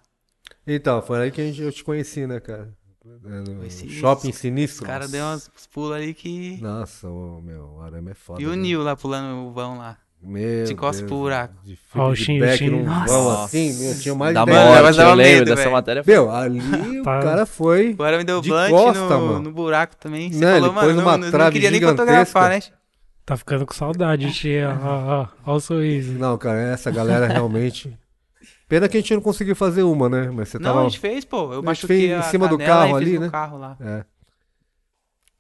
[0.66, 2.74] Então, foi aí que a gente, eu te conheci, né, cara?
[3.06, 4.00] É, no Foi sinistro.
[4.00, 4.86] Shopping Os Sinistro.
[4.88, 6.60] caras deu uns pulos ali que.
[6.60, 8.42] Nossa, meu, o arame é foda.
[8.42, 8.56] E o né?
[8.56, 9.96] Nil lá pulando o vão lá.
[10.26, 11.54] Meu de costas Deus, pro buraco.
[11.64, 13.14] De Ó, o feedback Shin- o Shin- num Nossa.
[13.14, 15.56] vão assim, meu, tinha mais Da de Mano, 10 morte, mas eu lembro medo, dessa
[15.62, 15.72] velho.
[15.72, 16.04] matéria.
[16.06, 16.60] Meu, ali
[17.00, 17.20] o Tá.
[17.22, 17.90] cara foi.
[17.92, 20.32] Agora me deu De blunt costa, no, no buraco também.
[20.32, 22.60] Você ele falou, pôs mano, numa não, não trave queria nem fotografar, né?
[23.26, 24.78] Tá ficando com saudade, tia.
[25.46, 26.14] Ó o sorriso.
[26.14, 27.98] Não, cara, essa galera realmente.
[28.68, 30.32] Pena que a gente não conseguiu fazer uma, né?
[30.34, 30.82] Mas você Não, tava.
[30.82, 31.50] a gente fez, pô.
[31.52, 33.30] Eu gente machuquei fez em cima do carro ali, né?
[33.30, 33.78] carro lá.
[33.80, 34.04] É.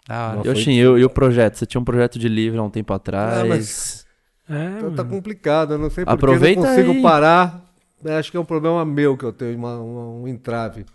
[0.07, 0.35] Da hora.
[0.35, 1.55] Não, E, o projeto?
[1.57, 4.04] Você tinha um projeto de livro há um tempo atrás.
[4.49, 7.01] É, Então tá complicado, eu não sei porque eu não consigo aí.
[7.01, 7.65] parar.
[8.03, 10.85] Eu Acho que é um problema meu que eu tenho, uma- uma- um entrave.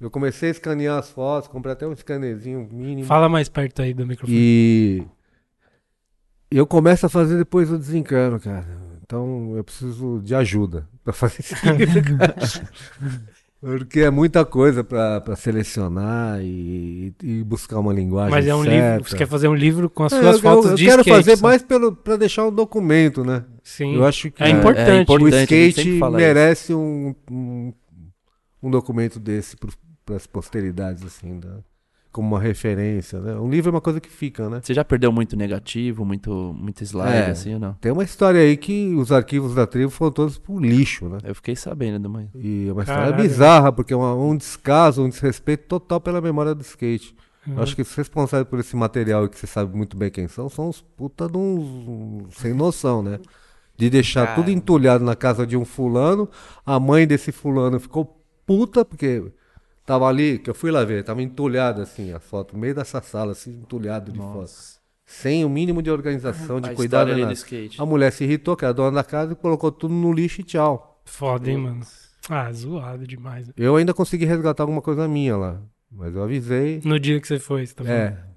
[0.00, 3.06] Eu comecei a escanear as fotos, comprei até um scanezinho mínimo.
[3.06, 4.36] Fala mais perto aí do microfone.
[4.38, 5.04] E
[6.50, 8.66] eu começo a fazer depois eu desencano, cara.
[9.02, 11.76] Então eu preciso de ajuda pra fazer cara.
[13.64, 18.92] Porque é muita coisa pra selecionar e, e buscar uma linguagem Mas é um certa.
[18.96, 19.08] livro.
[19.08, 21.00] Você quer fazer um livro com as É, suas eu, fotos eu, eu de quero
[21.00, 23.42] skate, fazer mais pelo, pra deixar um documento, né?
[23.62, 23.94] Sim.
[23.94, 24.90] Eu acho que É importante.
[24.90, 27.72] é o importante, gente skate merece um, um,
[28.62, 29.56] um documento desse
[30.04, 31.56] para as posteridades, assim, né?
[32.14, 33.34] Como uma referência, né?
[33.34, 34.60] Um livro é uma coisa que fica, né?
[34.62, 37.30] Você já perdeu muito negativo, muito, muito slide, É.
[37.30, 37.72] assim ou não?
[37.74, 41.18] Tem uma história aí que os arquivos da tribo foram todos pro lixo, né?
[41.24, 42.28] Eu fiquei sabendo de manhã.
[42.36, 43.22] E é uma história Caralho.
[43.28, 47.16] bizarra, porque é uma- um descaso, um desrespeito total pela memória do skate.
[47.46, 47.56] Uhum.
[47.56, 50.48] Eu acho que os responsáveis por esse material, que você sabe muito bem quem são,
[50.48, 53.18] são os puta de uns sem noção, né?
[53.76, 54.36] De deixar Cara.
[54.36, 56.28] tudo entulhado na casa de um fulano,
[56.64, 59.24] a mãe desse fulano ficou puta, porque
[59.84, 63.00] tava ali, que eu fui lá ver, tava entulhado assim, a foto, no meio dessa
[63.00, 64.50] sala, assim, entulhado de foto.
[65.06, 67.10] Sem o mínimo de organização, de A cuidado.
[67.10, 67.32] ali nada.
[67.32, 67.80] do skate.
[67.80, 70.44] A mulher se irritou, que era dona da casa, e colocou tudo no lixo e
[70.44, 71.00] tchau.
[71.04, 71.80] Foda, hein, mano.
[72.28, 73.50] Ah, zoado demais.
[73.56, 75.60] Eu ainda consegui resgatar alguma coisa minha lá,
[75.92, 76.80] mas eu avisei.
[76.82, 78.00] No dia que você foi, você tá falando.
[78.00, 78.33] É.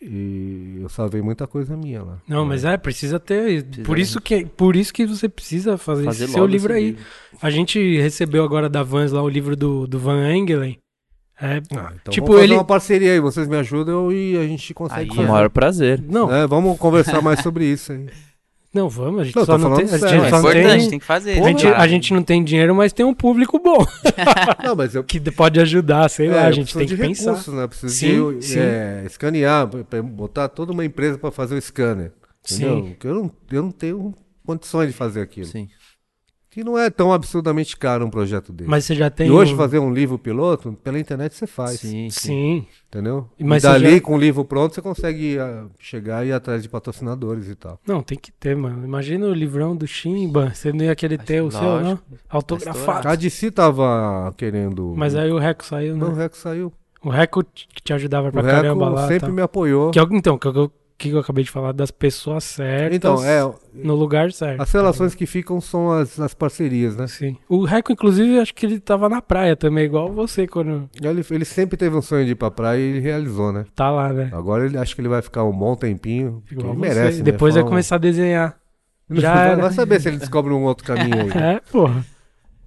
[0.00, 2.18] E eu salvei muita coisa minha lá.
[2.28, 3.64] Não, mas é, precisa ter.
[3.64, 6.86] Precisa por, isso que, por isso que você precisa fazer, Fazer esse seu livro aí.
[6.92, 7.04] livro.
[7.42, 10.78] A gente recebeu agora da Vans lá o livro do, do Van Engelen.
[11.40, 14.44] É, Ah, então Tipo, vamos fazer ele- uma parceria aí, vocês me ajudam e a
[14.46, 16.00] gente consegue Aí, Com o maior prazer.
[16.02, 18.06] não, É, vamos conversar mais sobre isso aí.
[18.78, 19.84] não, vamos, a gente Não, só não tem.
[19.84, 20.08] A sério.
[20.08, 21.32] gente, É importante, tem, tem que fazer.
[21.42, 21.72] a, gente, né?
[21.72, 23.84] a gente não tem dinheiro, mas tem um público bom
[24.64, 27.30] Não, mas eu, que pode ajudar, sei é, lá, a gente tem que pensar.
[27.32, 27.64] recursos, né?
[27.64, 28.58] Eu preciso Sim, de sim.
[28.58, 29.68] é, escanear,
[30.04, 32.12] botar toda uma empresa para fazer o scanner.
[32.44, 32.76] Entendeu?
[32.76, 32.88] Sim.
[32.90, 34.14] Porque eu não, eu não tenho
[34.46, 35.46] condições de fazer aquilo.
[35.46, 35.68] Sim.
[36.58, 38.68] Que não é tão absurdamente caro um projeto desse.
[38.68, 39.28] Mas você já tem.
[39.28, 41.78] e hoje um- fazer um livro piloto, pela internet você faz.
[41.78, 42.10] Sim, sim.
[42.10, 42.66] Sim.
[42.88, 43.28] Entendeu?
[43.38, 46.60] Mas e dali, já- com o livro pronto, você consegue ah, chegar e ir atrás
[46.64, 47.78] de patrocinadores e tal.
[47.86, 48.84] Não, tem que ter, mano.
[48.84, 50.50] Imagina o livrão do Chimba.
[50.52, 51.96] Você não ia querer ter o seu, não?
[52.28, 53.06] Autografado.
[53.06, 54.94] A DC tava querendo.
[54.96, 56.22] Mas aí o Reco saiu, Não, o né?
[56.24, 56.72] Reco saiu.
[57.04, 59.06] O Reco que te ajudava pra o caramba Reco lá.
[59.06, 59.32] sempre tá.
[59.32, 59.92] me apoiou.
[59.92, 63.24] Que, é o- então, que, eu- que eu acabei de falar das pessoas certas Então,
[63.24, 63.40] é,
[63.72, 64.60] no lugar certo.
[64.60, 67.06] as relações que ficam são as, as parcerias, né?
[67.06, 67.36] Sim.
[67.48, 71.44] O Reco, inclusive, acho que ele tava na praia também, igual você, quando Ele, ele
[71.44, 73.64] sempre teve um sonho de ir pra praia e ele realizou, né?
[73.76, 74.28] tá lá, né?
[74.32, 76.42] Agora ele acho que ele vai ficar um bom tempinho.
[76.50, 76.88] Igual ele você.
[76.88, 77.18] merece.
[77.18, 77.24] né?
[77.24, 78.58] Depois Foi vai um- começar a desenhar.
[79.10, 79.62] Já vai, era.
[79.62, 81.30] vai saber se ele descobre um outro caminho aí.
[81.56, 82.04] É, porra.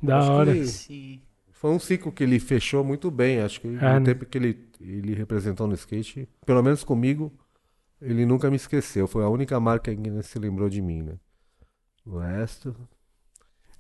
[0.01, 0.51] Da Acho hora.
[0.51, 1.19] ele- Sim.
[1.51, 3.41] Foi um ciclo que ele fechou muito bem.
[3.41, 3.99] Acho que É, no né?
[3.99, 7.31] tempo que ele, ele representou no skate, pelo menos comigo,
[8.01, 9.07] ele nunca me esqueceu.
[9.07, 11.13] Foi a única marca que ainda se lembrou de mim, né?
[12.05, 12.75] O resto.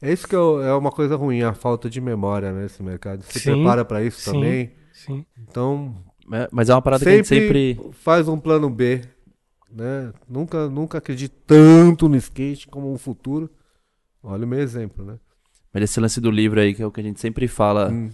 [0.01, 3.23] É isso que eu- é uma coisa ruim, a falta de memória né, nesse mercado.
[3.23, 4.31] Você Sim, prepara pra isso sim.
[4.31, 4.71] também.
[4.93, 5.25] Sim.
[5.37, 5.95] Então,
[6.31, 9.01] É, Mas é uma parada que a gente sempre, faz um plano B.
[9.69, 10.13] Né?
[10.27, 13.49] Nunca, nunca acredite tanto no skate como um futuro.
[14.23, 15.17] Olha o meu exemplo, né?
[15.73, 18.11] Mas esse lance do livro aí, que é o que a gente sempre fala Hum.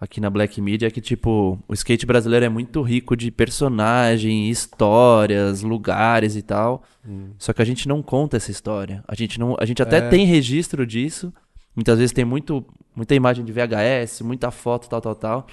[0.00, 4.48] Aqui na Black Media, é que, tipo, o skate brasileiro é muito rico de personagem,
[4.48, 6.82] histórias, lugares e tal.
[7.06, 7.30] Hum.
[7.38, 9.04] Só que a gente não conta essa história.
[9.06, 10.08] A gente, não, a gente até É.
[10.08, 11.32] tem registro disso.
[11.76, 12.64] Muitas vezes tem muito,
[12.96, 15.46] muita imagem de VHS, muita foto, tal, tal, tal.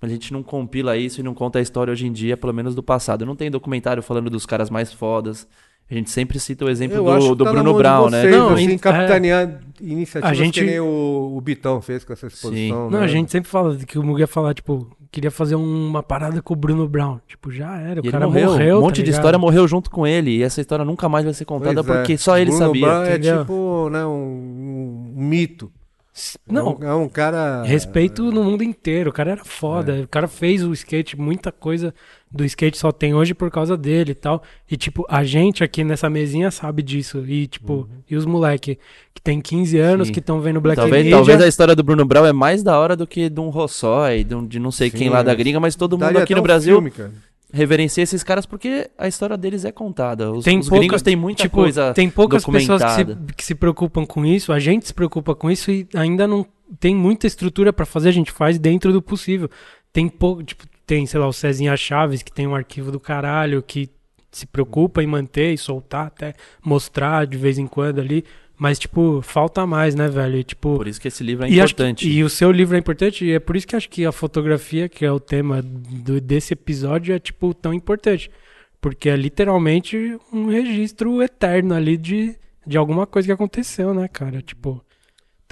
[0.00, 2.52] Mas a gente não compila isso e não conta a história hoje em dia, pelo
[2.52, 3.24] menos do passado.
[3.24, 5.48] Não tem documentário falando dos caras mais fodas.
[5.90, 8.08] A gente sempre cita o exemplo Eu acho do, que do tá Bruno de Brown,
[8.10, 8.20] né?
[8.22, 12.12] vocês, Não, assim, em- capitanear iniciativas A gente- que nem o, o Bitão fez com
[12.12, 12.90] essa exposição.
[12.90, 13.04] Não, né?
[13.04, 16.54] a gente sempre fala que o Mugu ia falar, tipo, queria fazer uma parada com
[16.54, 17.20] o Bruno Brown.
[17.28, 18.50] Tipo, já era, o E ele cara morreu.
[18.52, 18.76] morreu.
[18.76, 19.14] um tá monte de ligado?
[19.20, 20.30] história morreu junto com ele.
[20.38, 22.00] E essa história nunca mais vai ser contada Pois é.
[22.00, 22.86] porque só ele Bruno sabia.
[22.86, 23.38] Brown é entendeu?
[23.40, 25.70] tipo né, um, um mito.
[26.48, 27.62] Não, É um, é um cara.
[27.64, 29.10] respeito no mundo inteiro.
[29.10, 30.02] O cara era foda.
[30.04, 31.92] O cara fez o skate, muita coisa
[32.34, 34.42] do skate só tem hoje por causa dele e tal.
[34.70, 37.24] E, tipo, a gente aqui nessa mesinha sabe disso.
[37.26, 38.78] E, tipo, e os moleque
[39.14, 40.12] que tem 15 anos, Sim.
[40.12, 41.16] que estão vendo Black Talvez, Media.
[41.16, 44.24] talvez a história do Bruno Brau é mais da hora do que de um Rossói,
[44.24, 46.34] de, um- de não sei quem Sim, lá da gringa, mas todo mundo Daria aqui
[46.34, 46.92] no um Brasil filme,
[47.52, 50.32] reverencia esses caras porque a história deles é contada.
[50.32, 53.04] Os, Tem os pouca- gringos têm muita tipo, coisa tem poucas pessoas que se,
[53.36, 56.44] que se preocupam com isso, a gente se preocupa com isso e ainda não
[56.80, 59.48] tem muita estrutura pra fazer, a gente faz dentro do possível.
[59.92, 63.62] Tem pouco, tipo, tem, sei lá, o Cezinha Chaves, que tem um arquivo do caralho,
[63.62, 63.88] que
[64.30, 66.34] se preocupa em manter e soltar, até
[66.64, 68.24] mostrar de vez em quando ali,
[68.56, 70.36] mas, tipo, falta mais, né, velho?
[70.38, 72.08] E, tipo, Por isso que esse livro é e, acho que- importante.
[72.08, 74.88] e o seu livro é importante, e é por isso que acho que a fotografia,
[74.88, 78.30] que é o tema do- desse episódio, é tipo tão importante.
[78.80, 82.36] Porque é literalmente um registro eterno ali de,
[82.66, 84.42] de alguma coisa que aconteceu, né, cara?
[84.42, 84.84] Tipo.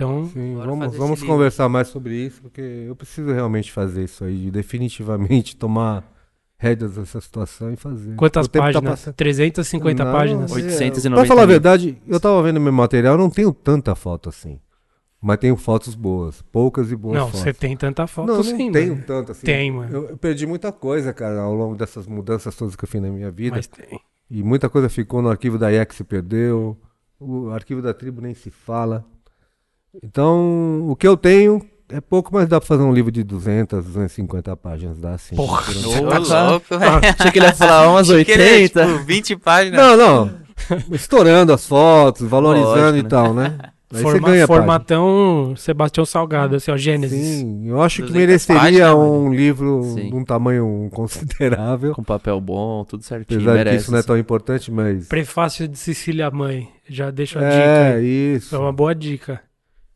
[0.03, 0.27] Então.
[0.27, 1.27] Sim, vamos, vamos esse livro.
[1.27, 6.05] conversar mais sobre isso, porque eu preciso realmente fazer isso aí, de definitivamente tomar
[6.59, 8.15] rédeas dessa situação e fazer.
[8.15, 8.91] Quantas tá páginas?
[8.91, 9.15] passando.
[9.15, 10.51] 350 Não, páginas.
[10.53, 13.95] é, 890 Pra falar a verdade, eu tava vendo meu material, eu não tenho tanta
[13.95, 14.61] foto assim.
[15.21, 17.41] Mas tenho fotos boas, poucas e boas Não, fotos.
[17.41, 19.05] você tem tanta foto não, não sim, tenho mano.
[19.07, 19.47] tanto assim.
[19.47, 19.93] Tem, mano.
[19.93, 23.09] Eu, eu perdi muita coisa, cara, ao longo dessas mudanças todas que eu fiz na
[23.09, 23.55] minha vida.
[23.57, 24.01] Mas tem.
[24.29, 26.77] E muita coisa ficou no arquivo da IEC se perdeu.
[27.21, 29.05] O arquivo da tribo nem se fala.
[30.03, 31.61] Então, o que eu tenho
[31.91, 35.37] é pouco, mas dá pra fazer um livro de 200, 250 páginas, dá sim.
[35.37, 35.63] Porra.
[35.71, 36.51] Ô, tá.
[36.51, 36.93] louco, velho.
[37.19, 38.87] Achei que ele ia falar umas Achei que ele é, 80.
[38.87, 39.81] tipo, 20 páginas.
[39.81, 40.43] Não, não.
[40.93, 43.09] Estourando as fotos, valorizando Lógico, e né?
[43.09, 43.59] tal, né?
[43.95, 44.47] Aí você Forma- ganha página.
[44.47, 47.21] formatão Sebastião Salgado, assim, ó, Gênesis.
[47.41, 50.09] Sim, eu acho que 200 mereceria páginas, um livro Sim.
[50.09, 51.93] de um tamanho considerável.
[51.95, 53.39] Com papel bom, tudo certinho.
[53.39, 53.83] Apesar de que merece.
[53.83, 55.09] isso não é tão importante, mas.
[55.09, 56.71] Prefácio de Cecília Mãe.
[56.89, 58.55] Já deixo a dica É, isso.
[58.55, 59.43] É uma boa dica.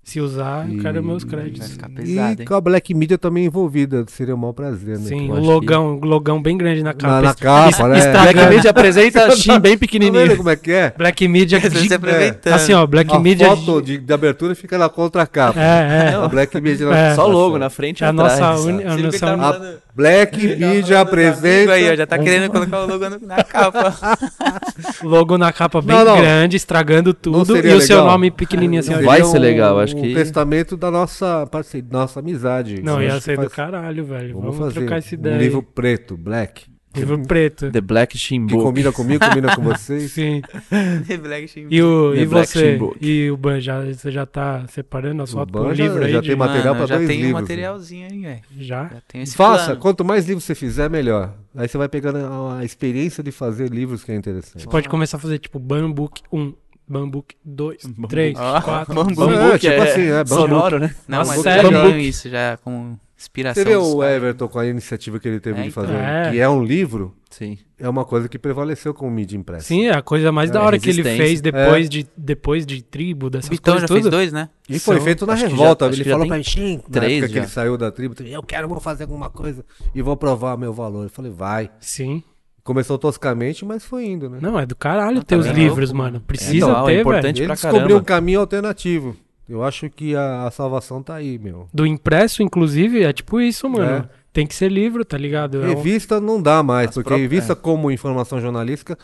[0.07, 1.69] Se usar, eu quero meus E- Vai créditos.
[1.73, 2.47] ficar pesado, E hein?
[2.47, 5.05] com a Black Media também envolvida, seria um maior prazer, né?
[5.09, 7.15] Sim, o logão, o logão bem grande na capa.
[7.15, 8.13] Na, na capa, né?
[8.13, 10.37] Black Media apresenta Shin bem Tá pequenininho.
[10.37, 10.95] como é que é?
[10.97, 11.59] Black Media.
[11.61, 12.53] Você de- se aproveitando.
[12.53, 13.49] assim, ó, Black a Media.
[13.57, 15.59] foto de, de abertura fica na contracapa.
[15.61, 16.15] É, é.
[16.15, 17.15] A Black Media É.
[17.17, 18.39] Só o logo na frente e É a atrás.
[18.39, 19.61] nossa, uni, a que nossa tá
[19.97, 21.73] Black tá Media apresenta.
[21.73, 24.19] Aí, ó, já tá querendo colocar o logo na capa.
[25.03, 26.19] logo na capa bem Não, não.
[26.19, 27.57] grande, estragando tudo.
[27.57, 28.95] E o seu nome pequenininho assim.
[29.03, 32.83] Vai ser legal, acho um que- testamento da nossa parceria, nossa amizade.
[32.83, 34.35] Não, ia acho ser do faz- caralho, velho.
[34.35, 35.37] Vamos, Vamos, fazer trocar essa ideia.
[35.37, 36.65] um livro preto, black,
[36.97, 37.71] Livro preto.
[37.71, 38.65] The Black Shin que Book.
[38.65, 40.13] combina comigo, combina com vocês.
[40.13, 40.41] Sim.
[41.07, 41.67] The Black Sheep.
[41.71, 42.73] E, o, The e Black você?
[42.73, 42.97] Shin Book.
[43.07, 46.03] E o Ban, já, você já tá separando as O fotos Ban pro já- livro
[46.03, 46.11] aí?
[46.13, 48.41] já de- tem material Mano, pra já dois tem um livros, materialzinho aí, velho.
[48.61, 48.85] Já?
[48.85, 49.81] Já tem esse Faça, plano.
[49.83, 51.35] quanto mais livros você fizer, melhor.
[51.55, 54.63] Aí você vai pegando a, a experiência de fazer livros que é interessante.
[54.63, 56.55] Você pode começar a fazer tipo Bambook 1,
[56.89, 58.95] Bambook 2, 3, Ó, 4.
[58.95, 59.17] Bambook.
[59.17, 60.29] Bambu, É, que tipo é assim, é, bambu.
[60.35, 60.95] sonoro, né?
[61.09, 61.71] Não, Nossa, mas sério?
[61.71, 63.63] tenho isso já como inspiração.
[63.65, 64.05] Você vê o.
[64.05, 66.31] Everton com a iniciativa que ele teve É, de fazer, É.
[66.31, 67.59] que é um livro, Sim.
[67.79, 69.67] é uma coisa que prevaleceu com o mídia impresso.
[69.67, 72.83] Sim, é a coisa mais da É, hora que ele fez depois, de, depois de
[72.83, 74.11] tribo, dessas Bitão coisas já fez tudo.
[74.13, 74.49] dois, né?
[74.69, 75.87] E foi São- feito na acho que já- revolta.
[75.87, 77.41] acho ele que já falou pra mim, "Shin", na três época que já.
[77.41, 79.65] ele saiu da tribo, eu quero, vou fazer alguma coisa
[79.95, 81.05] e vou provar meu valor.
[81.05, 81.71] Eu falei, vai.
[81.81, 82.23] Sim.
[82.67, 84.39] Começou toscamente, mas foi indo, né?
[84.43, 86.13] Não, é do caralho Não, ter tá os bem livros, louco, mano.
[86.15, 86.25] mano.
[86.27, 87.35] Precisa Então, é ter, importante.
[87.39, 87.45] velho.
[87.47, 89.17] Ele descobriu um caminho alternativo.
[89.49, 91.69] Eu acho que a, a salvação tá aí, meu.
[91.73, 94.05] Do impresso, inclusive, é tipo isso, mano.
[94.05, 94.09] É.
[94.33, 95.63] Tem que ser livro, tá ligado?
[95.63, 97.57] É Revista não dá mais, As porque próprias- revista é.
[97.57, 98.99] como informação jornalística,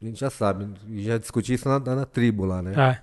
[0.00, 0.66] a gente já sabe,
[0.96, 2.72] já discuti isso na, na tribo lá, né?
[2.74, 2.98] É.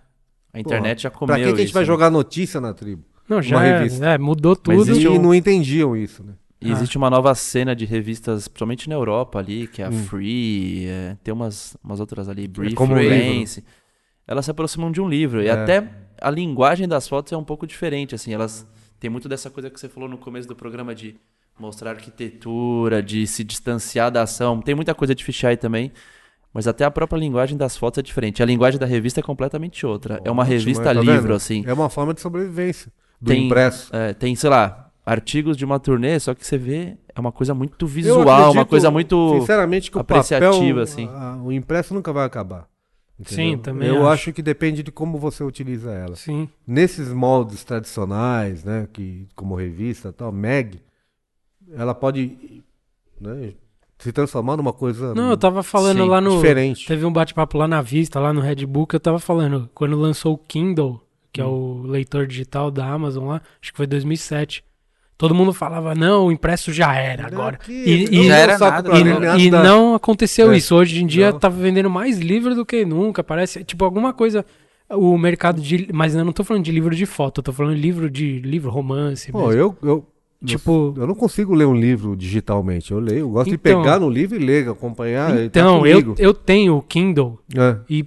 [0.58, 1.88] A internet já comeu Pra que, que a gente isso, vai né?
[1.88, 3.04] jogar notícia na tribo?
[3.30, 4.90] Não, já é, é, mudou Mas tudo.
[4.92, 6.34] existe E um- não entendiam isso, né?
[6.64, 6.74] E Ah.
[6.74, 10.04] existe uma nova cena de revistas, principalmente na Europa ali, que é a Hum.
[10.06, 13.40] Free, é, tem umas, umas outras ali, Brief, como um livro.
[13.40, 13.64] Lance.
[14.28, 15.42] Elas se aproximam de um livro.
[15.44, 15.52] E É.
[15.52, 15.90] até
[16.22, 18.66] a linguagem das fotos é um pouco diferente, assim, elas
[19.00, 21.16] têm muito dessa coisa que você falou no começo do programa de
[21.60, 24.62] mostrar arquitetura, de se distanciar da ação.
[24.62, 25.92] Tem muita coisa de fisheye também,
[26.54, 28.42] mas até a própria linguagem das fotos é diferente.
[28.42, 30.22] A linguagem da revista é completamente outra.
[30.24, 31.64] é uma revista tá livro, assim.
[31.68, 32.92] É uma forma de sobrevivência
[33.22, 33.94] do Tem- impresso.
[33.96, 37.54] É, tem, sei lá, artigos de uma turnê, só que você vê, é uma coisa
[37.54, 39.40] muito visual, uma acredito, coisa muito.
[39.40, 41.08] Sinceramente, que o apreciativa, papel, assim.
[41.08, 42.68] a- o impresso nunca vai acabar.
[43.26, 43.60] Sim, entendeu?
[43.62, 44.08] também Eu acho.
[44.30, 46.16] acho que depende de como você utiliza ela.
[46.16, 46.50] Sim.
[46.66, 50.80] Nesses moldes tradicionais, né, que como revista, e tal, Meg,
[51.76, 52.64] ela pode
[53.22, 53.54] né,
[54.00, 56.36] se transformar numa coisa Não, eu tava falando Sim, lá no.
[56.38, 56.88] diferente.
[56.88, 60.34] Teve um bate-papo lá na Vista, lá no Red Book, eu tava falando, quando lançou
[60.34, 61.00] o Kindle,
[61.32, 61.84] que é Hum.
[61.84, 64.64] o leitor digital da Amazon lá, acho que foi 2007.
[65.24, 67.56] Todo mundo falava, não, o impresso já era agora.
[67.56, 69.14] Aqui, E- não e- Já era nada, E, né?
[69.20, 70.58] nada e aconteceu É.
[70.58, 70.76] isso.
[70.76, 71.40] Hoje em dia Não.
[71.40, 73.24] tá vendendo mais livro do que nunca.
[73.24, 74.46] Parece, tipo, alguma coisa.
[74.90, 75.88] o mercado de.
[75.94, 78.40] Mas eu não tô falando de livro de foto, eu tô falando de livro de
[78.40, 79.32] livro, romance.
[79.32, 79.54] Pô, mesmo.
[79.62, 80.06] eu, eu,
[80.46, 82.92] Tipo- eu não consigo ler um livro digitalmente.
[82.92, 85.32] Eu leio, eu gosto de Então- pegar no livro e ler, acompanhar.
[85.34, 86.16] tá então, eu, comigo.
[86.20, 87.78] eu tenho o Kindle É.
[87.90, 88.06] e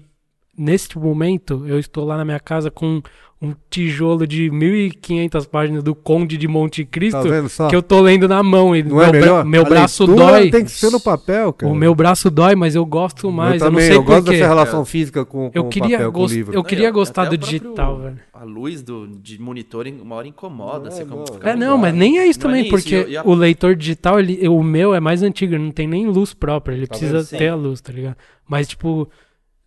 [0.57, 3.03] neste momento eu estou lá na minha casa com
[3.41, 7.21] um tijolo de 1.500 páginas do Conde de Monte Cristo
[7.57, 8.75] Tá que eu tô lendo na mão.
[8.75, 9.45] E Não é meu, bra- melhor?
[9.45, 10.51] meu A braço dói.
[10.51, 11.71] Tem que ser no papel, cara.
[11.71, 13.61] O meu braço dói, mas eu gosto mais.
[13.61, 14.39] eu Eu, também, não sei eu gosto porquê.
[14.39, 16.55] dessa relação física com, com Eu o queria, papel, com o gos- livro.
[16.55, 18.19] eu queria gostar do digital, velho.
[18.33, 20.89] A luz do, de monitor uma hora incomoda.
[20.89, 23.13] Não, fica- É, não, mas nem é isso Não é também, nem isso, porque e
[23.13, 26.07] e a- o leitor digital, ele, o meu é mais antigo, ele não tem nem
[26.07, 27.27] luz própria, ele Tá precisa vendo?
[27.27, 27.37] Sim.
[27.37, 28.17] ter a luz, tá ligado?
[28.49, 29.09] Mas, tipo,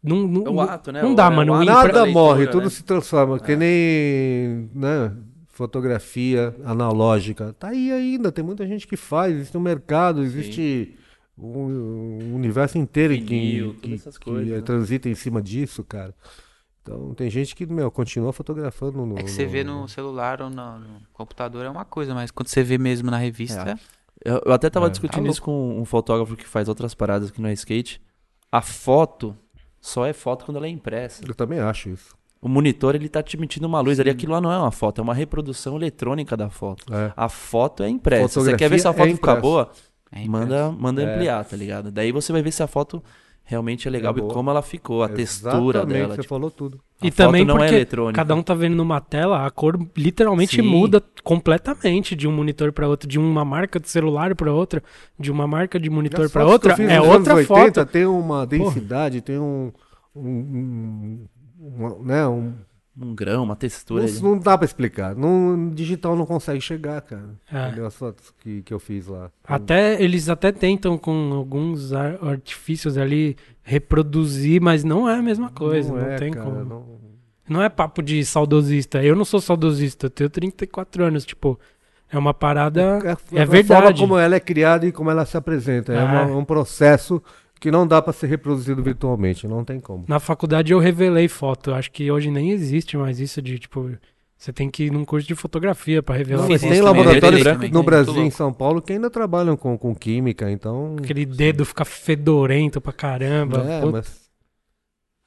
[0.02, 1.02] não, não, É o ato, né?
[1.02, 1.64] não O- dá, é mano.
[1.64, 2.52] Nada leitura, morre, né?
[2.52, 3.40] tudo se transforma.
[3.40, 5.16] Que nem né,
[5.48, 7.54] fotografia analógica.
[7.54, 10.96] Tá aí ainda, tem muita gente que faz, existe um mercado, existe
[11.38, 14.62] um, um universo inteiro que, Vinil, que, que coisas, né?
[14.62, 16.14] transita em cima disso, cara.
[16.82, 19.20] Então tem gente que, meu, continua fotografando no.
[19.20, 22.48] É que você vê no celular ou no, no computador é uma coisa, mas quando
[22.48, 23.78] você vê mesmo na revista,
[24.24, 27.30] Eu, eu até tava É, discutindo tá isso com um fotógrafo que faz outras paradas
[27.30, 28.02] aqui no skate.
[28.52, 29.36] A foto
[29.82, 31.24] só é foto quando ela é impressa.
[31.28, 32.16] Eu também acho isso.
[32.42, 34.10] O monitor, ele tá te emitindo uma luz ali.
[34.10, 36.86] Aquilo lá não é uma foto, é uma reprodução eletrônica da foto.
[36.94, 37.12] É.
[37.16, 38.28] A foto é impressa.
[38.30, 39.42] Você Fotografia quer ver se a é foto ficar impressa.
[39.42, 39.72] boa?
[40.12, 41.14] é Manda, manda É.
[41.14, 41.92] ampliar, tá ligado?
[41.92, 43.04] Daí você vai ver se a foto
[43.50, 46.16] realmente é legal É e como ela ficou, a textura Exatamente, dela.
[46.16, 46.80] Você tipo, falou tudo.
[47.02, 48.16] a E foto também não é porque eletrônica.
[48.16, 50.62] cada um tá vendo numa tela, a cor literalmente Sim.
[50.62, 54.84] muda completamente de um monitor pra outro, de uma marca de celular pra outra,
[55.20, 57.60] de uma marca de monitor eu outra, é outra anos foto.
[57.62, 59.72] 80 Tem uma densidade, tem um.
[60.16, 61.28] um, um-
[61.60, 62.54] uma- né, um
[63.02, 64.06] Um grão, uma textura.
[64.06, 65.16] não, não dá pra explicar.
[65.16, 67.30] No digital não consegue chegar, cara.
[67.52, 67.82] É.
[67.82, 69.32] As fotos que, que eu fiz lá.
[69.44, 75.50] Até eles até tentam com alguns ar- artifícios ali reproduzir, mas não é a mesma
[75.50, 76.66] coisa, não, é, tem cara, como.
[76.66, 77.00] não-
[77.48, 79.02] Não é papo de saudosista.
[79.04, 81.60] Eu não sou saudosista, eu tenho 34 anos, tipo,
[82.12, 82.82] é uma parada
[83.34, 83.68] É, É a verdade.
[83.68, 85.92] forma como ela é criada e como ela se apresenta.
[85.94, 86.06] É, Ah.
[86.06, 87.22] uma- um processo
[87.60, 89.48] que não dá pra ser reproduzido virtualmente.
[89.48, 90.06] Não tem como.
[90.08, 91.74] Na faculdade eu revelei foto.
[91.74, 93.92] Acho que hoje nem existe mais isso de, tipo,
[94.38, 96.72] você tem que ir num curso de fotografia pra revelar Não, mas foto.
[96.72, 98.30] tem laboratórios no Brasil e em.
[98.30, 100.96] São Paulo que ainda trabalham com, com química, então.
[100.98, 103.58] Aquele dedo fica fedorento pra caramba.
[103.70, 104.30] É, puta, mas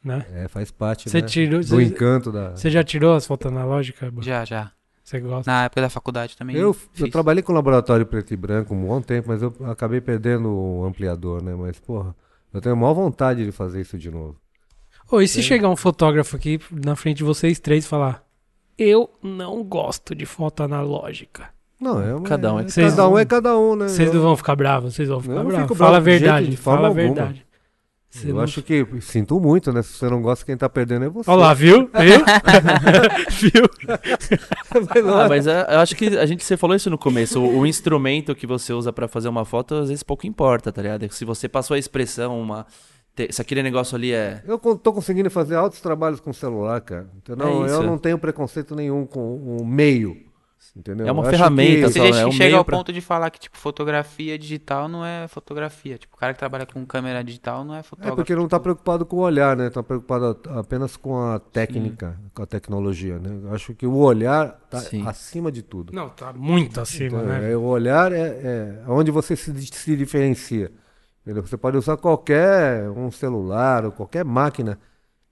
[0.03, 0.27] né?
[0.35, 1.61] é, faz parte Você né, tirou.
[1.61, 2.51] do Você, encanto da.
[2.57, 4.11] você já tirou as fotos analógicas?
[4.21, 4.73] Já, já.
[5.12, 5.51] Você gosta?
[5.52, 6.56] Na época da faculdade também.
[6.56, 10.48] Eu, eu trabalhei com laboratório preto e branco um bom tempo, mas eu acabei perdendo
[10.51, 11.55] o ampliador, né?
[11.55, 12.16] Mas, porra,
[12.52, 14.36] eu tenho a maior vontade de fazer isso de novo.
[15.10, 18.24] Ô, e se chegar um fotógrafo aqui na frente de vocês três e falar:
[18.78, 21.51] Eu não gosto de foto analógica.
[21.78, 23.89] Não, é uma- Cada um é é, Vocês- cada um é cada um, né?
[23.89, 25.76] Vocês não vão ficar bravos, vocês vão ficar bravos.
[25.76, 27.44] Fala a verdade, de fala a verdade.
[28.12, 29.80] Você Eu não- acho que sinto muito, né?
[29.80, 31.30] Se você não gosta, quem tá perdendo é você.
[31.30, 31.89] Olha lá, viu?
[33.40, 33.52] Viu?
[34.94, 35.14] viu?
[35.14, 37.40] Ah, mas é, eu acho que a gente, você falou isso no começo.
[37.40, 40.82] O, o instrumento que você usa pra fazer uma foto, às vezes pouco importa, tá
[40.82, 41.10] ligado?
[41.10, 42.66] Se você passou a expressão, uma.
[43.30, 44.43] se aquele negócio ali é.
[44.47, 47.09] Eu tô conseguindo fazer altos trabalhos com celular, cara.
[47.16, 47.47] Entendeu?
[47.62, 47.74] É isso.
[47.76, 50.30] eu não tenho preconceito nenhum com o meio.
[50.76, 51.06] Entendeu?
[51.06, 53.01] É uma Eu acho ferramenta que- Você só, já Um chega ao pra- ponto de
[53.01, 55.98] falar que, tipo, fotografia digital não é fotografia.
[55.98, 58.16] Tipo, o cara que trabalha com câmera digital não é É fotógrafo.
[58.16, 59.68] porque não tá tipo, preocupado com o olhar, né?
[59.70, 63.40] Tá preocupado apenas com a técnica, com a tecnologia, né?
[63.48, 65.06] Eu acho que o olhar tá Sim.
[65.06, 65.93] acima de tudo.
[65.93, 67.52] Não, tá muito acima, Então, né?
[67.52, 70.72] é, o olhar é, é onde você se, se diferencia.
[71.24, 71.47] entendeu?
[71.47, 74.78] Você pode usar qualquer um celular ou qualquer máquina,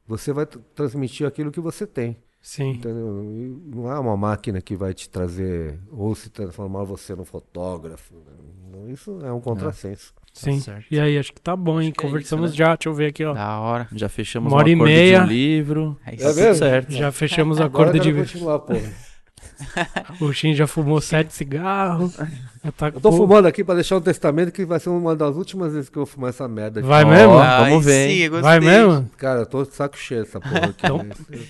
[0.07, 2.17] você vai tr- transmitir aquilo que você tem.
[2.43, 2.71] Sim.
[2.71, 3.23] Entendeu?
[3.25, 8.15] E não é uma máquina que vai te trazer ou se transformar você num fotógrafo.
[8.15, 8.93] né?
[8.93, 10.15] Isso é um contrassenso.
[10.33, 10.59] Sim.
[10.61, 10.87] certo.
[10.91, 11.93] E aí, acho que tá bom, hein?
[11.97, 12.67] É Conversamos isso, né?
[12.67, 12.77] já.
[12.77, 13.35] Deixa eu ver aqui, ó.
[13.35, 13.89] Da hora.
[13.93, 15.19] Já fechamos Uma hora um e acordo meia.
[15.19, 15.99] de um livro.
[16.07, 16.35] É É isso.
[16.37, 16.55] mesmo?
[16.55, 16.93] certo.
[16.93, 18.15] Já fechamos acordo eu de.
[18.15, 18.63] continuar.
[20.21, 22.17] O Shin já fumou sete cigarros.
[22.65, 25.15] Já tá Eu tô com- fumando aqui pra deixar um testamento que vai ser uma
[25.15, 26.81] das últimas vezes que eu vou fumar essa merda.
[26.81, 26.89] aqui.
[26.89, 27.35] Vai Ó, mesmo?
[27.35, 29.11] vamos ver, sim, Vai mesmo?
[29.17, 30.87] Cara, eu tô de saco cheio dessa porra aqui.
[30.87, 31.07] Então-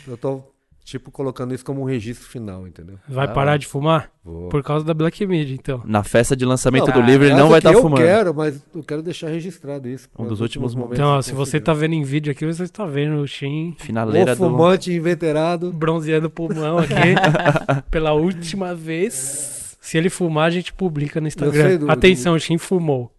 [0.09, 0.43] eu tô,
[0.91, 2.97] tipo, colocando isso como um registro final, entendeu?
[3.09, 4.11] Vai Ah, parar de fumar?
[4.25, 4.49] Vou.
[4.49, 5.81] Por causa da Black Media, então.
[5.85, 8.01] Na festa de lançamento Não, do livro, ele não vai que estar eu fumando.
[8.01, 10.09] quero, mas eu quero deixar registrado isso.
[10.19, 11.65] Um dos últimos momentos Então, ó, que se eu você conseguir.
[11.65, 14.39] tá vendo em vídeo aqui, você está vendo o Shin Finaleira O do.
[14.51, 15.73] fumante inveterado.
[15.73, 16.93] bronzeando o pulmão aqui
[17.91, 19.77] pela última vez.
[19.81, 21.79] Se ele fumar, a gente publica no Instagram.
[21.79, 23.11] do- Atenção, o Shin fumou.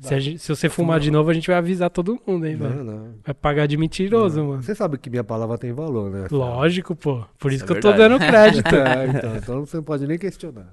[0.00, 2.56] Se, a gente- se você fumar de novo, a gente vai avisar todo mundo, hein,
[2.56, 2.74] velho?
[2.82, 3.14] Não, não.
[3.24, 4.62] Vai pagar de mentiroso, mano.
[4.62, 6.26] Você sabe que minha palavra tem valor, né?
[6.30, 7.24] Lógico, pô.
[7.38, 8.18] Por isso é que eu tô verdade.
[8.18, 8.74] dando crédito.
[8.74, 10.66] É, então, então você não pode nem questionar.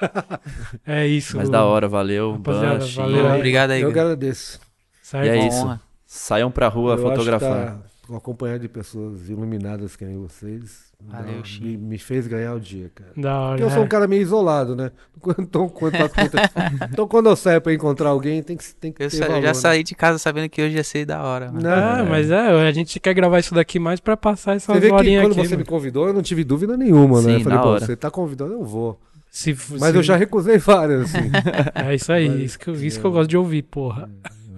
[0.86, 1.36] É isso.
[1.36, 2.32] Mas da hora, valeu.
[2.32, 3.36] Rapaziada, valeu aí.
[3.38, 3.82] Obrigado aí.
[3.82, 4.60] Eu agradeço.
[5.02, 5.26] Certo?
[5.26, 5.80] E é isso.
[6.06, 7.80] Saiam pra rua Eu acho que fotografar.
[8.12, 11.66] Tá acompanhado de pessoas iluminadas que nem vocês, Valeu, Chico.
[11.66, 13.10] me, me fez ganhar o dia, cara.
[13.16, 13.50] Da hora.
[13.58, 13.88] Porque eu sou um é.
[13.88, 14.90] cara meio isolado, né?
[15.38, 15.94] Então, quando,
[16.92, 19.28] então, quando eu saio pra encontrar alguém, tem que, tem que Eu, ter sa- eu
[19.30, 19.54] valor, já né?
[19.54, 21.68] saí de casa sabendo que hoje ia ser da hora, mano.
[21.68, 24.92] Ah, Não, mas é, a gente quer gravar isso daqui mais pra passar vê que
[24.92, 25.42] horinhas quando aqui.
[25.48, 25.66] você me mano.
[25.66, 27.28] convidou, eu não tive dúvida nenhuma, né?
[27.30, 27.84] Sim, Eu falei, pô, hora.
[27.84, 29.00] você tá convidando, eu vou.
[29.30, 31.30] Se- Mas se- eu já recusei várias, assim.
[31.74, 34.08] É isso aí, Mas- isso que, eu- isso que eu gosto de ouvir, porra.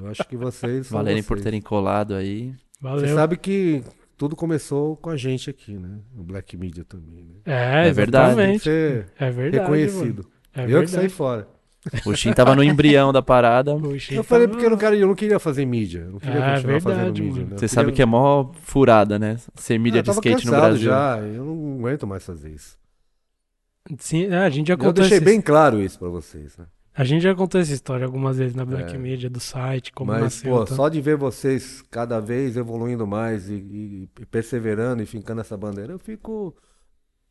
[0.01, 2.53] eu acho que vocês Valerem por terem colado aí.
[2.85, 3.09] Valeu.
[3.09, 3.83] Você sabe que
[4.17, 5.99] tudo começou com a gente aqui, né?
[6.15, 7.37] No Black Media também, né?
[7.47, 8.37] É, É verdade.
[8.37, 9.63] Tem que ser É verdade.
[9.63, 10.27] reconhecido.
[10.55, 11.49] É eu que saí fora.
[12.07, 13.73] O Shin tava no embrião da parada.
[14.11, 16.01] Eu falei porque eu não, quero, eu não queria fazer mídia.
[16.01, 17.35] Eu não queria Ah, continuar fazendo verdade, mídia.
[17.41, 17.45] mano.
[17.45, 17.51] né?
[17.51, 19.37] Você queria- sabe que é mó furada, né?
[19.55, 20.85] Ser mídia eu de skate no Brasil.
[20.91, 22.79] já, eu não aguento mais fazer isso.
[23.99, 26.65] Sim, é, a gente já Eu deixei essa- bem claro isso pra vocês, né?
[26.97, 28.99] A gente já contou essa história algumas vezes na Black É.
[28.99, 30.51] Media do site, como Mas, nasceu.
[30.55, 30.77] pô, então.
[30.77, 33.55] só de ver vocês cada vez evoluindo mais e,
[34.21, 36.55] e- perseverando e fincando essa bandeira, eu fico.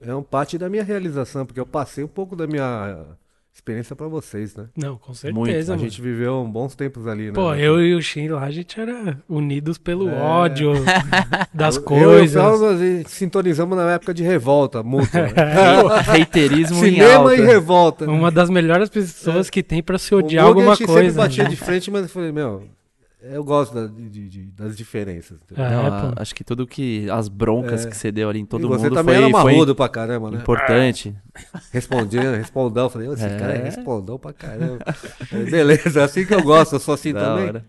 [0.02, 3.06] É um parte da minha realização, porque eu passei um pouco da minha
[3.53, 4.65] experiência pra vocês, né?
[4.75, 5.45] Não, com Muito.
[5.45, 5.88] certeza, A mano.
[5.88, 7.34] gente viveu bons tempos ali, né?
[7.34, 10.19] Pô, eu e o Shin lá, a gente era unidos pelo É.
[10.19, 10.73] ódio
[11.53, 12.35] das Eu- coisas.
[12.35, 15.21] Eu, e a gente sintonizamos na época de revolta mútua.
[15.21, 15.31] né?
[16.23, 17.35] Haterismo em Cinema alta.
[17.35, 18.05] e revolta.
[18.09, 21.01] Uma das melhores pessoas que tem pra se odiar é alguma a gente coisa.
[21.09, 21.49] sempre batia né?
[21.49, 22.63] de frente, mas eu falei, meu,
[23.23, 25.39] eu gosto da- de- de- das diferenças.
[25.55, 25.89] É, Não, pô.
[25.89, 27.09] a- acho que tudo que.
[27.09, 27.89] As broncas É.
[27.89, 29.23] que você deu ali em todo e você mundo também foi,
[29.55, 30.37] era foi pra caramba, né?
[30.39, 31.15] importante.
[31.71, 32.89] Respondia, respondão.
[32.89, 33.37] Falei, esse É.
[33.39, 34.79] cara é respondão pra caramba.
[35.49, 37.47] Beleza, é assim que eu gosto, eu sou assim Da também.
[37.47, 37.65] hora.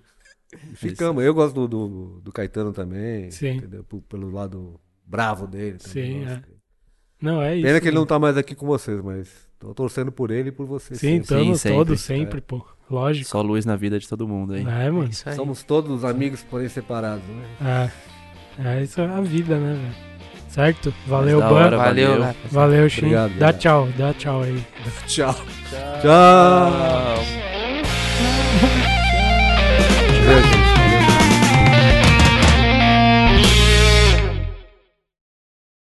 [0.74, 1.24] Ficamos.
[1.24, 3.30] Eu gosto do, do, do Caetano também.
[3.30, 3.56] Sim.
[3.56, 3.84] entendeu?
[4.08, 5.78] Pelo lado bravo dele.
[5.78, 6.44] também Sim, gosto.
[7.20, 7.66] Não, é isso.
[7.66, 8.08] Pena que ele não mano.
[8.08, 9.28] tá mais aqui com vocês, mas
[9.58, 10.98] tô torcendo por ele e por vocês.
[11.00, 11.22] Sim, sempre.
[11.22, 11.78] estamos sempre.
[11.78, 12.64] todos sempre, pô.
[12.90, 13.28] Lógico.
[13.28, 14.66] Só luz na vida de todo mundo aí.
[14.66, 15.08] É, É mano.
[15.10, 15.34] isso aí.
[15.34, 17.24] Somos todos amigos, porém separados,
[17.60, 17.90] né?
[18.60, 18.68] É.
[18.78, 20.14] É, isso é a vida, né, velho?
[20.48, 20.94] Certo?
[21.08, 21.46] Valeu, Ban.
[21.50, 22.08] hora, Valeu, valeu.
[22.20, 22.36] galera.
[22.52, 23.00] Valeu, Shin.
[23.06, 24.64] Obrigado, Dá tchau, dá tchau aí.
[25.08, 25.34] Tchau.
[25.34, 26.00] Tchau.
[26.02, 27.24] Tchau.
[30.24, 30.53] Gente,